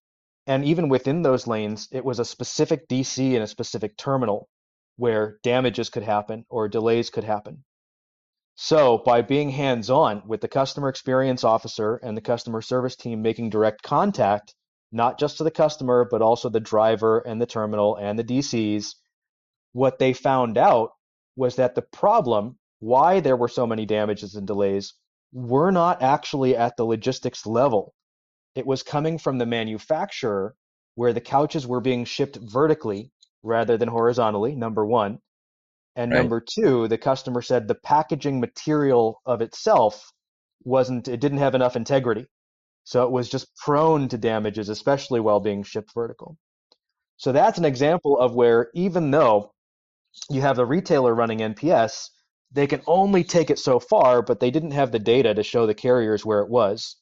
and 0.46 0.64
even 0.64 0.88
within 0.88 1.22
those 1.22 1.46
lanes, 1.46 1.88
it 1.90 2.04
was 2.04 2.20
a 2.20 2.24
specific 2.24 2.88
DC 2.88 3.34
and 3.34 3.42
a 3.42 3.48
specific 3.48 3.96
terminal 3.96 4.48
where 4.96 5.38
damages 5.42 5.90
could 5.90 6.04
happen 6.04 6.46
or 6.48 6.68
delays 6.68 7.10
could 7.10 7.24
happen. 7.24 7.64
So, 8.58 8.98
by 9.04 9.20
being 9.20 9.50
hands 9.50 9.90
on 9.90 10.22
with 10.26 10.40
the 10.40 10.48
customer 10.48 10.88
experience 10.88 11.44
officer 11.44 11.96
and 11.96 12.16
the 12.16 12.22
customer 12.22 12.62
service 12.62 12.96
team 12.96 13.20
making 13.20 13.50
direct 13.50 13.82
contact, 13.82 14.54
not 14.90 15.18
just 15.18 15.36
to 15.36 15.44
the 15.44 15.50
customer, 15.50 16.08
but 16.10 16.22
also 16.22 16.48
the 16.48 16.58
driver 16.58 17.18
and 17.18 17.40
the 17.40 17.44
terminal 17.44 17.96
and 17.96 18.18
the 18.18 18.24
DCs, 18.24 18.94
what 19.72 19.98
they 19.98 20.14
found 20.14 20.56
out 20.56 20.92
was 21.36 21.56
that 21.56 21.74
the 21.74 21.82
problem, 21.82 22.58
why 22.78 23.20
there 23.20 23.36
were 23.36 23.48
so 23.48 23.66
many 23.66 23.84
damages 23.84 24.34
and 24.34 24.46
delays, 24.46 24.94
were 25.34 25.70
not 25.70 26.00
actually 26.00 26.56
at 26.56 26.78
the 26.78 26.84
logistics 26.84 27.44
level. 27.44 27.92
It 28.54 28.66
was 28.66 28.82
coming 28.82 29.18
from 29.18 29.36
the 29.36 29.44
manufacturer 29.44 30.54
where 30.94 31.12
the 31.12 31.20
couches 31.20 31.66
were 31.66 31.82
being 31.82 32.06
shipped 32.06 32.36
vertically 32.36 33.12
rather 33.42 33.76
than 33.76 33.88
horizontally, 33.88 34.54
number 34.54 34.86
one. 34.86 35.18
And 35.96 36.12
right. 36.12 36.18
number 36.18 36.40
two, 36.40 36.88
the 36.88 36.98
customer 36.98 37.42
said 37.42 37.66
the 37.66 37.74
packaging 37.74 38.38
material 38.38 39.20
of 39.26 39.40
itself 39.40 40.12
wasn't, 40.64 41.08
it 41.08 41.20
didn't 41.20 41.38
have 41.38 41.54
enough 41.54 41.74
integrity. 41.74 42.26
So 42.84 43.02
it 43.04 43.10
was 43.10 43.28
just 43.28 43.56
prone 43.56 44.08
to 44.08 44.18
damages, 44.18 44.68
especially 44.68 45.20
while 45.20 45.40
being 45.40 45.64
shipped 45.64 45.92
vertical. 45.94 46.36
So 47.16 47.32
that's 47.32 47.58
an 47.58 47.64
example 47.64 48.18
of 48.18 48.34
where 48.34 48.70
even 48.74 49.10
though 49.10 49.52
you 50.30 50.42
have 50.42 50.58
a 50.58 50.64
retailer 50.64 51.14
running 51.14 51.38
NPS, 51.38 52.10
they 52.52 52.66
can 52.66 52.82
only 52.86 53.24
take 53.24 53.50
it 53.50 53.58
so 53.58 53.80
far, 53.80 54.22
but 54.22 54.38
they 54.38 54.50
didn't 54.50 54.70
have 54.70 54.92
the 54.92 54.98
data 54.98 55.34
to 55.34 55.42
show 55.42 55.66
the 55.66 55.74
carriers 55.74 56.24
where 56.24 56.40
it 56.40 56.48
was 56.48 56.96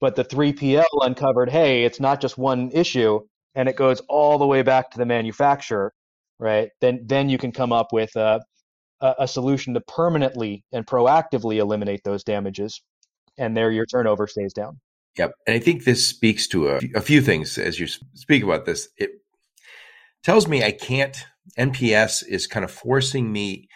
but 0.00 0.16
the 0.16 0.24
3PL 0.24 0.84
uncovered, 1.02 1.50
hey, 1.50 1.84
it's 1.84 2.00
not 2.00 2.20
just 2.20 2.38
one 2.38 2.70
issue, 2.72 3.20
and 3.54 3.68
it 3.68 3.76
goes 3.76 4.00
all 4.08 4.38
the 4.38 4.46
way 4.46 4.62
back 4.62 4.90
to 4.90 4.98
the 4.98 5.06
manufacturer, 5.06 5.92
right? 6.40 6.70
Then 6.80 7.02
then 7.04 7.28
you 7.28 7.38
can 7.38 7.52
come 7.52 7.72
up 7.72 7.92
with 7.92 8.16
a, 8.16 8.40
a 9.00 9.28
solution 9.28 9.74
to 9.74 9.80
permanently 9.80 10.64
and 10.72 10.86
proactively 10.86 11.56
eliminate 11.56 12.00
those 12.04 12.24
damages, 12.24 12.82
and 13.38 13.56
there 13.56 13.70
your 13.70 13.86
turnover 13.86 14.26
stays 14.26 14.52
down. 14.52 14.80
Yep, 15.16 15.34
and 15.46 15.54
I 15.54 15.58
think 15.58 15.84
this 15.84 16.06
speaks 16.06 16.48
to 16.48 16.68
a, 16.68 16.80
a 16.94 17.00
few 17.00 17.20
things 17.20 17.58
as 17.58 17.78
you 17.78 17.86
speak 18.14 18.42
about 18.42 18.64
this. 18.64 18.88
It 18.96 19.10
tells 20.24 20.48
me 20.48 20.64
I 20.64 20.72
can't. 20.72 21.16
NPS 21.58 22.24
is 22.26 22.46
kind 22.46 22.64
of 22.64 22.70
forcing 22.70 23.32
me 23.32 23.68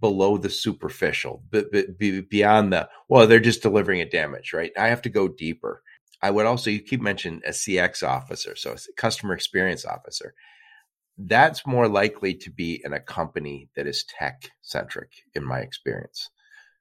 below 0.00 0.36
the 0.36 0.50
superficial, 0.50 1.42
but, 1.50 1.72
but 1.72 1.98
beyond 1.98 2.72
the 2.72 2.88
well, 3.08 3.26
they're 3.26 3.40
just 3.40 3.62
delivering 3.62 4.00
a 4.00 4.08
damage, 4.08 4.52
right? 4.52 4.72
I 4.76 4.88
have 4.88 5.02
to 5.02 5.08
go 5.08 5.28
deeper. 5.28 5.82
I 6.20 6.30
would 6.30 6.46
also 6.46 6.70
you 6.70 6.80
keep 6.80 7.00
mentioning 7.00 7.40
a 7.46 7.50
CX 7.50 8.06
officer, 8.06 8.54
so 8.56 8.72
a 8.72 8.78
customer 8.96 9.34
experience 9.34 9.84
officer. 9.84 10.34
That's 11.16 11.66
more 11.66 11.88
likely 11.88 12.34
to 12.34 12.50
be 12.50 12.80
in 12.84 12.92
a 12.92 13.00
company 13.00 13.68
that 13.76 13.86
is 13.86 14.04
tech 14.04 14.50
centric, 14.62 15.10
in 15.34 15.44
my 15.44 15.60
experience. 15.60 16.30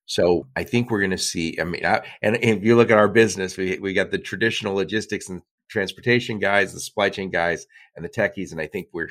So 0.05 0.47
I 0.55 0.63
think 0.63 0.89
we're 0.89 0.99
going 0.99 1.11
to 1.11 1.17
see. 1.17 1.57
I 1.59 1.63
mean, 1.63 1.85
I, 1.85 2.01
and, 2.21 2.35
and 2.35 2.57
if 2.57 2.63
you 2.63 2.75
look 2.75 2.91
at 2.91 2.97
our 2.97 3.07
business, 3.07 3.57
we 3.57 3.79
we 3.79 3.93
got 3.93 4.11
the 4.11 4.17
traditional 4.17 4.75
logistics 4.75 5.29
and 5.29 5.41
transportation 5.69 6.39
guys, 6.39 6.73
the 6.73 6.79
supply 6.79 7.09
chain 7.09 7.29
guys, 7.29 7.67
and 7.95 8.03
the 8.03 8.09
techies, 8.09 8.51
and 8.51 8.59
I 8.59 8.67
think 8.67 8.87
we're 8.91 9.09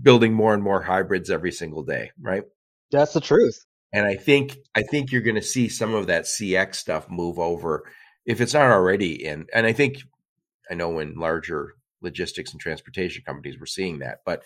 building 0.00 0.32
more 0.32 0.54
and 0.54 0.62
more 0.62 0.82
hybrids 0.82 1.30
every 1.30 1.52
single 1.52 1.82
day, 1.82 2.10
right? 2.20 2.44
That's 2.90 3.12
the 3.12 3.20
truth. 3.20 3.64
And 3.92 4.06
I 4.06 4.16
think 4.16 4.56
I 4.74 4.82
think 4.82 5.12
you're 5.12 5.22
going 5.22 5.34
to 5.36 5.42
see 5.42 5.68
some 5.68 5.94
of 5.94 6.08
that 6.08 6.24
CX 6.24 6.74
stuff 6.74 7.08
move 7.08 7.38
over 7.38 7.84
if 8.26 8.40
it's 8.40 8.54
not 8.54 8.70
already 8.70 9.24
in. 9.24 9.46
And 9.54 9.66
I 9.66 9.72
think 9.72 9.98
I 10.70 10.74
know 10.74 10.98
in 10.98 11.14
larger 11.14 11.74
logistics 12.00 12.52
and 12.52 12.60
transportation 12.60 13.22
companies 13.24 13.58
we're 13.58 13.66
seeing 13.66 14.00
that, 14.00 14.18
but 14.26 14.42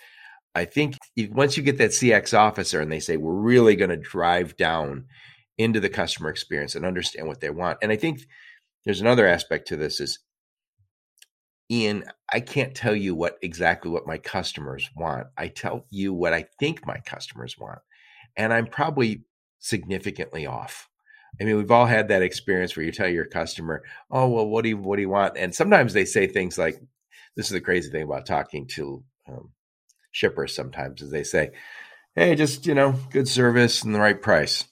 I 0.59 0.65
think 0.65 0.97
once 1.31 1.57
you 1.57 1.63
get 1.63 1.79
that 1.79 1.91
CX 1.91 2.37
officer 2.37 2.81
and 2.81 2.91
they 2.91 3.01
say 3.01 3.17
we're 3.17 3.33
really 3.33 3.77
going 3.77 3.91
to 3.91 3.97
drive 3.97 4.57
down 4.57 5.07
into 5.57 5.81
the 5.81 5.89
customer 5.89 6.31
experience 6.31 6.75
and 6.75 6.85
understand 6.85 7.27
what 7.27 7.41
they 7.41 7.51
want. 7.51 7.79
And 7.83 7.91
I 7.91 7.97
think 7.97 8.21
there's 8.85 9.01
another 9.01 9.27
aspect 9.27 9.69
to 9.69 9.77
this 9.77 10.01
is 10.01 10.19
Ian, 11.71 12.05
I 12.33 12.41
can't 12.41 12.75
tell 12.75 12.97
you 12.97 13.15
what 13.15 13.37
exactly 13.43 13.91
what 13.91 14.07
my 14.07 14.17
customers 14.17 14.89
want. 14.97 15.27
I 15.37 15.49
tell 15.49 15.87
you 15.91 16.15
what 16.15 16.33
I 16.33 16.47
think 16.59 16.87
my 16.87 16.99
customers 17.05 17.57
want 17.59 17.81
and 18.37 18.53
I'm 18.53 18.67
probably 18.67 19.25
significantly 19.59 20.47
off. 20.47 20.89
I 21.41 21.45
mean, 21.45 21.57
we've 21.57 21.71
all 21.71 21.87
had 21.87 22.09
that 22.09 22.23
experience 22.23 22.77
where 22.77 22.87
you 22.87 22.93
tell 22.93 23.09
your 23.09 23.27
customer, 23.27 23.83
"Oh, 24.11 24.29
well, 24.29 24.49
what 24.49 24.63
do 24.63 24.71
you 24.71 24.79
what 24.79 24.97
do 24.97 25.03
you 25.03 25.11
want?" 25.11 25.37
And 25.37 25.55
sometimes 25.55 25.93
they 25.93 26.05
say 26.05 26.27
things 26.27 26.57
like, 26.57 26.81
"This 27.37 27.47
is 27.47 27.53
the 27.53 27.61
crazy 27.61 27.91
thing 27.91 28.03
about 28.03 28.27
talking 28.27 28.67
to 28.69 29.05
um, 29.29 29.51
shippers. 30.19 30.55
Sometimes 30.55 31.03
as 31.03 31.11
they 31.11 31.25
say, 31.25 31.53
"Hey, 32.15 32.35
just 32.35 32.67
you 32.67 32.75
know, 32.75 32.95
good 33.11 33.29
service 33.29 33.83
and 33.83 33.95
the 33.95 34.01
right 34.01 34.21
price." 34.21 34.65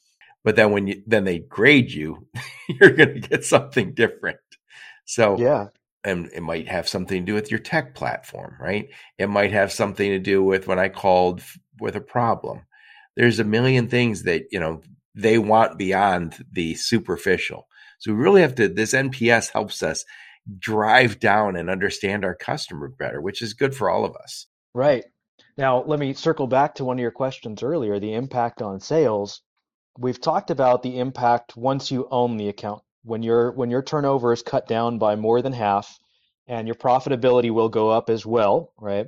But 0.45 0.57
then 0.57 0.73
when 0.73 0.87
you 0.87 1.03
then 1.07 1.25
they 1.25 1.39
grade 1.39 1.91
you, 1.91 2.27
you're 2.69 2.93
going 2.93 3.15
to 3.15 3.29
get 3.29 3.45
something 3.45 3.95
different. 3.95 4.39
So 5.05 5.39
yeah, 5.39 5.69
and 6.05 6.31
it 6.35 6.43
might 6.43 6.69
have 6.69 6.89
something 6.89 7.23
to 7.23 7.27
do 7.27 7.35
with 7.35 7.51
your 7.51 7.61
tech 7.61 7.95
platform, 7.95 8.57
right? 8.61 8.89
It 9.19 9.29
might 9.29 9.53
have 9.53 9.73
something 9.73 10.11
to 10.11 10.19
do 10.19 10.43
with 10.43 10.67
when 10.67 10.79
I 10.79 10.89
called 10.89 11.43
with 11.81 11.97
a 11.97 12.01
problem 12.01 12.63
there's 13.17 13.41
a 13.41 13.45
million 13.45 13.89
things 13.89 14.23
that 14.23 14.45
you 14.53 14.61
know 14.61 14.81
they 15.15 15.39
want 15.39 15.79
beyond 15.79 16.45
the 16.53 16.75
superficial 16.75 17.67
so 17.99 18.13
we 18.13 18.19
really 18.19 18.43
have 18.43 18.55
to 18.55 18.69
this 18.69 18.93
nps 18.93 19.51
helps 19.51 19.83
us 19.83 20.05
drive 20.59 21.19
down 21.19 21.57
and 21.57 21.69
understand 21.69 22.25
our 22.25 22.35
customer 22.35 22.89
better 22.89 23.21
which 23.21 23.43
is 23.43 23.55
good 23.55 23.75
for 23.75 23.91
all 23.91 24.05
of 24.05 24.15
us 24.15 24.47
right 24.75 25.05
now 25.57 25.83
let 25.85 25.99
me 25.99 26.13
circle 26.13 26.47
back 26.47 26.75
to 26.75 26.85
one 26.85 26.99
of 26.99 27.03
your 27.03 27.11
questions 27.11 27.63
earlier 27.63 27.99
the 27.99 28.15
impact 28.15 28.63
on 28.63 28.81
sales 28.81 29.43
we've 29.99 30.21
talked 30.21 30.51
about 30.51 30.83
the 30.83 30.99
impact 30.99 31.57
once 31.57 31.91
you 31.91 32.07
own 32.11 32.37
the 32.37 32.49
account. 32.49 32.83
When 33.05 33.23
your 33.23 33.53
when 33.53 33.71
your 33.71 33.83
turnover 33.83 34.33
is 34.33 34.43
cut 34.43 34.67
down 34.67 34.99
by 34.99 35.17
more 35.17 35.41
than 35.43 35.53
half 35.53 35.99
and 36.47 36.67
your 36.67 36.75
profitability 36.75 37.51
will 37.51 37.69
go 37.69 37.91
up 37.91 38.11
as 38.11 38.27
well, 38.27 38.73
right? 38.79 39.07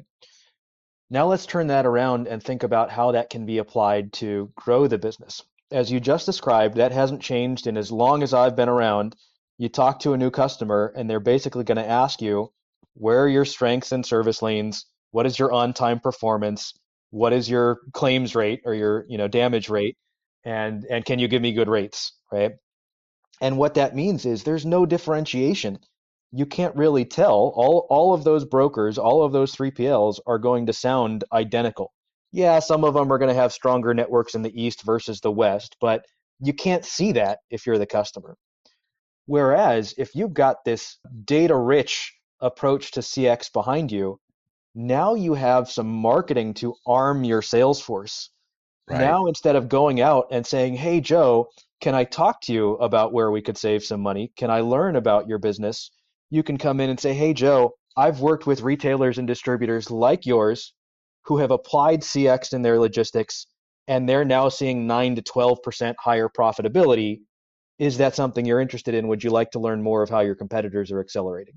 Now 1.10 1.26
let's 1.26 1.46
turn 1.46 1.68
that 1.68 1.86
around 1.86 2.28
and 2.28 2.42
think 2.42 2.62
about 2.62 2.90
how 2.90 3.12
that 3.12 3.30
can 3.30 3.46
be 3.46 3.58
applied 3.58 4.12
to 4.14 4.52
grow 4.54 4.86
the 4.86 4.98
business. 4.98 5.42
As 5.70 5.90
you 5.90 6.00
just 6.00 6.26
described, 6.26 6.76
that 6.76 6.92
hasn't 6.92 7.22
changed 7.22 7.66
in 7.66 7.76
as 7.76 7.92
long 7.92 8.22
as 8.22 8.34
I've 8.34 8.56
been 8.56 8.68
around. 8.68 9.16
You 9.56 9.68
talk 9.68 10.00
to 10.00 10.12
a 10.12 10.18
new 10.18 10.30
customer 10.30 10.92
and 10.96 11.08
they're 11.08 11.20
basically 11.20 11.64
going 11.64 11.78
to 11.78 11.88
ask 11.88 12.22
you, 12.22 12.52
where 12.94 13.22
are 13.24 13.28
your 13.28 13.44
strengths 13.44 13.92
and 13.92 14.04
service 14.04 14.42
lanes? 14.42 14.86
What 15.10 15.26
is 15.26 15.38
your 15.38 15.52
on-time 15.52 16.00
performance? 16.00 16.74
What 17.10 17.32
is 17.32 17.48
your 17.48 17.80
claims 17.92 18.34
rate 18.34 18.60
or 18.64 18.74
your, 18.74 19.04
you 19.08 19.18
know, 19.18 19.28
damage 19.28 19.68
rate? 19.68 19.96
and 20.44 20.86
and 20.90 21.04
can 21.04 21.18
you 21.18 21.28
give 21.28 21.42
me 21.42 21.52
good 21.52 21.68
rates 21.68 22.14
right? 22.32 22.52
And 23.40 23.56
what 23.56 23.74
that 23.74 23.94
means 23.94 24.26
is 24.26 24.42
there's 24.42 24.66
no 24.66 24.84
differentiation. 24.84 25.78
You 26.32 26.44
can't 26.46 26.74
really 26.74 27.04
tell. 27.04 27.52
All 27.54 27.86
all 27.90 28.14
of 28.14 28.24
those 28.24 28.44
brokers 28.44 28.98
all 28.98 29.22
of 29.22 29.32
those 29.32 29.54
3pls 29.54 30.20
are 30.26 30.38
going 30.38 30.66
to 30.66 30.72
sound 30.72 31.24
identical. 31.32 31.92
Yeah 32.32 32.58
some 32.58 32.84
of 32.84 32.94
them 32.94 33.12
are 33.12 33.18
going 33.18 33.34
to 33.34 33.40
have 33.42 33.52
stronger 33.52 33.94
networks 33.94 34.34
in 34.34 34.42
the 34.42 34.62
east 34.62 34.82
versus 34.82 35.20
the 35.20 35.32
west 35.32 35.76
but 35.80 36.04
you 36.40 36.52
can't 36.52 36.84
see 36.84 37.12
that 37.12 37.38
if 37.50 37.66
you're 37.66 37.78
the 37.78 37.86
customer. 37.86 38.36
Whereas 39.26 39.94
if 39.98 40.14
you've 40.14 40.34
got 40.34 40.64
this 40.64 40.98
data 41.24 41.56
rich 41.56 42.14
approach 42.40 42.92
to 42.92 43.00
cx 43.00 43.52
behind 43.52 43.90
you 43.90 44.18
now 44.78 45.14
you 45.14 45.34
have 45.34 45.70
some 45.70 45.88
marketing 45.88 46.54
to 46.54 46.74
arm 46.86 47.24
your 47.24 47.42
sales 47.42 47.80
force 47.80 48.30
Right. 48.88 49.00
Now, 49.00 49.26
instead 49.26 49.54
of 49.54 49.68
going 49.68 50.00
out 50.00 50.28
and 50.30 50.46
saying, 50.46 50.76
Hey, 50.76 51.00
Joe, 51.00 51.48
can 51.80 51.94
I 51.94 52.04
talk 52.04 52.40
to 52.42 52.52
you 52.52 52.72
about 52.76 53.12
where 53.12 53.30
we 53.30 53.42
could 53.42 53.58
save 53.58 53.84
some 53.84 54.00
money? 54.00 54.32
Can 54.36 54.50
I 54.50 54.60
learn 54.60 54.96
about 54.96 55.28
your 55.28 55.38
business? 55.38 55.90
You 56.30 56.42
can 56.42 56.56
come 56.56 56.80
in 56.80 56.88
and 56.88 56.98
say, 56.98 57.12
Hey, 57.12 57.34
Joe, 57.34 57.72
I've 57.96 58.20
worked 58.20 58.46
with 58.46 58.62
retailers 58.62 59.18
and 59.18 59.26
distributors 59.26 59.90
like 59.90 60.24
yours 60.24 60.72
who 61.24 61.36
have 61.38 61.50
applied 61.50 62.00
CX 62.00 62.54
in 62.54 62.62
their 62.62 62.78
logistics 62.78 63.46
and 63.88 64.08
they're 64.08 64.24
now 64.24 64.48
seeing 64.48 64.86
9 64.86 65.16
to 65.16 65.22
12% 65.22 65.94
higher 65.98 66.28
profitability. 66.28 67.20
Is 67.78 67.98
that 67.98 68.14
something 68.14 68.44
you're 68.44 68.60
interested 68.60 68.94
in? 68.94 69.08
Would 69.08 69.22
you 69.22 69.30
like 69.30 69.50
to 69.52 69.60
learn 69.60 69.82
more 69.82 70.02
of 70.02 70.10
how 70.10 70.20
your 70.20 70.34
competitors 70.34 70.90
are 70.90 71.00
accelerating? 71.00 71.54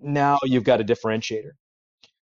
Now 0.00 0.38
you've 0.44 0.64
got 0.64 0.80
a 0.80 0.84
differentiator. 0.84 1.52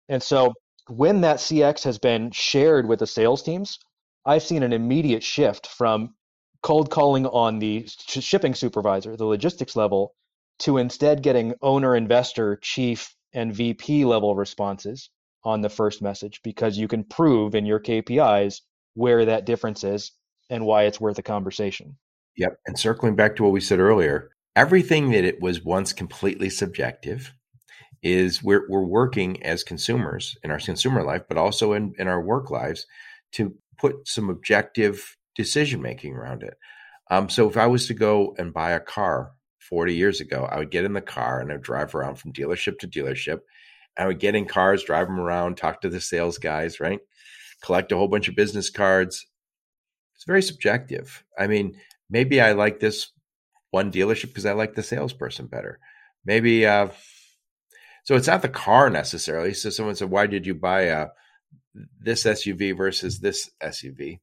And 0.10 0.22
so 0.22 0.53
when 0.88 1.22
that 1.22 1.38
CX 1.38 1.84
has 1.84 1.97
been 1.97 2.32
shared 2.32 2.88
with 2.88 2.99
the 2.99 3.08
sales 3.08 3.41
teams, 3.41 3.80
I've 4.26 4.43
seen 4.43 4.64
an 4.64 4.74
immediate 4.74 5.24
shift 5.24 5.68
from 5.68 6.16
cold 6.62 6.89
calling 6.89 7.26
on 7.28 7.60
the 7.60 7.88
shipping 8.08 8.56
supervisor, 8.56 9.16
the 9.16 9.26
logistics 9.26 9.76
level, 9.76 10.14
to 10.60 10.78
instead 10.78 11.22
getting 11.22 11.53
owner, 11.62 11.95
investor, 11.95 12.58
chief, 12.62 13.16
and 13.34 13.53
VP 13.53 14.06
level 14.06 14.36
responses 14.36 15.10
on 15.43 15.62
the 15.62 15.70
first 15.70 16.01
message 16.01 16.41
because 16.43 16.78
you 16.78 16.88
can 16.88 17.03
prove 17.03 17.53
in 17.53 17.66
your 17.66 17.80
KPIs 17.80 18.62
where 18.95 19.26
that 19.26 19.45
difference 19.45 19.84
is 19.84 20.12
and 20.49 20.66
why 20.66 20.84
it's 20.84 21.01
worth 21.01 21.20
a 21.20 21.24
conversation. 21.24 21.97
Yep. 22.38 22.58
And 22.66 22.80
circling 22.80 23.16
back 23.16 23.36
to 23.36 23.43
what 23.43 23.51
we 23.51 23.62
said 23.62 23.80
earlier, 23.80 24.32
everything 24.56 25.12
that 25.12 25.24
it 25.24 25.41
was 25.41 25.64
once 25.64 25.93
completely 25.93 26.49
subjective 26.49 27.34
is 28.06 28.43
we're, 28.43 28.70
we're 28.70 28.86
working 28.86 29.41
as 29.43 29.64
consumers 29.64 30.38
in 30.43 30.51
our 30.51 30.60
consumer 30.60 31.01
life, 31.01 31.24
but 31.28 31.39
also 31.39 31.74
in, 31.74 31.95
in 31.97 32.08
our 32.08 32.22
work 32.22 32.51
lives 32.51 32.86
to 33.32 33.56
put 33.80 34.08
some 34.08 34.30
objective 34.30 35.18
decision 35.34 35.82
making 35.82 36.14
around 36.14 36.43
it. 36.43 36.53
Um, 37.10 37.30
so 37.30 37.49
if 37.49 37.58
I 37.58 37.66
was 37.66 37.88
to 37.88 37.95
go 37.95 38.36
and 38.38 38.53
buy 38.53 38.72
a 38.72 38.80
car 38.80 39.32
40 39.60 39.95
years 39.95 40.22
ago, 40.22 40.47
I 40.49 40.60
would 40.60 40.70
get 40.70 40.86
in 40.86 40.93
the 40.93 41.01
car 41.01 41.41
and 41.41 41.51
I'd 41.51 41.64
drive 41.64 41.95
around 41.95 42.18
from 42.18 42.32
dealership 42.32 42.78
to 42.80 42.88
dealership. 42.88 43.39
I 43.97 44.06
would 44.06 44.20
get 44.20 44.36
in 44.36 44.45
cars, 44.45 44.84
drive 44.84 45.08
them 45.08 45.20
around, 45.20 45.58
talk 45.58 45.82
to 45.82 45.89
the 45.89 45.99
sales 45.99 46.38
guys, 46.38 46.80
right? 46.80 46.99
Collect 47.64 47.91
a 47.91 47.97
whole 47.97 48.08
bunch 48.08 48.28
of 48.28 48.36
business 48.36 48.70
cards. 48.70 49.26
It's 50.14 50.26
very 50.26 50.43
subjective. 50.43 51.24
I 51.39 51.47
mean, 51.47 51.80
maybe 52.08 52.39
I 52.39 52.51
like 52.51 52.80
this 52.80 53.08
one 53.72 53.91
dealership 53.91 54.28
because 54.28 54.45
I 54.45 54.53
like 54.53 54.76
the 54.76 54.84
salesperson 54.84 55.47
better. 55.47 55.80
Maybe, 56.24 56.68
uh, 56.68 56.89
so 58.06 58.16
it's 58.16 58.28
not 58.28 58.43
the 58.43 58.49
car 58.49 58.89
necessarily. 58.89 59.53
So 59.53 59.72
someone 59.72 59.95
said, 59.95 60.12
why 60.12 60.28
did 60.28 60.45
you 60.45 60.53
buy 60.53 60.84
a, 60.84 61.08
this 61.99 62.24
SUV 62.24 62.78
versus 62.78 63.20
this 63.20 63.49
SUV, 63.62 64.20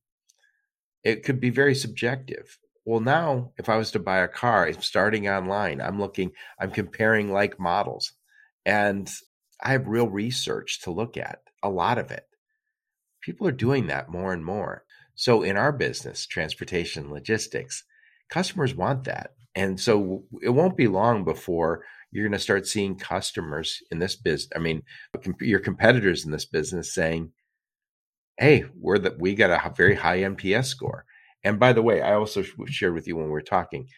it 1.02 1.24
could 1.24 1.40
be 1.40 1.50
very 1.50 1.74
subjective. 1.74 2.58
Well, 2.84 3.00
now 3.00 3.52
if 3.58 3.68
I 3.68 3.76
was 3.76 3.90
to 3.90 3.98
buy 3.98 4.18
a 4.18 4.28
car, 4.28 4.66
I'm 4.66 4.80
starting 4.82 5.28
online. 5.28 5.80
I'm 5.80 6.00
looking, 6.00 6.30
I'm 6.60 6.70
comparing 6.70 7.32
like 7.32 7.58
models, 7.58 8.12
and 8.64 9.10
I 9.60 9.72
have 9.72 9.88
real 9.88 10.08
research 10.08 10.80
to 10.82 10.92
look 10.92 11.16
at, 11.16 11.40
a 11.60 11.68
lot 11.68 11.98
of 11.98 12.12
it. 12.12 12.26
People 13.20 13.48
are 13.48 13.52
doing 13.52 13.88
that 13.88 14.08
more 14.08 14.32
and 14.32 14.44
more. 14.44 14.84
So 15.16 15.42
in 15.42 15.56
our 15.56 15.72
business, 15.72 16.26
transportation, 16.26 17.10
logistics, 17.10 17.82
customers 18.30 18.76
want 18.76 19.04
that. 19.04 19.32
And 19.54 19.78
so 19.78 20.24
it 20.40 20.50
won't 20.50 20.76
be 20.76 20.88
long 20.88 21.24
before 21.24 21.84
you're 22.12 22.24
going 22.24 22.32
to 22.32 22.38
start 22.38 22.66
seeing 22.66 22.94
customers 22.94 23.82
in 23.90 23.98
this 23.98 24.14
business. 24.14 24.52
I 24.54 24.58
mean, 24.58 24.82
your 25.40 25.60
competitors 25.60 26.24
in 26.24 26.30
this 26.30 26.44
business 26.44 26.94
saying, 26.94 27.32
hey, 28.36 28.66
we're 28.78 28.98
the, 28.98 29.16
we 29.18 29.34
got 29.34 29.50
a 29.50 29.74
very 29.74 29.94
high 29.94 30.18
NPS 30.18 30.66
score. 30.66 31.06
And 31.42 31.58
by 31.58 31.72
the 31.72 31.82
way, 31.82 32.02
I 32.02 32.14
also 32.14 32.44
shared 32.66 32.94
with 32.94 33.08
you 33.08 33.16
when 33.16 33.24
we 33.24 33.30
were 33.30 33.40
talking, 33.40 33.88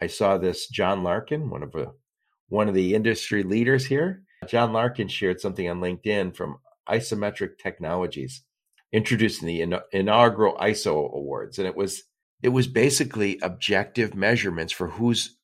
I 0.00 0.08
saw 0.08 0.36
this 0.36 0.66
John 0.66 1.04
Larkin, 1.04 1.48
one 1.48 1.62
of 1.62 1.72
the 1.72 1.94
one 2.48 2.68
of 2.68 2.74
the 2.74 2.94
industry 2.94 3.42
leaders 3.44 3.86
here. 3.86 4.22
John 4.46 4.72
Larkin 4.72 5.08
shared 5.08 5.40
something 5.40 5.70
on 5.70 5.80
LinkedIn 5.80 6.34
from 6.34 6.58
Isometric 6.88 7.58
Technologies, 7.62 8.42
introducing 8.92 9.46
the 9.46 9.80
inaugural 9.92 10.56
ISO 10.56 11.10
awards, 11.14 11.58
and 11.58 11.66
it 11.66 11.76
was 11.76 12.02
it 12.42 12.48
was 12.48 12.66
basically 12.66 13.38
objective 13.40 14.14
measurements 14.14 14.72
for 14.72 14.88
who's 14.88 15.38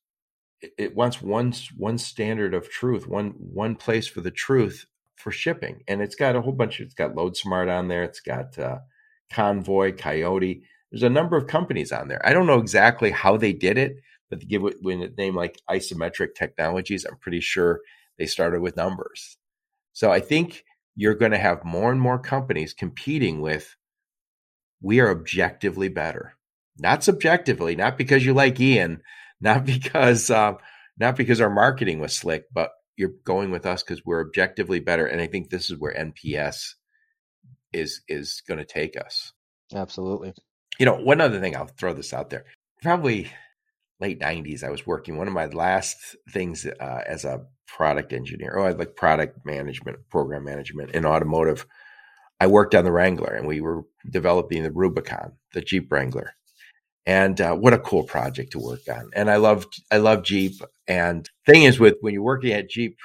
it 0.61 0.95
wants 0.95 1.21
one 1.21 1.53
one 1.77 1.97
standard 1.97 2.53
of 2.53 2.69
truth, 2.69 3.07
one 3.07 3.33
one 3.37 3.75
place 3.75 4.07
for 4.07 4.21
the 4.21 4.31
truth 4.31 4.85
for 5.15 5.31
shipping. 5.31 5.83
And 5.87 6.01
it's 6.01 6.15
got 6.15 6.35
a 6.35 6.41
whole 6.41 6.53
bunch 6.53 6.79
of, 6.79 6.85
it's 6.85 6.95
got 6.95 7.15
LoadSmart 7.15 7.69
on 7.69 7.87
there. 7.87 8.03
It's 8.03 8.21
got 8.21 8.57
uh, 8.57 8.79
Convoy, 9.31 9.93
Coyote. 9.93 10.63
There's 10.91 11.03
a 11.03 11.09
number 11.09 11.37
of 11.37 11.47
companies 11.47 11.91
on 11.91 12.07
there. 12.07 12.25
I 12.25 12.33
don't 12.33 12.47
know 12.47 12.59
exactly 12.59 13.11
how 13.11 13.37
they 13.37 13.53
did 13.53 13.77
it, 13.77 13.97
but 14.29 14.39
to 14.39 14.45
give 14.45 14.63
it 14.63 14.77
when 14.81 15.01
a 15.01 15.09
name 15.09 15.35
like 15.35 15.59
Isometric 15.69 16.35
Technologies, 16.35 17.05
I'm 17.05 17.17
pretty 17.17 17.41
sure 17.41 17.81
they 18.17 18.25
started 18.25 18.61
with 18.61 18.77
numbers. 18.77 19.37
So 19.93 20.11
I 20.11 20.19
think 20.19 20.63
you're 20.95 21.15
going 21.15 21.31
to 21.31 21.37
have 21.37 21.63
more 21.63 21.91
and 21.91 22.01
more 22.01 22.19
companies 22.19 22.73
competing 22.73 23.41
with 23.41 23.75
we 24.81 24.99
are 24.99 25.11
objectively 25.11 25.89
better. 25.89 26.35
Not 26.77 27.03
subjectively, 27.03 27.75
not 27.75 27.97
because 27.97 28.25
you 28.25 28.33
like 28.33 28.59
Ian, 28.59 29.01
not 29.41 29.65
because 29.65 30.29
uh, 30.29 30.53
not 30.97 31.15
because 31.15 31.41
our 31.41 31.49
marketing 31.49 31.99
was 31.99 32.15
slick, 32.15 32.45
but 32.53 32.71
you're 32.95 33.13
going 33.23 33.51
with 33.51 33.65
us 33.65 33.81
because 33.81 34.05
we're 34.05 34.25
objectively 34.25 34.79
better. 34.79 35.05
And 35.05 35.21
I 35.21 35.27
think 35.27 35.49
this 35.49 35.69
is 35.69 35.77
where 35.77 35.93
NPS 35.93 36.73
is 37.71 38.01
is 38.07 38.41
going 38.47 38.59
to 38.59 38.65
take 38.65 38.99
us. 38.99 39.33
Absolutely. 39.73 40.33
You 40.79 40.85
know, 40.85 40.95
one 40.95 41.21
other 41.21 41.39
thing 41.39 41.55
I'll 41.55 41.67
throw 41.67 41.93
this 41.93 42.13
out 42.13 42.29
there. 42.29 42.45
Probably 42.81 43.29
late 43.99 44.19
90s 44.19 44.63
i 44.63 44.69
was 44.69 44.87
working 44.87 45.17
one 45.17 45.27
of 45.27 45.33
my 45.33 45.45
last 45.47 46.15
things 46.31 46.65
uh, 46.65 47.01
as 47.05 47.25
a 47.25 47.45
product 47.67 48.13
engineer 48.13 48.51
or 48.53 48.69
oh, 48.69 48.71
like 48.71 48.95
product 48.95 49.45
management 49.45 49.97
program 50.09 50.43
management 50.43 50.91
in 50.91 51.05
automotive 51.05 51.65
i 52.39 52.47
worked 52.47 52.73
on 52.73 52.83
the 52.83 52.91
wrangler 52.91 53.33
and 53.33 53.47
we 53.47 53.61
were 53.61 53.83
developing 54.09 54.63
the 54.63 54.71
rubicon 54.71 55.33
the 55.53 55.61
jeep 55.61 55.91
wrangler 55.91 56.33
and 57.09 57.41
uh, 57.41 57.55
what 57.55 57.73
a 57.73 57.79
cool 57.79 58.03
project 58.03 58.51
to 58.51 58.59
work 58.59 58.87
on. 58.87 59.09
And 59.15 59.31
i 59.31 59.37
love 59.37 59.65
i 59.89 59.97
love 59.97 60.23
jeep. 60.23 60.61
And 60.87 61.27
thing 61.45 61.63
is 61.63 61.79
with 61.79 61.95
when 62.01 62.13
you're 62.13 62.21
working 62.21 62.53
at 62.53 62.69
jeep 62.69 62.99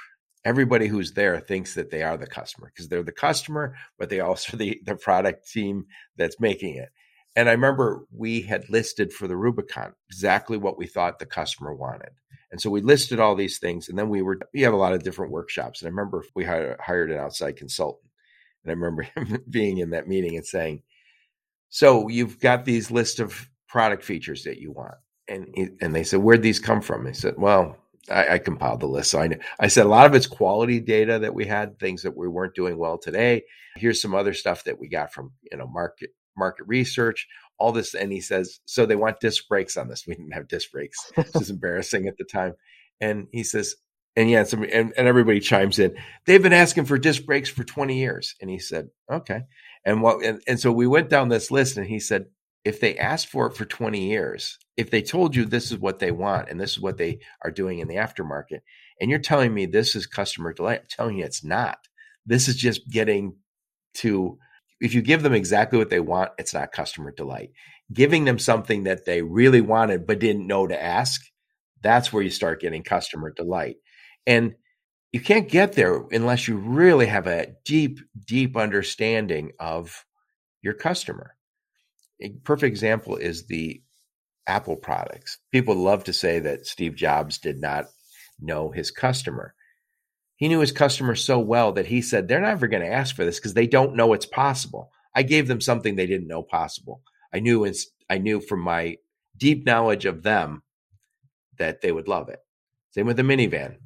everybody 0.45 0.85
who's 0.87 1.13
there 1.13 1.39
thinks 1.39 1.73
that 1.73 1.89
they 1.89 2.03
are 2.03 2.15
the 2.15 2.27
customer 2.27 2.71
because 2.71 2.87
they're 2.87 3.01
the 3.01 3.11
customer 3.11 3.75
but 3.97 4.11
they 4.11 4.19
also 4.19 4.55
the 4.57 4.79
the 4.85 4.95
product 4.95 5.51
team 5.51 5.85
that's 6.17 6.39
making 6.39 6.75
it. 6.75 6.89
And 7.35 7.49
i 7.49 7.53
remember 7.53 8.05
we 8.11 8.41
had 8.41 8.69
listed 8.69 9.11
for 9.11 9.27
the 9.27 9.35
rubicon 9.35 9.93
exactly 10.07 10.57
what 10.57 10.77
we 10.77 10.85
thought 10.85 11.17
the 11.17 11.25
customer 11.25 11.73
wanted. 11.73 12.11
And 12.51 12.61
so 12.61 12.69
we 12.69 12.81
listed 12.81 13.19
all 13.19 13.33
these 13.33 13.57
things 13.57 13.89
and 13.89 13.97
then 13.97 14.09
we 14.09 14.21
were 14.21 14.37
we 14.53 14.61
have 14.61 14.73
a 14.73 14.83
lot 14.85 14.93
of 14.93 15.01
different 15.01 15.31
workshops. 15.31 15.81
And 15.81 15.87
i 15.87 15.89
remember 15.89 16.23
we 16.35 16.43
hired, 16.43 16.79
hired 16.79 17.11
an 17.11 17.17
outside 17.17 17.57
consultant. 17.57 18.11
And 18.63 18.69
i 18.69 18.75
remember 18.75 19.01
him 19.15 19.41
being 19.49 19.79
in 19.79 19.89
that 19.89 20.07
meeting 20.07 20.35
and 20.35 20.45
saying 20.45 20.83
so 21.69 22.07
you've 22.07 22.39
got 22.39 22.63
these 22.63 22.91
list 22.91 23.19
of 23.19 23.49
product 23.67 24.03
features 24.03 24.43
that 24.43 24.57
you 24.57 24.71
want. 24.71 24.95
And 25.27 25.77
and 25.81 25.95
they 25.95 26.03
said, 26.03 26.19
where'd 26.19 26.43
these 26.43 26.59
come 26.59 26.81
from? 26.81 27.07
I 27.07 27.11
said, 27.11 27.33
well, 27.37 27.77
I, 28.11 28.35
I, 28.35 28.37
compiled 28.37 28.81
the 28.81 28.87
list. 28.87 29.09
So 29.09 29.19
I, 29.19 29.29
I 29.59 29.67
said 29.67 29.87
a 29.87 29.89
lot 29.89 30.05
of 30.05 30.13
it's 30.13 30.27
quality 30.27 30.79
data 30.79 31.17
that 31.19 31.33
we 31.33 31.45
had, 31.45 31.79
things 31.79 32.03
that 32.03 32.15
we 32.15 32.27
weren't 32.27 32.53
doing 32.53 32.77
well 32.77 32.99
today. 32.99 33.43
Here's 33.75 33.99
some 33.99 34.13
other 34.13 34.33
stuff 34.33 34.65
that 34.65 34.79
we 34.79 34.87
got 34.87 35.11
from 35.11 35.31
you 35.51 35.57
know 35.57 35.65
market 35.65 36.11
market 36.37 36.65
research, 36.67 37.27
all 37.57 37.71
this. 37.71 37.93
And 37.93 38.11
he 38.11 38.21
says, 38.21 38.59
so 38.65 38.85
they 38.85 38.95
want 38.95 39.19
disc 39.19 39.47
brakes 39.47 39.77
on 39.77 39.87
this. 39.87 40.05
We 40.07 40.15
didn't 40.15 40.33
have 40.33 40.47
disc 40.47 40.71
brakes. 40.71 40.97
This 41.15 41.35
is 41.35 41.49
embarrassing 41.49 42.07
at 42.07 42.17
the 42.17 42.25
time. 42.25 42.53
And 43.01 43.27
he 43.31 43.43
says, 43.43 43.75
and 44.15 44.29
yeah, 44.29 44.45
and, 44.51 44.93
and 44.95 45.07
everybody 45.07 45.41
chimes 45.41 45.77
in. 45.77 45.95
They've 46.25 46.41
been 46.41 46.53
asking 46.53 46.85
for 46.85 46.97
disc 46.97 47.25
brakes 47.25 47.49
for 47.49 47.63
20 47.63 47.97
years. 47.97 48.35
And 48.39 48.49
he 48.49 48.59
said, 48.59 48.89
okay. 49.11 49.41
And 49.83 50.01
what, 50.01 50.23
and, 50.23 50.41
and 50.47 50.59
so 50.59 50.71
we 50.71 50.87
went 50.87 51.09
down 51.09 51.29
this 51.29 51.51
list 51.51 51.77
and 51.77 51.85
he 51.85 51.99
said, 51.99 52.25
if 52.65 52.79
they 52.79 52.97
asked 52.97 53.27
for 53.27 53.45
it 53.45 53.55
for 53.55 53.63
20 53.63 54.09
years, 54.09 54.57
if 54.75 54.89
they 54.89 55.03
told 55.03 55.35
you 55.35 55.45
this 55.45 55.71
is 55.71 55.77
what 55.77 55.99
they 55.99 56.11
want 56.11 56.49
and 56.49 56.59
this 56.59 56.71
is 56.71 56.79
what 56.79 56.97
they 56.97 57.19
are 57.43 57.51
doing 57.51 57.79
in 57.79 57.87
the 57.87 57.95
aftermarket, 57.95 58.59
and 58.99 59.09
you're 59.09 59.19
telling 59.19 59.53
me 59.53 59.65
this 59.65 59.95
is 59.95 60.07
customer 60.07 60.51
delight, 60.51 60.81
I'm 60.81 60.87
telling 60.89 61.17
you 61.19 61.25
it's 61.25 61.43
not. 61.43 61.77
This 62.25 62.47
is 62.47 62.55
just 62.55 62.89
getting 62.89 63.35
to, 63.95 64.39
if 64.81 64.95
you 64.95 65.03
give 65.03 65.21
them 65.21 65.33
exactly 65.33 65.77
what 65.77 65.91
they 65.91 65.99
want, 65.99 66.31
it's 66.39 66.55
not 66.55 66.71
customer 66.71 67.11
delight. 67.11 67.51
Giving 67.93 68.25
them 68.25 68.39
something 68.39 68.83
that 68.85 69.05
they 69.05 69.21
really 69.21 69.61
wanted 69.61 70.07
but 70.07 70.19
didn't 70.19 70.47
know 70.47 70.65
to 70.65 70.83
ask, 70.83 71.21
that's 71.81 72.11
where 72.11 72.23
you 72.23 72.31
start 72.31 72.61
getting 72.61 72.81
customer 72.81 73.31
delight. 73.31 73.75
And 74.25 74.55
you 75.11 75.19
can't 75.19 75.47
get 75.47 75.73
there 75.73 76.03
unless 76.11 76.47
you 76.47 76.57
really 76.57 77.05
have 77.05 77.27
a 77.27 77.53
deep, 77.63 77.99
deep 78.25 78.57
understanding 78.57 79.51
of 79.59 80.03
your 80.63 80.73
customer. 80.73 81.34
A 82.21 82.29
perfect 82.43 82.71
example 82.71 83.17
is 83.17 83.45
the 83.45 83.81
Apple 84.47 84.75
products. 84.75 85.39
People 85.51 85.75
love 85.75 86.03
to 86.05 86.13
say 86.13 86.39
that 86.39 86.65
Steve 86.65 86.95
Jobs 86.95 87.37
did 87.37 87.59
not 87.59 87.85
know 88.39 88.71
his 88.71 88.91
customer. 88.91 89.53
He 90.37 90.47
knew 90.47 90.59
his 90.59 90.71
customer 90.71 91.15
so 91.15 91.39
well 91.39 91.71
that 91.73 91.87
he 91.87 92.01
said, 92.01 92.27
they're 92.27 92.41
never 92.41 92.67
going 92.67 92.83
to 92.83 92.91
ask 92.91 93.15
for 93.15 93.25
this 93.25 93.39
because 93.39 93.53
they 93.53 93.67
don't 93.67 93.95
know 93.95 94.13
it's 94.13 94.25
possible. 94.25 94.91
I 95.15 95.23
gave 95.23 95.47
them 95.47 95.61
something 95.61 95.95
they 95.95 96.07
didn't 96.07 96.27
know 96.27 96.43
possible. 96.43 97.01
I 97.33 97.39
knew 97.39 97.69
I 98.09 98.17
knew 98.17 98.41
from 98.41 98.59
my 98.59 98.97
deep 99.37 99.65
knowledge 99.65 100.05
of 100.05 100.23
them 100.23 100.63
that 101.57 101.81
they 101.81 101.91
would 101.91 102.07
love 102.07 102.29
it. 102.29 102.39
Same 102.91 103.07
with 103.07 103.17
the 103.17 103.23
minivan. 103.23 103.77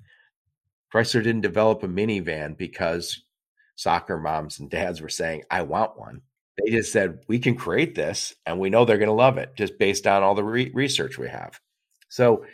Chrysler 0.94 1.24
didn't 1.24 1.42
develop 1.42 1.84
a 1.84 1.88
minivan 1.88 2.58
because 2.58 3.24
soccer 3.76 4.18
moms 4.18 4.60
and 4.60 4.70
dads 4.70 5.02
were 5.02 5.10
saying, 5.10 5.44
I 5.50 5.62
want 5.62 6.00
one. 6.00 6.22
They 6.66 6.72
just 6.72 6.92
said, 6.92 7.20
we 7.28 7.40
can 7.40 7.56
create 7.56 7.96
this 7.96 8.36
and 8.46 8.60
we 8.60 8.70
know 8.70 8.86
they're 8.86 8.98
going 8.98 9.08
to 9.08 9.14
love 9.14 9.38
it 9.38 9.56
just 9.56 9.78
based 9.78 10.08
on 10.08 10.24
all 10.24 10.36
the 10.36 10.44
re- 10.44 10.72
research 10.74 11.18
we 11.18 11.30
have. 11.30 11.60
So 12.10 12.46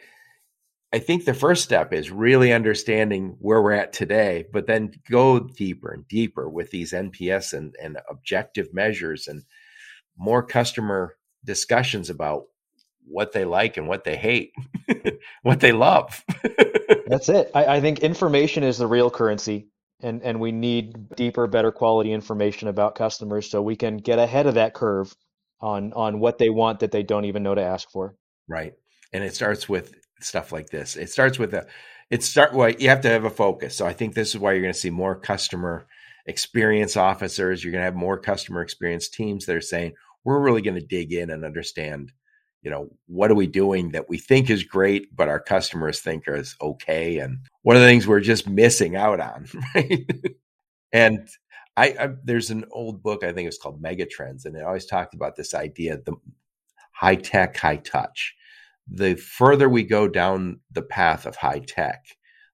I 0.93 0.99
think 0.99 1.25
the 1.25 1.33
first 1.33 1.63
step 1.63 1.91
is 1.93 2.11
really 2.11 2.53
understanding 2.53 3.35
where 3.39 3.61
we're 3.61 3.73
at 3.73 3.91
today, 3.93 4.45
but 4.51 4.67
then 4.67 4.93
go 5.09 5.39
deeper 5.39 5.91
and 5.91 6.07
deeper 6.07 6.49
with 6.49 6.71
these 6.71 6.93
NPS 6.93 7.53
and, 7.53 7.75
and 7.81 7.97
objective 8.09 8.73
measures 8.73 9.27
and 9.27 9.43
more 10.17 10.41
customer 10.41 11.17
discussions 11.43 12.09
about 12.09 12.45
what 13.07 13.33
they 13.33 13.45
like 13.45 13.77
and 13.77 13.87
what 13.87 14.03
they 14.03 14.15
hate, 14.15 14.53
what 15.41 15.59
they 15.59 15.71
love. 15.71 16.23
That's 17.07 17.29
it. 17.29 17.51
I, 17.53 17.65
I, 17.65 17.81
think 17.81 17.99
information 17.99 18.63
is 18.63 18.77
the 18.77 18.87
real 18.87 19.11
currency, 19.11 19.67
and 20.05 20.21
and 20.23 20.39
we 20.39 20.51
need 20.51 21.15
deeper, 21.15 21.47
better 21.47 21.71
quality 21.71 22.13
information 22.13 22.67
about 22.67 22.95
customers 22.95 23.49
so 23.49 23.61
we 23.61 23.75
can 23.75 23.97
get 23.97 24.19
ahead 24.19 24.45
of 24.45 24.53
that 24.53 24.73
curve 24.73 25.15
on 25.59 25.91
on 25.93 26.19
what 26.19 26.37
they 26.37 26.49
want 26.49 26.79
that 26.79 26.91
they 26.91 27.03
don't 27.03 27.25
even 27.25 27.43
know 27.43 27.55
to 27.55 27.61
ask 27.61 27.89
for. 27.89 28.15
Right, 28.47 28.73
and 29.11 29.23
it 29.23 29.35
starts 29.35 29.67
with 29.67 29.93
stuff 30.21 30.51
like 30.51 30.69
this. 30.69 30.95
It 30.95 31.09
starts 31.09 31.39
with 31.39 31.53
a. 31.53 31.67
It 32.11 32.23
start 32.23 32.53
well. 32.53 32.69
You 32.69 32.89
have 32.89 33.01
to 33.01 33.09
have 33.09 33.25
a 33.25 33.29
focus. 33.31 33.75
So 33.75 33.85
I 33.87 33.93
think 33.93 34.13
this 34.13 34.29
is 34.29 34.39
why 34.39 34.53
you're 34.53 34.61
going 34.61 34.73
to 34.73 34.79
see 34.79 34.91
more 34.91 35.19
customer 35.19 35.87
experience 36.27 36.95
officers. 36.95 37.63
You're 37.63 37.71
going 37.71 37.81
to 37.81 37.85
have 37.85 37.95
more 37.95 38.19
customer 38.19 38.61
experience 38.61 39.09
teams 39.09 39.45
that 39.45 39.55
are 39.55 39.61
saying 39.61 39.93
we're 40.23 40.41
really 40.41 40.61
going 40.61 40.79
to 40.79 40.85
dig 40.85 41.13
in 41.13 41.29
and 41.29 41.43
understand 41.43 42.11
you 42.65 42.71
know, 42.71 42.89
what 43.05 43.29
are 43.29 43.35
we 43.35 43.45
doing 43.45 43.91
that 43.91 44.09
we 44.09 44.17
think 44.17 44.49
is 44.49 44.63
great, 44.63 45.15
but 45.15 45.29
our 45.29 45.39
customers 45.39 45.99
think 45.99 46.23
is 46.27 46.55
okay? 46.59 47.19
And 47.19 47.37
one 47.61 47.75
of 47.75 47.83
the 47.83 47.87
things 47.87 48.07
we're 48.07 48.19
just 48.19 48.49
missing 48.49 48.95
out 48.95 49.19
on, 49.19 49.45
right? 49.75 50.09
and 50.91 51.29
I, 51.77 51.95
I, 51.99 52.09
there's 52.23 52.49
an 52.49 52.65
old 52.71 53.03
book 53.03 53.23
I 53.23 53.33
think 53.33 53.47
it's 53.47 53.59
called 53.59 53.83
Megatrends, 53.83 54.45
and 54.45 54.55
it 54.55 54.63
always 54.63 54.87
talked 54.87 55.13
about 55.13 55.35
this 55.35 55.53
idea 55.53 55.99
the 56.03 56.15
high 56.91 57.15
tech, 57.15 57.55
high 57.55 57.77
touch. 57.77 58.33
The 58.91 59.13
further 59.15 59.69
we 59.69 59.83
go 59.83 60.07
down 60.07 60.59
the 60.71 60.81
path 60.81 61.27
of 61.27 61.35
high 61.35 61.61
tech, 61.67 62.03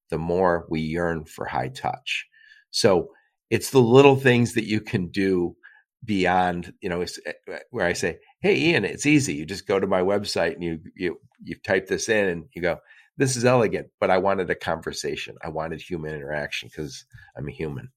the 0.10 0.18
more 0.18 0.66
we 0.70 0.82
yearn 0.82 1.24
for 1.24 1.46
high 1.46 1.70
touch. 1.70 2.28
So 2.72 3.12
it's 3.50 3.70
the 3.70 3.82
little 3.82 4.18
things 4.18 4.56
that 4.56 4.66
you 4.66 4.82
can 4.82 5.08
do 5.08 5.56
beyond, 6.04 6.74
you 6.82 6.90
know, 6.90 7.02
eh, 7.02 7.60
where 7.70 7.86
I 7.86 7.94
say, 7.94 8.20
hey 8.42 8.58
ian 8.58 8.86
it's 8.86 9.06
easy. 9.06 9.34
You 9.34 9.46
just 9.46 9.68
go 9.68 9.80
to 9.80 9.88
my 9.88 10.02
website 10.02 10.54
and 10.54 10.64
you 10.64 10.80
you 10.96 11.20
you 11.44 11.56
type 11.56 11.88
this 11.88 12.10
in 12.10 12.28
and 12.28 12.46
you 12.54 12.62
go 12.62 12.78
this 13.18 13.36
is 13.36 13.46
elegant 13.46 13.88
but 14.00 14.10
i 14.10 14.18
wanted 14.18 14.50
a 14.50 14.56
conversation. 14.56 15.36
I 15.44 15.50
wanted 15.50 15.82
human 15.82 16.14
interaction 16.14 16.70
because 16.70 17.06
i'm 17.38 17.48
a 17.48 17.52
human. 17.52 17.90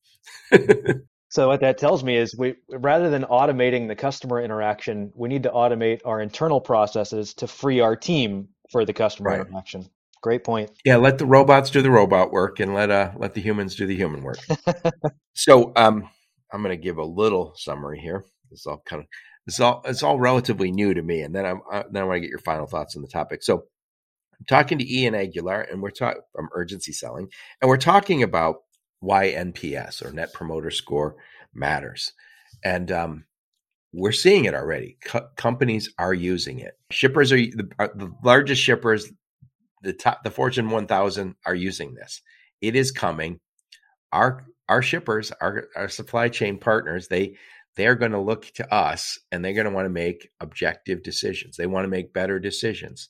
So 1.34 1.48
what 1.48 1.62
that 1.62 1.78
tells 1.78 2.04
me 2.04 2.16
is 2.16 2.36
we 2.36 2.54
rather 2.68 3.10
than 3.10 3.24
automating 3.24 3.88
the 3.88 3.96
customer 3.96 4.40
interaction 4.40 5.10
we 5.16 5.28
need 5.28 5.42
to 5.42 5.50
automate 5.50 6.00
our 6.04 6.20
internal 6.20 6.60
processes 6.60 7.34
to 7.34 7.48
free 7.48 7.80
our 7.80 7.96
team 7.96 8.50
for 8.70 8.84
the 8.84 8.92
customer 8.92 9.30
right. 9.30 9.40
interaction. 9.40 9.90
Great 10.22 10.44
point. 10.44 10.70
Yeah 10.84 10.94
let 10.94 11.18
the 11.18 11.26
robots 11.26 11.70
do 11.70 11.82
the 11.82 11.90
robot 11.90 12.30
work 12.30 12.60
and 12.60 12.72
let 12.72 12.92
uh 12.92 13.10
let 13.16 13.34
the 13.34 13.40
humans 13.40 13.74
do 13.74 13.84
the 13.84 13.96
human 13.96 14.22
work. 14.22 14.38
So 15.36 15.72
um 15.74 16.08
i'm 16.52 16.62
going 16.62 16.70
to 16.70 16.80
give 16.80 16.98
a 16.98 17.04
little 17.04 17.52
summary 17.56 17.98
here. 17.98 18.24
This 18.52 18.64
all 18.66 18.80
kind 18.86 19.02
of 19.02 19.08
it's 19.46 19.60
all 19.60 19.82
it's 19.84 20.02
all 20.02 20.18
relatively 20.18 20.70
new 20.70 20.94
to 20.94 21.02
me, 21.02 21.20
and 21.20 21.34
then 21.34 21.44
I'm 21.44 21.60
uh, 21.70 21.82
then 21.90 22.02
I 22.02 22.06
want 22.06 22.16
to 22.16 22.20
get 22.20 22.30
your 22.30 22.38
final 22.38 22.66
thoughts 22.66 22.96
on 22.96 23.02
the 23.02 23.08
topic. 23.08 23.42
So, 23.42 23.64
I'm 24.38 24.46
talking 24.48 24.78
to 24.78 24.92
Ian 24.92 25.14
Aguilar, 25.14 25.62
and 25.62 25.82
we're 25.82 25.90
talking 25.90 26.22
from 26.34 26.48
Urgency 26.54 26.92
Selling, 26.92 27.28
and 27.60 27.68
we're 27.68 27.76
talking 27.76 28.22
about 28.22 28.56
why 29.00 29.32
NPS 29.32 30.04
or 30.04 30.12
Net 30.12 30.32
Promoter 30.32 30.70
Score 30.70 31.16
matters, 31.52 32.12
and 32.64 32.90
um, 32.90 33.24
we're 33.92 34.12
seeing 34.12 34.46
it 34.46 34.54
already. 34.54 34.96
Co- 35.04 35.28
companies 35.36 35.92
are 35.98 36.14
using 36.14 36.58
it. 36.58 36.74
Shippers 36.90 37.30
are 37.30 37.36
the, 37.36 37.68
are 37.78 37.92
the 37.94 38.12
largest 38.24 38.60
shippers, 38.60 39.10
the 39.82 39.92
top, 39.92 40.24
the 40.24 40.30
Fortune 40.30 40.70
1000 40.70 41.36
are 41.46 41.54
using 41.54 41.94
this. 41.94 42.22
It 42.60 42.74
is 42.76 42.90
coming. 42.90 43.40
Our 44.10 44.46
our 44.68 44.82
shippers, 44.82 45.32
our 45.40 45.68
our 45.76 45.88
supply 45.88 46.28
chain 46.28 46.58
partners, 46.58 47.08
they 47.08 47.36
they're 47.76 47.94
going 47.94 48.12
to 48.12 48.20
look 48.20 48.46
to 48.54 48.72
us 48.72 49.18
and 49.32 49.44
they're 49.44 49.54
going 49.54 49.66
to 49.66 49.72
want 49.72 49.86
to 49.86 49.90
make 49.90 50.30
objective 50.40 51.02
decisions. 51.02 51.56
They 51.56 51.66
want 51.66 51.84
to 51.84 51.90
make 51.90 52.12
better 52.12 52.38
decisions. 52.38 53.08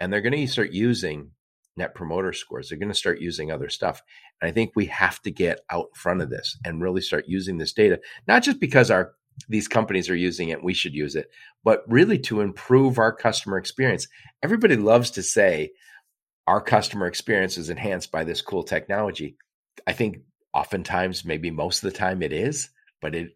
And 0.00 0.12
they're 0.12 0.20
going 0.20 0.34
to 0.34 0.46
start 0.46 0.72
using 0.72 1.30
net 1.76 1.94
promoter 1.94 2.32
scores. 2.32 2.68
They're 2.68 2.78
going 2.78 2.90
to 2.90 2.94
start 2.94 3.20
using 3.20 3.50
other 3.50 3.68
stuff. 3.68 4.02
And 4.40 4.48
I 4.48 4.52
think 4.52 4.72
we 4.74 4.86
have 4.86 5.20
to 5.22 5.30
get 5.30 5.60
out 5.70 5.86
in 5.94 6.00
front 6.00 6.22
of 6.22 6.30
this 6.30 6.56
and 6.64 6.82
really 6.82 7.00
start 7.00 7.24
using 7.26 7.58
this 7.58 7.72
data, 7.72 8.00
not 8.26 8.42
just 8.42 8.60
because 8.60 8.90
our 8.90 9.12
these 9.48 9.66
companies 9.66 10.08
are 10.08 10.14
using 10.16 10.50
it, 10.50 10.62
we 10.62 10.74
should 10.74 10.94
use 10.94 11.16
it, 11.16 11.28
but 11.64 11.82
really 11.88 12.18
to 12.20 12.40
improve 12.40 12.98
our 12.98 13.12
customer 13.12 13.58
experience. 13.58 14.06
Everybody 14.44 14.76
loves 14.76 15.10
to 15.12 15.24
say 15.24 15.72
our 16.46 16.60
customer 16.60 17.06
experience 17.06 17.58
is 17.58 17.68
enhanced 17.68 18.12
by 18.12 18.22
this 18.22 18.42
cool 18.42 18.62
technology. 18.62 19.36
I 19.88 19.92
think 19.92 20.18
oftentimes, 20.52 21.24
maybe 21.24 21.50
most 21.50 21.82
of 21.82 21.90
the 21.90 21.98
time 21.98 22.22
it 22.22 22.32
is, 22.32 22.70
but 23.00 23.16
it 23.16 23.30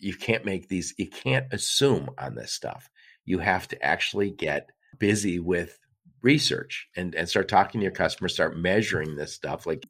you 0.00 0.14
can't 0.14 0.44
make 0.44 0.68
these 0.68 0.94
you 0.98 1.08
can't 1.08 1.46
assume 1.52 2.10
on 2.18 2.34
this 2.34 2.52
stuff. 2.52 2.88
You 3.24 3.38
have 3.38 3.68
to 3.68 3.82
actually 3.82 4.30
get 4.30 4.70
busy 4.98 5.38
with 5.38 5.78
research 6.22 6.88
and 6.96 7.14
and 7.14 7.28
start 7.28 7.48
talking 7.48 7.80
to 7.80 7.84
your 7.84 7.92
customers 7.92 8.34
start 8.34 8.56
measuring 8.56 9.16
this 9.16 9.32
stuff 9.32 9.66
like 9.66 9.86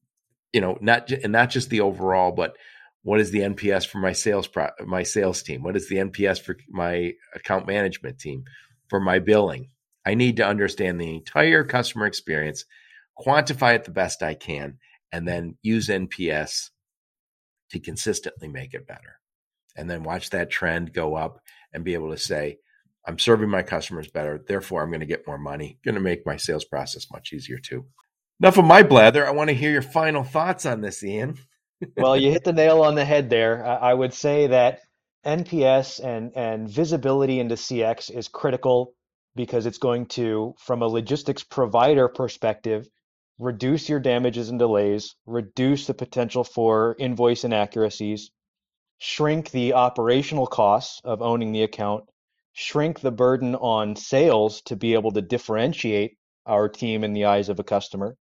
you 0.53 0.61
know 0.61 0.79
not 0.81 1.11
and 1.11 1.33
not 1.33 1.51
just 1.51 1.71
the 1.71 1.81
overall 1.81 2.31
but 2.31 2.57
what 3.03 3.19
is 3.19 3.31
the 3.31 3.41
nps 3.41 3.87
for 3.87 3.99
my 3.99 4.13
sales 4.13 4.47
pro, 4.47 4.69
my 4.87 5.03
sales 5.03 5.43
team? 5.43 5.63
What 5.63 5.77
is 5.77 5.89
the 5.89 5.97
nps 5.97 6.41
for 6.41 6.57
my 6.69 7.15
account 7.35 7.67
management 7.67 8.19
team? 8.19 8.45
For 8.89 9.01
my 9.01 9.19
billing? 9.19 9.71
I 10.05 10.15
need 10.15 10.37
to 10.37 10.47
understand 10.47 11.01
the 11.01 11.15
entire 11.15 11.65
customer 11.65 12.07
experience 12.07 12.65
quantify 13.19 13.75
it 13.75 13.85
the 13.85 13.91
best 13.91 14.23
i 14.23 14.35
can 14.35 14.79
and 15.13 15.27
then 15.27 15.57
use 15.63 15.89
nps 15.89 16.71
to 17.71 17.79
consistently 17.79 18.49
make 18.49 18.75
it 18.75 18.87
better 18.87 19.20
and 19.77 19.89
then 19.89 20.03
watch 20.03 20.31
that 20.31 20.51
trend 20.51 20.93
go 20.93 21.15
up 21.15 21.41
and 21.73 21.85
be 21.85 21.95
able 21.95 22.11
to 22.11 22.19
say, 22.19 22.59
I'm 23.07 23.19
serving 23.19 23.49
my 23.49 23.63
customers 23.63 24.09
better. 24.09 24.43
Therefore, 24.47 24.83
I'm 24.83 24.91
going 24.91 25.01
to 25.01 25.07
get 25.07 25.27
more 25.27 25.39
money, 25.39 25.79
going 25.85 25.95
to 25.95 26.01
make 26.01 26.27
my 26.27 26.37
sales 26.37 26.65
process 26.65 27.11
much 27.11 27.33
easier 27.33 27.59
too. 27.59 27.87
Enough 28.41 28.59
of 28.59 28.65
my 28.65 28.83
blather. 28.83 29.27
I 29.27 29.33
want 29.33 29.49
to 29.49 29.55
hear 29.55 29.71
your 29.71 29.83
final 29.83 30.25
thoughts 30.25 30.67
on 30.67 30.81
this, 30.81 31.03
Ian. 31.03 31.37
well, 31.97 32.17
you 32.17 32.31
hit 32.31 32.45
the 32.45 32.53
nail 32.53 32.83
on 32.83 32.95
the 32.95 33.05
head 33.05 33.31
there. 33.31 33.65
I 33.65 33.93
would 33.93 34.15
say 34.15 34.49
that 34.49 34.81
NPS 35.25 36.03
and, 36.03 36.33
and 36.35 36.69
visibility 36.69 37.41
into 37.41 37.55
CX 37.55 38.11
is 38.11 38.29
critical 38.29 38.95
because 39.37 39.67
it's 39.67 39.79
going 39.79 40.07
to, 40.07 40.55
from 40.59 40.83
a 40.83 40.87
logistics 40.87 41.43
provider 41.43 42.09
perspective, 42.09 42.89
reduce 43.39 43.89
your 43.89 44.01
damages 44.01 44.51
and 44.51 44.59
delays, 44.59 45.15
reduce 45.27 45.87
the 45.87 45.95
potential 45.95 46.45
for 46.45 46.97
invoice 46.99 47.45
inaccuracies, 47.45 48.31
shrink 49.01 49.51
the 49.51 49.73
operational 49.73 50.47
costs 50.47 51.01
of 51.05 51.23
owning 51.23 51.53
the 51.53 51.63
account, 51.63 52.05
shrink 52.53 53.01
the 53.01 53.11
burden 53.11 53.55
on 53.55 53.97
sales 53.97 54.61
to 54.61 54.77
be 54.77 54.93
able 54.93 55.11
to 55.11 55.23
differentiate 55.23 56.19
our 56.45 56.69
team 56.69 57.03
in 57.03 57.15
the 57.15 57.25
eyes 57.25 57.49
of 57.49 57.59
a 57.59 57.65
customer, 57.65 58.15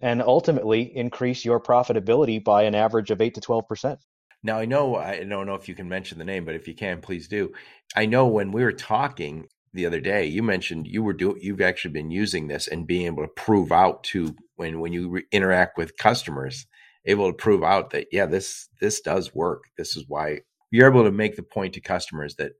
and 0.00 0.20
ultimately 0.20 0.82
increase 0.82 1.44
your 1.44 1.60
profitability 1.60 2.42
by 2.42 2.64
an 2.64 2.74
average 2.74 3.12
of 3.12 3.20
8 3.20 3.34
to 3.34 3.40
12%. 3.40 3.98
Now, 4.42 4.58
I 4.58 4.64
know, 4.64 4.96
I 4.96 5.22
don't 5.22 5.46
know 5.46 5.54
if 5.54 5.68
you 5.68 5.76
can 5.76 5.88
mention 5.88 6.18
the 6.18 6.24
name, 6.24 6.44
but 6.44 6.56
if 6.56 6.66
you 6.66 6.74
can, 6.74 7.00
please 7.00 7.28
do. 7.28 7.52
I 7.94 8.06
know 8.06 8.26
when 8.26 8.50
we 8.50 8.64
were 8.64 8.72
talking 8.72 9.46
the 9.72 9.86
other 9.86 10.00
day, 10.00 10.26
you 10.26 10.42
mentioned 10.42 10.88
you 10.88 11.04
were 11.04 11.12
doing, 11.12 11.38
you've 11.40 11.60
actually 11.60 11.92
been 11.92 12.10
using 12.10 12.48
this 12.48 12.66
and 12.66 12.86
being 12.86 13.06
able 13.06 13.22
to 13.22 13.28
prove 13.28 13.70
out 13.70 14.02
to 14.04 14.34
when, 14.56 14.80
when 14.80 14.92
you 14.92 15.08
re- 15.08 15.24
interact 15.30 15.78
with 15.78 15.96
customers, 15.96 16.66
able 17.06 17.30
to 17.30 17.36
prove 17.36 17.62
out 17.62 17.90
that, 17.90 18.08
yeah, 18.12 18.26
this, 18.26 18.68
this 18.80 19.00
does 19.00 19.34
work. 19.34 19.64
This 19.78 19.96
is 19.96 20.04
why 20.08 20.40
you're 20.70 20.90
able 20.90 21.04
to 21.04 21.12
make 21.12 21.36
the 21.36 21.42
point 21.42 21.74
to 21.74 21.80
customers 21.80 22.36
that 22.36 22.52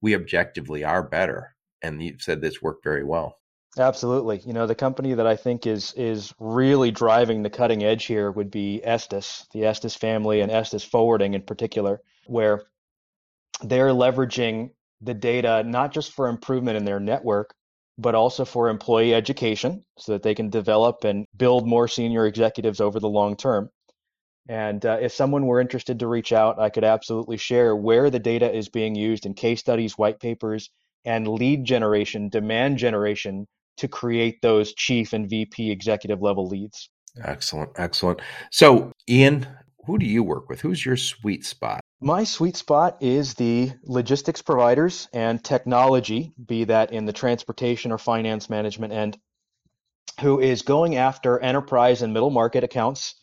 we 0.00 0.14
objectively 0.14 0.84
are 0.84 1.02
better. 1.02 1.54
And 1.82 2.02
you've 2.02 2.22
said 2.22 2.40
this 2.40 2.62
worked 2.62 2.84
very 2.84 3.04
well. 3.04 3.36
Absolutely. 3.78 4.40
You 4.46 4.54
know, 4.54 4.66
the 4.66 4.74
company 4.74 5.12
that 5.14 5.26
I 5.26 5.36
think 5.36 5.66
is 5.66 5.92
is 5.94 6.32
really 6.38 6.90
driving 6.90 7.42
the 7.42 7.50
cutting 7.50 7.84
edge 7.84 8.06
here 8.06 8.30
would 8.30 8.50
be 8.50 8.80
Estes, 8.82 9.46
the 9.52 9.66
Estes 9.66 9.94
family 9.94 10.40
and 10.40 10.50
Estes 10.50 10.82
Forwarding 10.82 11.34
in 11.34 11.42
particular, 11.42 12.00
where 12.26 12.62
they're 13.62 13.90
leveraging 13.90 14.70
the 15.02 15.12
data 15.12 15.62
not 15.62 15.92
just 15.92 16.12
for 16.12 16.28
improvement 16.28 16.78
in 16.78 16.86
their 16.86 17.00
network, 17.00 17.54
but 17.98 18.14
also 18.14 18.44
for 18.44 18.68
employee 18.68 19.14
education 19.14 19.84
so 19.98 20.12
that 20.12 20.22
they 20.22 20.34
can 20.34 20.50
develop 20.50 21.04
and 21.04 21.26
build 21.36 21.66
more 21.66 21.88
senior 21.88 22.26
executives 22.26 22.80
over 22.80 23.00
the 23.00 23.08
long 23.08 23.36
term. 23.36 23.70
And 24.48 24.84
uh, 24.84 24.98
if 25.00 25.12
someone 25.12 25.46
were 25.46 25.60
interested 25.60 25.98
to 25.98 26.06
reach 26.06 26.32
out, 26.32 26.60
I 26.60 26.70
could 26.70 26.84
absolutely 26.84 27.36
share 27.36 27.74
where 27.74 28.10
the 28.10 28.18
data 28.18 28.52
is 28.52 28.68
being 28.68 28.94
used 28.94 29.26
in 29.26 29.34
case 29.34 29.60
studies, 29.60 29.98
white 29.98 30.20
papers, 30.20 30.70
and 31.04 31.26
lead 31.26 31.64
generation, 31.64 32.28
demand 32.28 32.78
generation 32.78 33.46
to 33.78 33.88
create 33.88 34.40
those 34.42 34.72
chief 34.74 35.12
and 35.12 35.28
VP 35.28 35.70
executive 35.70 36.22
level 36.22 36.46
leads. 36.46 36.88
Excellent. 37.22 37.70
Excellent. 37.76 38.20
So, 38.50 38.92
Ian, 39.08 39.46
who 39.86 39.98
do 39.98 40.06
you 40.06 40.22
work 40.22 40.48
with? 40.48 40.60
Who's 40.60 40.84
your 40.84 40.96
sweet 40.96 41.44
spot? 41.44 41.80
My 42.06 42.22
sweet 42.22 42.54
spot 42.54 42.98
is 43.00 43.34
the 43.34 43.72
logistics 43.82 44.40
providers 44.40 45.08
and 45.12 45.42
technology, 45.42 46.32
be 46.46 46.62
that 46.62 46.92
in 46.92 47.04
the 47.04 47.12
transportation 47.12 47.90
or 47.90 47.98
finance 47.98 48.48
management 48.48 48.92
end, 48.92 49.18
who 50.20 50.38
is 50.38 50.62
going 50.62 50.94
after 50.94 51.40
enterprise 51.40 52.02
and 52.02 52.14
middle 52.14 52.30
market 52.30 52.62
accounts 52.62 53.16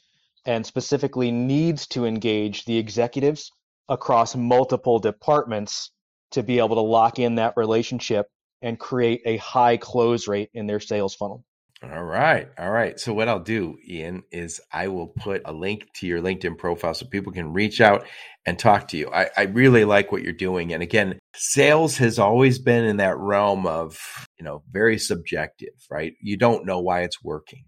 and 0.46 0.66
specifically 0.66 1.32
needs 1.32 1.88
to 1.88 2.04
engage 2.04 2.66
the 2.66 2.78
executives 2.78 3.54
across 3.88 4.36
multiple 4.36 5.00
departments 5.00 5.90
to 6.32 6.44
be 6.44 6.60
able 6.60 6.76
to 6.76 6.82
lock 6.82 7.20
in 7.20 7.36
that 7.36 7.54
relationship 7.56 8.28
and 8.62 8.78
create 8.78 9.22
a 9.24 9.38
high 9.38 9.78
close 9.78 10.28
rate 10.28 10.50
in 10.54 10.68
their 10.68 10.82
sales 10.82 11.16
funnel. 11.16 11.46
All 11.92 12.04
right. 12.04 12.48
All 12.58 12.72
right. 12.72 12.98
So, 12.98 13.14
what 13.14 13.28
I'll 13.28 13.42
do, 13.42 13.78
Ian, 13.86 14.24
is 14.32 14.62
I 14.72 14.88
will 14.88 15.08
put 15.08 15.42
a 15.44 15.52
link 15.52 15.92
to 15.96 16.08
your 16.08 16.22
LinkedIn 16.22 16.58
profile 16.58 16.94
so 16.94 17.06
people 17.06 17.34
can 17.34 17.52
reach 17.52 17.82
out 17.82 18.06
and 18.46 18.58
talk 18.58 18.88
to 18.90 18.98
you. 18.98 19.10
I, 19.12 19.30
I, 19.36 19.44
really 19.44 19.84
like 19.84 20.12
what 20.12 20.22
you're 20.22 20.32
doing. 20.32 20.74
And 20.74 20.82
again, 20.82 21.20
sales 21.36 21.98
has 21.98 22.20
always 22.20 22.58
been 22.58 22.86
in 22.86 22.98
that 22.98 23.18
realm 23.18 23.66
of, 23.66 24.00
you 24.40 24.46
know, 24.46 24.64
very 24.72 24.98
subjective, 24.98 25.74
right? 25.90 26.14
You 26.22 26.38
don't 26.38 26.66
know 26.66 26.80
why 26.80 27.02
it's 27.02 27.22
working. 27.22 27.66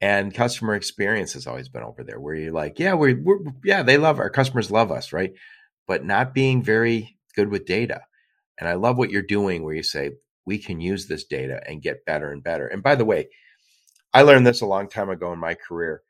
And 0.00 0.34
customer 0.34 0.74
experience 0.74 1.34
has 1.34 1.46
always 1.46 1.68
been 1.68 1.82
over 1.82 2.02
there 2.02 2.18
where 2.18 2.34
you're 2.34 2.52
like, 2.52 2.78
yeah, 2.78 2.94
we're, 2.94 3.20
we're 3.22 3.40
yeah, 3.62 3.82
they 3.82 3.98
love 3.98 4.18
our 4.20 4.30
customers 4.30 4.70
love 4.70 4.90
us, 4.90 5.12
right? 5.12 5.32
But 5.86 6.04
not 6.04 6.32
being 6.32 6.62
very 6.62 7.18
good 7.36 7.50
with 7.50 7.66
data. 7.66 8.00
And 8.58 8.68
I 8.68 8.74
love 8.74 8.96
what 8.96 9.10
you're 9.10 9.22
doing 9.22 9.62
where 9.62 9.74
you 9.74 9.82
say, 9.82 10.12
we 10.46 10.58
can 10.58 10.80
use 10.80 11.06
this 11.06 11.24
data 11.24 11.60
and 11.66 11.82
get 11.82 12.06
better 12.06 12.32
and 12.32 12.42
better. 12.42 12.66
And 12.66 12.82
by 12.82 12.94
the 12.94 13.04
way, 13.04 13.28
I 14.12 14.22
learned 14.22 14.46
this 14.46 14.60
a 14.60 14.66
long 14.66 14.88
time 14.88 15.10
ago 15.10 15.32
in 15.32 15.38
my 15.38 15.54
career. 15.54 16.02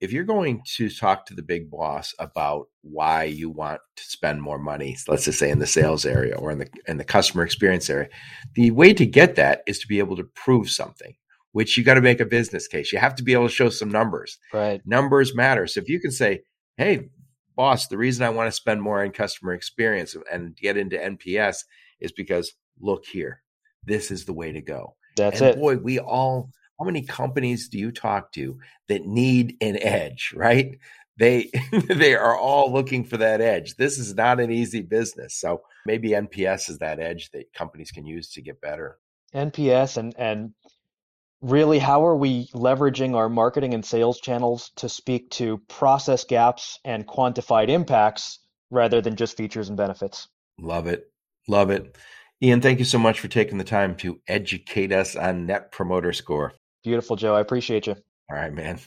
If 0.00 0.12
you're 0.12 0.24
going 0.24 0.62
to 0.76 0.90
talk 0.90 1.26
to 1.26 1.34
the 1.34 1.42
big 1.42 1.70
boss 1.70 2.12
about 2.18 2.66
why 2.82 3.24
you 3.24 3.50
want 3.50 3.80
to 3.96 4.02
spend 4.02 4.42
more 4.42 4.58
money, 4.58 4.96
let's 5.06 5.26
just 5.26 5.38
say 5.38 5.48
in 5.48 5.60
the 5.60 5.66
sales 5.66 6.04
area 6.04 6.34
or 6.34 6.50
in 6.50 6.58
the 6.58 6.68
in 6.88 6.96
the 6.96 7.04
customer 7.04 7.44
experience 7.44 7.88
area, 7.88 8.08
the 8.54 8.72
way 8.72 8.92
to 8.94 9.06
get 9.06 9.36
that 9.36 9.62
is 9.68 9.78
to 9.78 9.86
be 9.86 10.00
able 10.00 10.16
to 10.16 10.24
prove 10.24 10.68
something, 10.68 11.14
which 11.52 11.78
you 11.78 11.84
got 11.84 11.94
to 11.94 12.00
make 12.00 12.18
a 12.18 12.26
business 12.26 12.66
case. 12.66 12.92
You 12.92 12.98
have 12.98 13.14
to 13.14 13.22
be 13.22 13.32
able 13.32 13.46
to 13.46 13.54
show 13.54 13.68
some 13.68 13.90
numbers. 13.90 14.38
Right. 14.52 14.80
Numbers 14.84 15.36
matter. 15.36 15.68
So 15.68 15.80
if 15.80 15.88
you 15.88 16.00
can 16.00 16.10
say, 16.10 16.42
"Hey, 16.76 17.10
boss, 17.54 17.86
the 17.86 17.98
reason 17.98 18.26
I 18.26 18.30
want 18.30 18.48
to 18.48 18.52
spend 18.52 18.82
more 18.82 19.04
on 19.04 19.12
customer 19.12 19.54
experience 19.54 20.16
and 20.32 20.56
get 20.56 20.76
into 20.76 20.96
NPS 20.96 21.58
is 22.00 22.10
because 22.10 22.52
look 22.80 23.04
here 23.06 23.42
this 23.84 24.10
is 24.10 24.24
the 24.24 24.32
way 24.32 24.52
to 24.52 24.60
go. 24.60 24.94
That's 25.16 25.40
and 25.40 25.50
it. 25.50 25.56
Boy, 25.58 25.76
we 25.76 25.98
all, 25.98 26.50
how 26.82 26.86
many 26.86 27.02
companies 27.02 27.68
do 27.68 27.78
you 27.78 27.92
talk 27.92 28.32
to 28.32 28.58
that 28.88 29.06
need 29.06 29.56
an 29.60 29.80
edge, 29.80 30.34
right? 30.36 30.80
They 31.16 31.52
they 31.86 32.16
are 32.16 32.36
all 32.36 32.72
looking 32.72 33.04
for 33.04 33.18
that 33.18 33.40
edge. 33.40 33.76
This 33.76 33.98
is 33.98 34.16
not 34.16 34.40
an 34.40 34.50
easy 34.50 34.82
business. 34.82 35.38
So 35.38 35.62
maybe 35.86 36.10
NPS 36.10 36.68
is 36.68 36.78
that 36.78 36.98
edge 36.98 37.30
that 37.30 37.52
companies 37.54 37.92
can 37.92 38.04
use 38.04 38.32
to 38.32 38.42
get 38.42 38.60
better. 38.60 38.98
NPS 39.32 39.96
and 39.96 40.12
and 40.18 40.54
really 41.40 41.78
how 41.78 42.04
are 42.04 42.16
we 42.16 42.48
leveraging 42.48 43.14
our 43.14 43.28
marketing 43.28 43.74
and 43.74 43.84
sales 43.84 44.20
channels 44.20 44.72
to 44.76 44.88
speak 44.88 45.30
to 45.30 45.58
process 45.68 46.24
gaps 46.24 46.80
and 46.84 47.06
quantified 47.06 47.68
impacts 47.68 48.40
rather 48.72 49.00
than 49.00 49.14
just 49.14 49.36
features 49.36 49.68
and 49.68 49.76
benefits? 49.76 50.26
Love 50.58 50.88
it. 50.88 51.04
Love 51.46 51.70
it. 51.70 51.96
Ian, 52.42 52.60
thank 52.60 52.80
you 52.80 52.84
so 52.84 52.98
much 52.98 53.20
for 53.20 53.28
taking 53.28 53.58
the 53.58 53.64
time 53.64 53.94
to 53.98 54.20
educate 54.26 54.90
us 54.90 55.14
on 55.14 55.46
Net 55.46 55.70
Promoter 55.70 56.12
Score. 56.12 56.54
Beautiful, 56.82 57.16
Joe. 57.16 57.34
I 57.34 57.40
appreciate 57.40 57.86
you. 57.86 57.96
All 58.30 58.38
right, 58.38 58.52
man. 58.52 58.78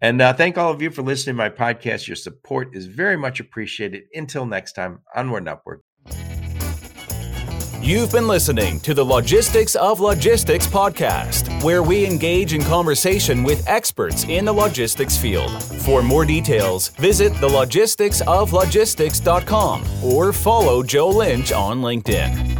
And 0.00 0.22
uh, 0.22 0.32
thank 0.32 0.56
all 0.56 0.72
of 0.72 0.80
you 0.80 0.90
for 0.90 1.02
listening 1.02 1.34
to 1.34 1.38
my 1.38 1.50
podcast. 1.50 2.06
Your 2.06 2.16
support 2.16 2.76
is 2.76 2.86
very 2.86 3.16
much 3.16 3.40
appreciated. 3.40 4.04
Until 4.14 4.46
next 4.46 4.74
time, 4.74 5.00
onward 5.14 5.42
and 5.42 5.48
upward. 5.48 5.80
You've 7.82 8.12
been 8.12 8.28
listening 8.28 8.78
to 8.80 8.92
the 8.92 9.02
Logistics 9.04 9.74
of 9.74 10.00
Logistics 10.00 10.66
podcast, 10.66 11.64
where 11.64 11.82
we 11.82 12.04
engage 12.04 12.52
in 12.52 12.62
conversation 12.62 13.42
with 13.42 13.66
experts 13.66 14.24
in 14.24 14.44
the 14.44 14.52
logistics 14.52 15.16
field. 15.16 15.62
For 15.62 16.02
more 16.02 16.26
details, 16.26 16.88
visit 16.88 17.32
thelogisticsoflogistics.com 17.32 19.84
or 20.04 20.32
follow 20.34 20.82
Joe 20.82 21.08
Lynch 21.08 21.52
on 21.52 21.80
LinkedIn. 21.80 22.59